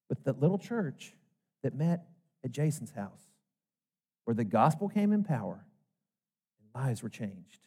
with 0.08 0.22
that 0.24 0.40
little 0.40 0.58
church 0.58 1.14
that 1.62 1.74
met 1.74 2.06
at 2.44 2.50
Jason's 2.50 2.90
house, 2.90 3.22
where 4.24 4.34
the 4.34 4.44
gospel 4.44 4.88
came 4.88 5.12
in 5.12 5.22
power 5.22 5.64
and 6.60 6.82
lives 6.82 7.02
were 7.02 7.08
changed. 7.08 7.60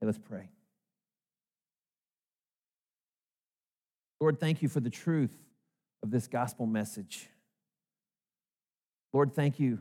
Hey, 0.00 0.06
let's 0.06 0.18
pray. 0.18 0.50
Lord, 4.20 4.40
thank 4.40 4.62
you 4.62 4.68
for 4.68 4.80
the 4.80 4.90
truth 4.90 5.36
of 6.02 6.10
this 6.10 6.26
gospel 6.26 6.66
message. 6.66 7.28
Lord, 9.12 9.32
thank 9.32 9.58
you 9.58 9.80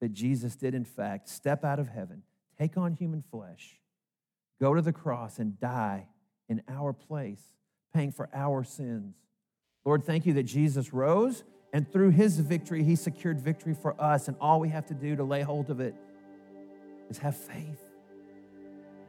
that 0.00 0.12
Jesus 0.12 0.56
did, 0.56 0.74
in 0.74 0.84
fact, 0.84 1.28
step 1.28 1.64
out 1.64 1.78
of 1.78 1.88
heaven, 1.88 2.22
take 2.58 2.76
on 2.76 2.94
human 2.94 3.22
flesh, 3.22 3.78
go 4.60 4.74
to 4.74 4.82
the 4.82 4.92
cross, 4.92 5.38
and 5.38 5.58
die 5.58 6.06
in 6.48 6.62
our 6.68 6.92
place, 6.92 7.42
paying 7.92 8.12
for 8.12 8.28
our 8.32 8.64
sins. 8.64 9.16
Lord, 9.84 10.04
thank 10.04 10.26
you 10.26 10.32
that 10.34 10.44
Jesus 10.44 10.92
rose, 10.92 11.44
and 11.72 11.90
through 11.90 12.10
his 12.10 12.38
victory, 12.38 12.84
he 12.84 12.96
secured 12.96 13.40
victory 13.40 13.74
for 13.74 14.00
us, 14.00 14.28
and 14.28 14.36
all 14.40 14.60
we 14.60 14.68
have 14.68 14.86
to 14.86 14.94
do 14.94 15.16
to 15.16 15.24
lay 15.24 15.42
hold 15.42 15.70
of 15.70 15.80
it 15.80 15.94
is 17.10 17.18
have 17.18 17.36
faith. 17.36 17.80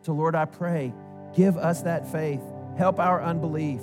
So, 0.01 0.13
Lord, 0.13 0.35
I 0.35 0.45
pray, 0.45 0.93
give 1.35 1.57
us 1.57 1.81
that 1.83 2.11
faith, 2.11 2.41
help 2.77 2.99
our 2.99 3.23
unbelief. 3.23 3.81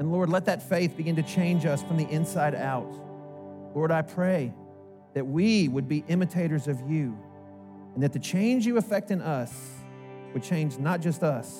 And 0.00 0.10
Lord, 0.10 0.30
let 0.30 0.46
that 0.46 0.62
faith 0.62 0.96
begin 0.96 1.14
to 1.16 1.22
change 1.22 1.66
us 1.66 1.82
from 1.82 1.98
the 1.98 2.08
inside 2.08 2.54
out. 2.54 2.90
Lord, 3.74 3.92
I 3.92 4.00
pray 4.00 4.50
that 5.12 5.26
we 5.26 5.68
would 5.68 5.88
be 5.88 6.02
imitators 6.08 6.68
of 6.68 6.80
you 6.90 7.18
and 7.92 8.02
that 8.02 8.14
the 8.14 8.18
change 8.18 8.64
you 8.64 8.78
effect 8.78 9.10
in 9.10 9.20
us 9.20 9.54
would 10.32 10.42
change 10.42 10.78
not 10.78 11.02
just 11.02 11.22
us, 11.22 11.54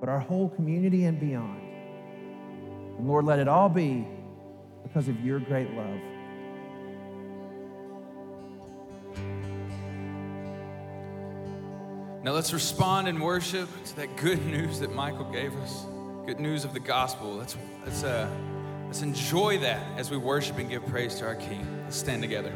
but 0.00 0.08
our 0.08 0.18
whole 0.18 0.48
community 0.48 1.04
and 1.04 1.20
beyond. 1.20 1.60
And 2.96 3.06
Lord, 3.06 3.26
let 3.26 3.38
it 3.38 3.46
all 3.46 3.68
be 3.68 4.08
because 4.82 5.06
of 5.06 5.22
your 5.22 5.38
great 5.38 5.70
love. 5.74 6.00
Now 12.24 12.32
let's 12.32 12.54
respond 12.54 13.06
in 13.06 13.20
worship 13.20 13.68
to 13.84 13.96
that 13.96 14.16
good 14.16 14.46
news 14.46 14.80
that 14.80 14.94
Michael 14.94 15.30
gave 15.30 15.54
us 15.56 15.84
good 16.28 16.40
news 16.40 16.66
of 16.66 16.74
the 16.74 16.80
gospel. 16.80 17.36
Let's, 17.36 17.56
let's, 17.86 18.02
uh, 18.02 18.28
let's 18.84 19.00
enjoy 19.00 19.56
that 19.60 19.80
as 19.96 20.10
we 20.10 20.18
worship 20.18 20.58
and 20.58 20.68
give 20.68 20.84
praise 20.84 21.14
to 21.20 21.24
our 21.24 21.34
King. 21.34 21.66
Let's 21.84 21.96
stand 21.96 22.20
together. 22.20 22.52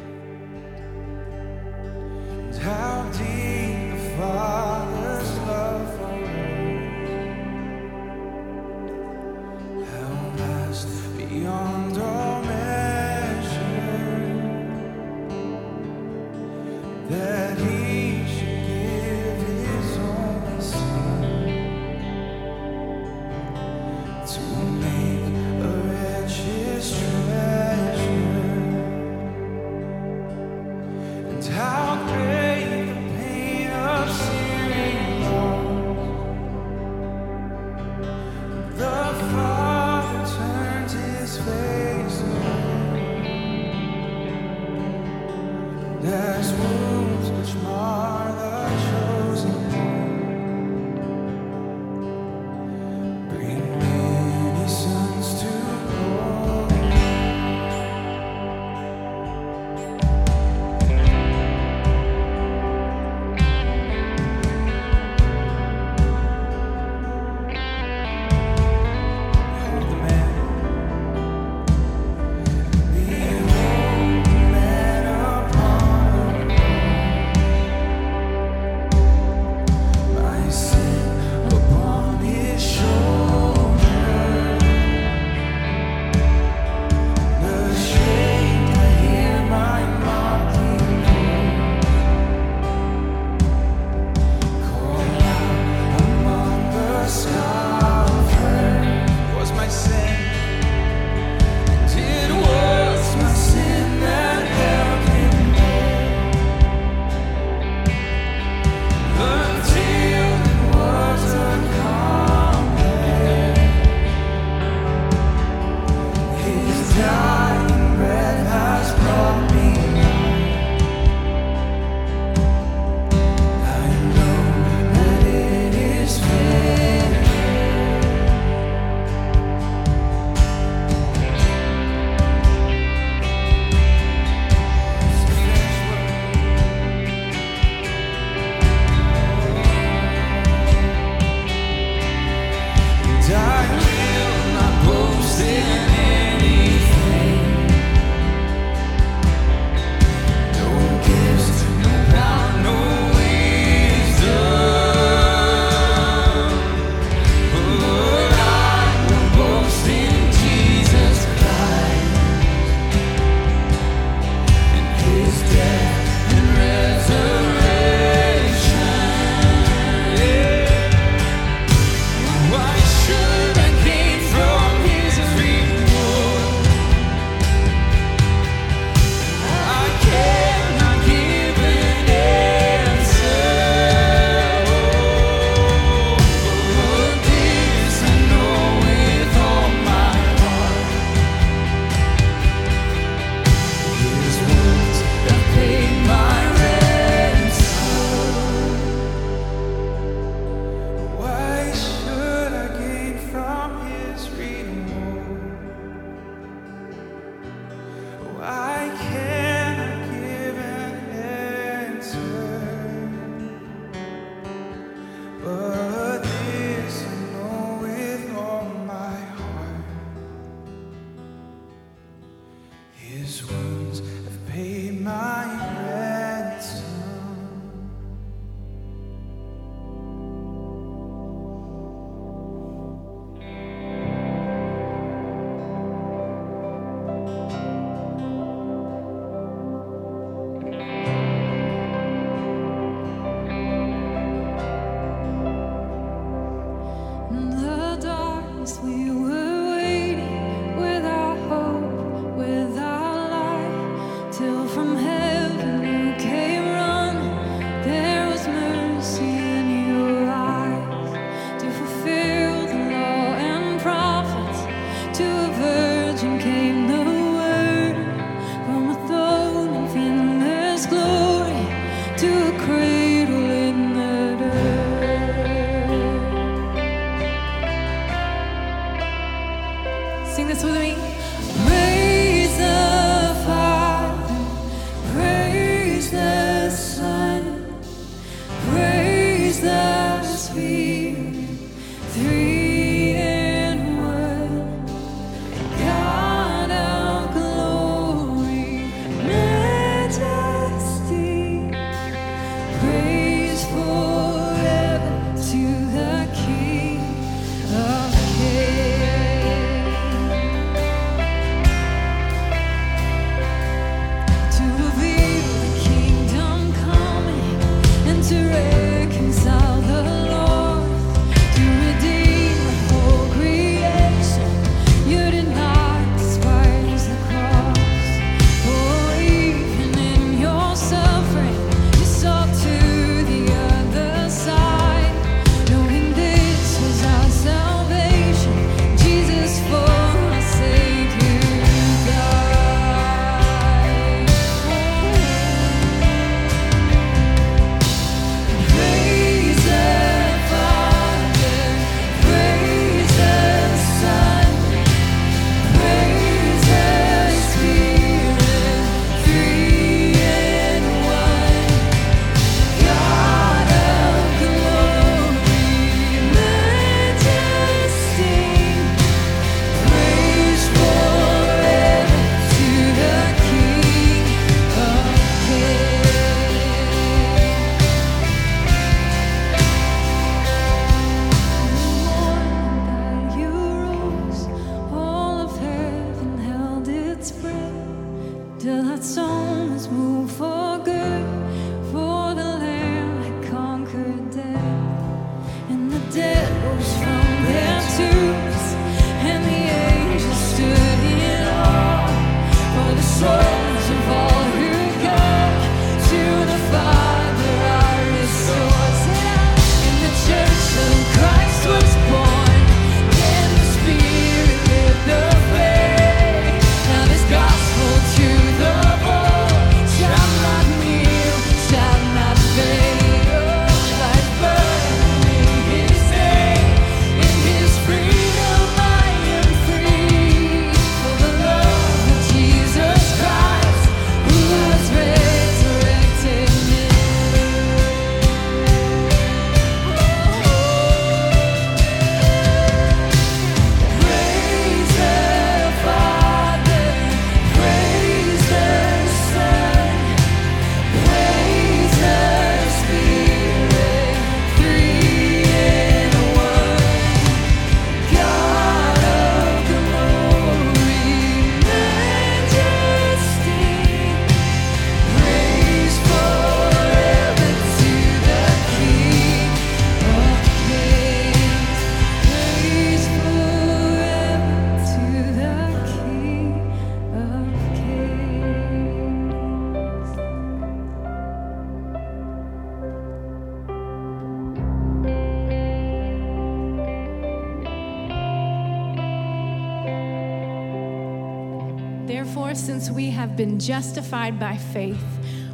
justified 493.65 494.39
by 494.39 494.57
faith, 494.57 495.03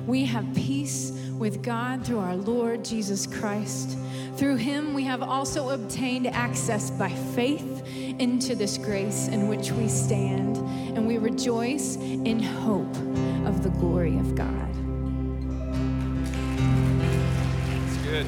we 0.08 0.26
have 0.26 0.46
peace 0.56 1.12
with 1.38 1.62
God 1.62 2.04
through 2.06 2.20
our 2.20 2.36
Lord 2.36 2.84
Jesus 2.84 3.28
Christ. 3.28 3.98
Through 4.36 4.56
him, 4.56 4.94
we 4.94 5.04
have 5.04 5.22
also 5.22 5.70
obtained 5.70 6.28
access 6.28 6.90
by 6.90 7.10
faith 7.10 7.86
into 8.20 8.56
this 8.56 8.78
grace 8.78 9.28
in 9.28 9.48
which 9.48 9.72
we 9.72 9.88
stand, 9.88 10.58
and 10.58 11.08
we 11.08 11.18
rejoice 11.18 11.98
in 11.98 12.42
hope 12.42 12.96
of 13.46 13.64
the 13.64 13.70
glory 13.70 14.18
of 14.18 14.34
God. 14.36 14.74
That's 17.68 17.98
good. 18.06 18.26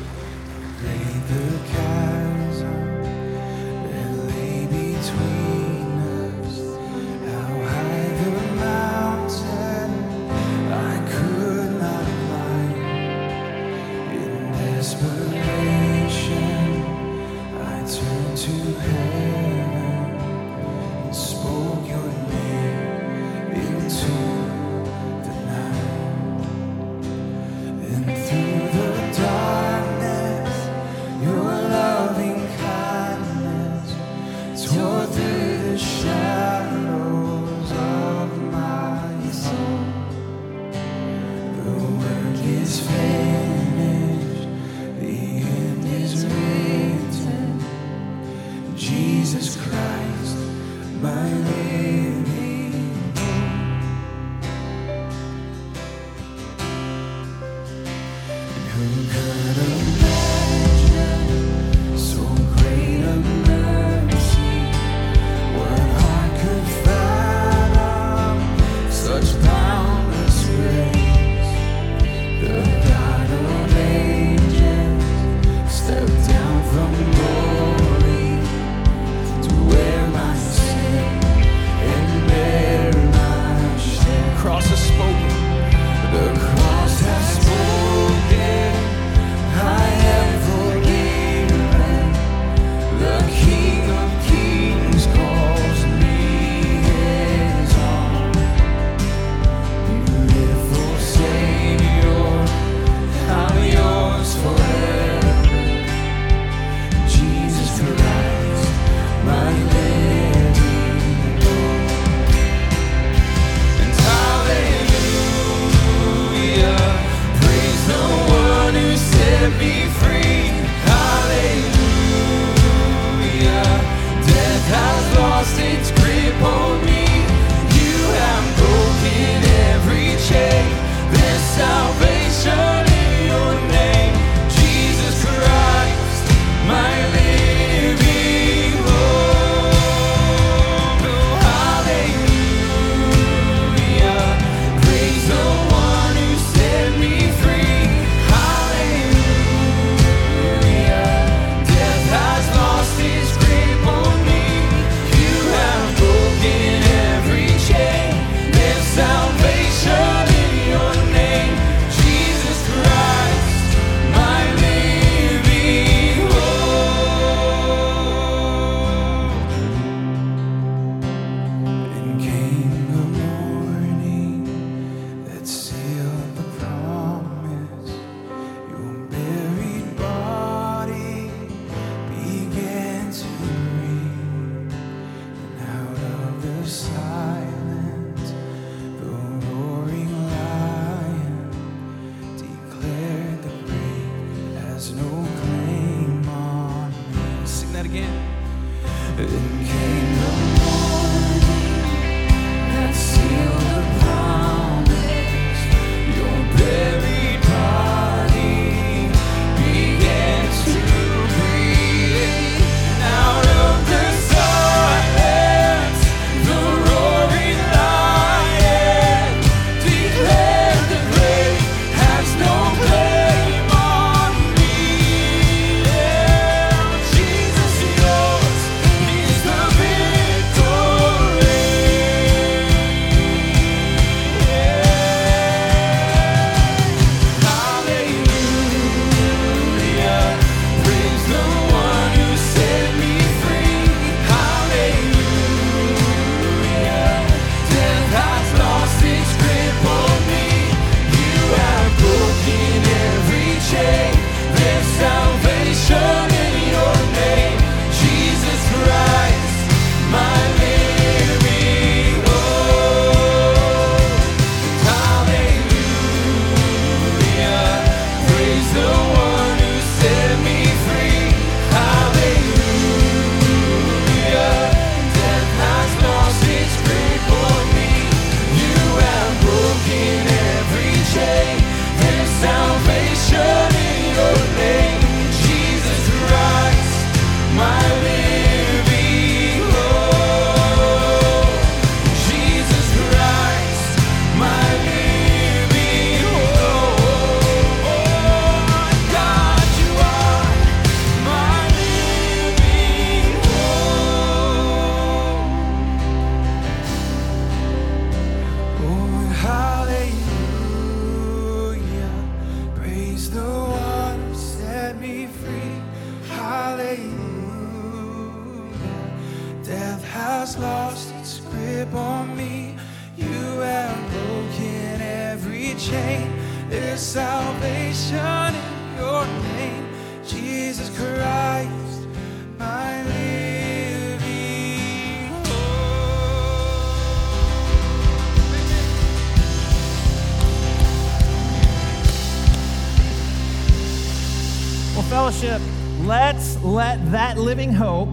Living 347.51 347.73
hope 347.73 348.07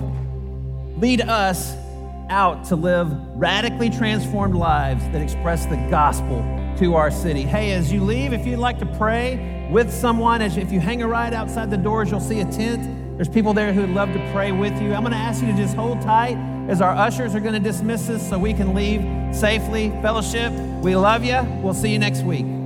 lead 1.00 1.20
us 1.20 1.76
out 2.28 2.64
to 2.64 2.74
live 2.74 3.08
radically 3.36 3.88
transformed 3.88 4.52
lives 4.52 5.00
that 5.10 5.22
express 5.22 5.64
the 5.66 5.76
gospel 5.88 6.38
to 6.76 6.96
our 6.96 7.08
city. 7.08 7.42
Hey, 7.42 7.70
as 7.70 7.92
you 7.92 8.02
leave, 8.02 8.32
if 8.32 8.44
you'd 8.44 8.58
like 8.58 8.80
to 8.80 8.86
pray 8.98 9.68
with 9.70 9.94
someone, 9.94 10.42
as 10.42 10.56
if 10.56 10.72
you 10.72 10.80
hang 10.80 11.02
a 11.02 11.06
outside 11.32 11.70
the 11.70 11.76
doors, 11.76 12.10
you'll 12.10 12.18
see 12.18 12.40
a 12.40 12.44
tent. 12.46 13.16
There's 13.16 13.28
people 13.28 13.54
there 13.54 13.72
who'd 13.72 13.90
love 13.90 14.12
to 14.12 14.32
pray 14.32 14.50
with 14.50 14.72
you. 14.82 14.92
I'm 14.92 15.02
going 15.02 15.12
to 15.12 15.16
ask 15.16 15.40
you 15.40 15.52
to 15.52 15.56
just 15.56 15.76
hold 15.76 16.00
tight 16.02 16.36
as 16.68 16.80
our 16.80 16.90
ushers 16.90 17.36
are 17.36 17.40
going 17.40 17.54
to 17.54 17.60
dismiss 17.60 18.08
us 18.08 18.28
so 18.28 18.40
we 18.40 18.52
can 18.52 18.74
leave 18.74 19.02
safely. 19.32 19.90
Fellowship, 20.02 20.52
we 20.82 20.96
love 20.96 21.22
you. 21.22 21.40
We'll 21.62 21.74
see 21.74 21.92
you 21.92 22.00
next 22.00 22.22
week. 22.22 22.57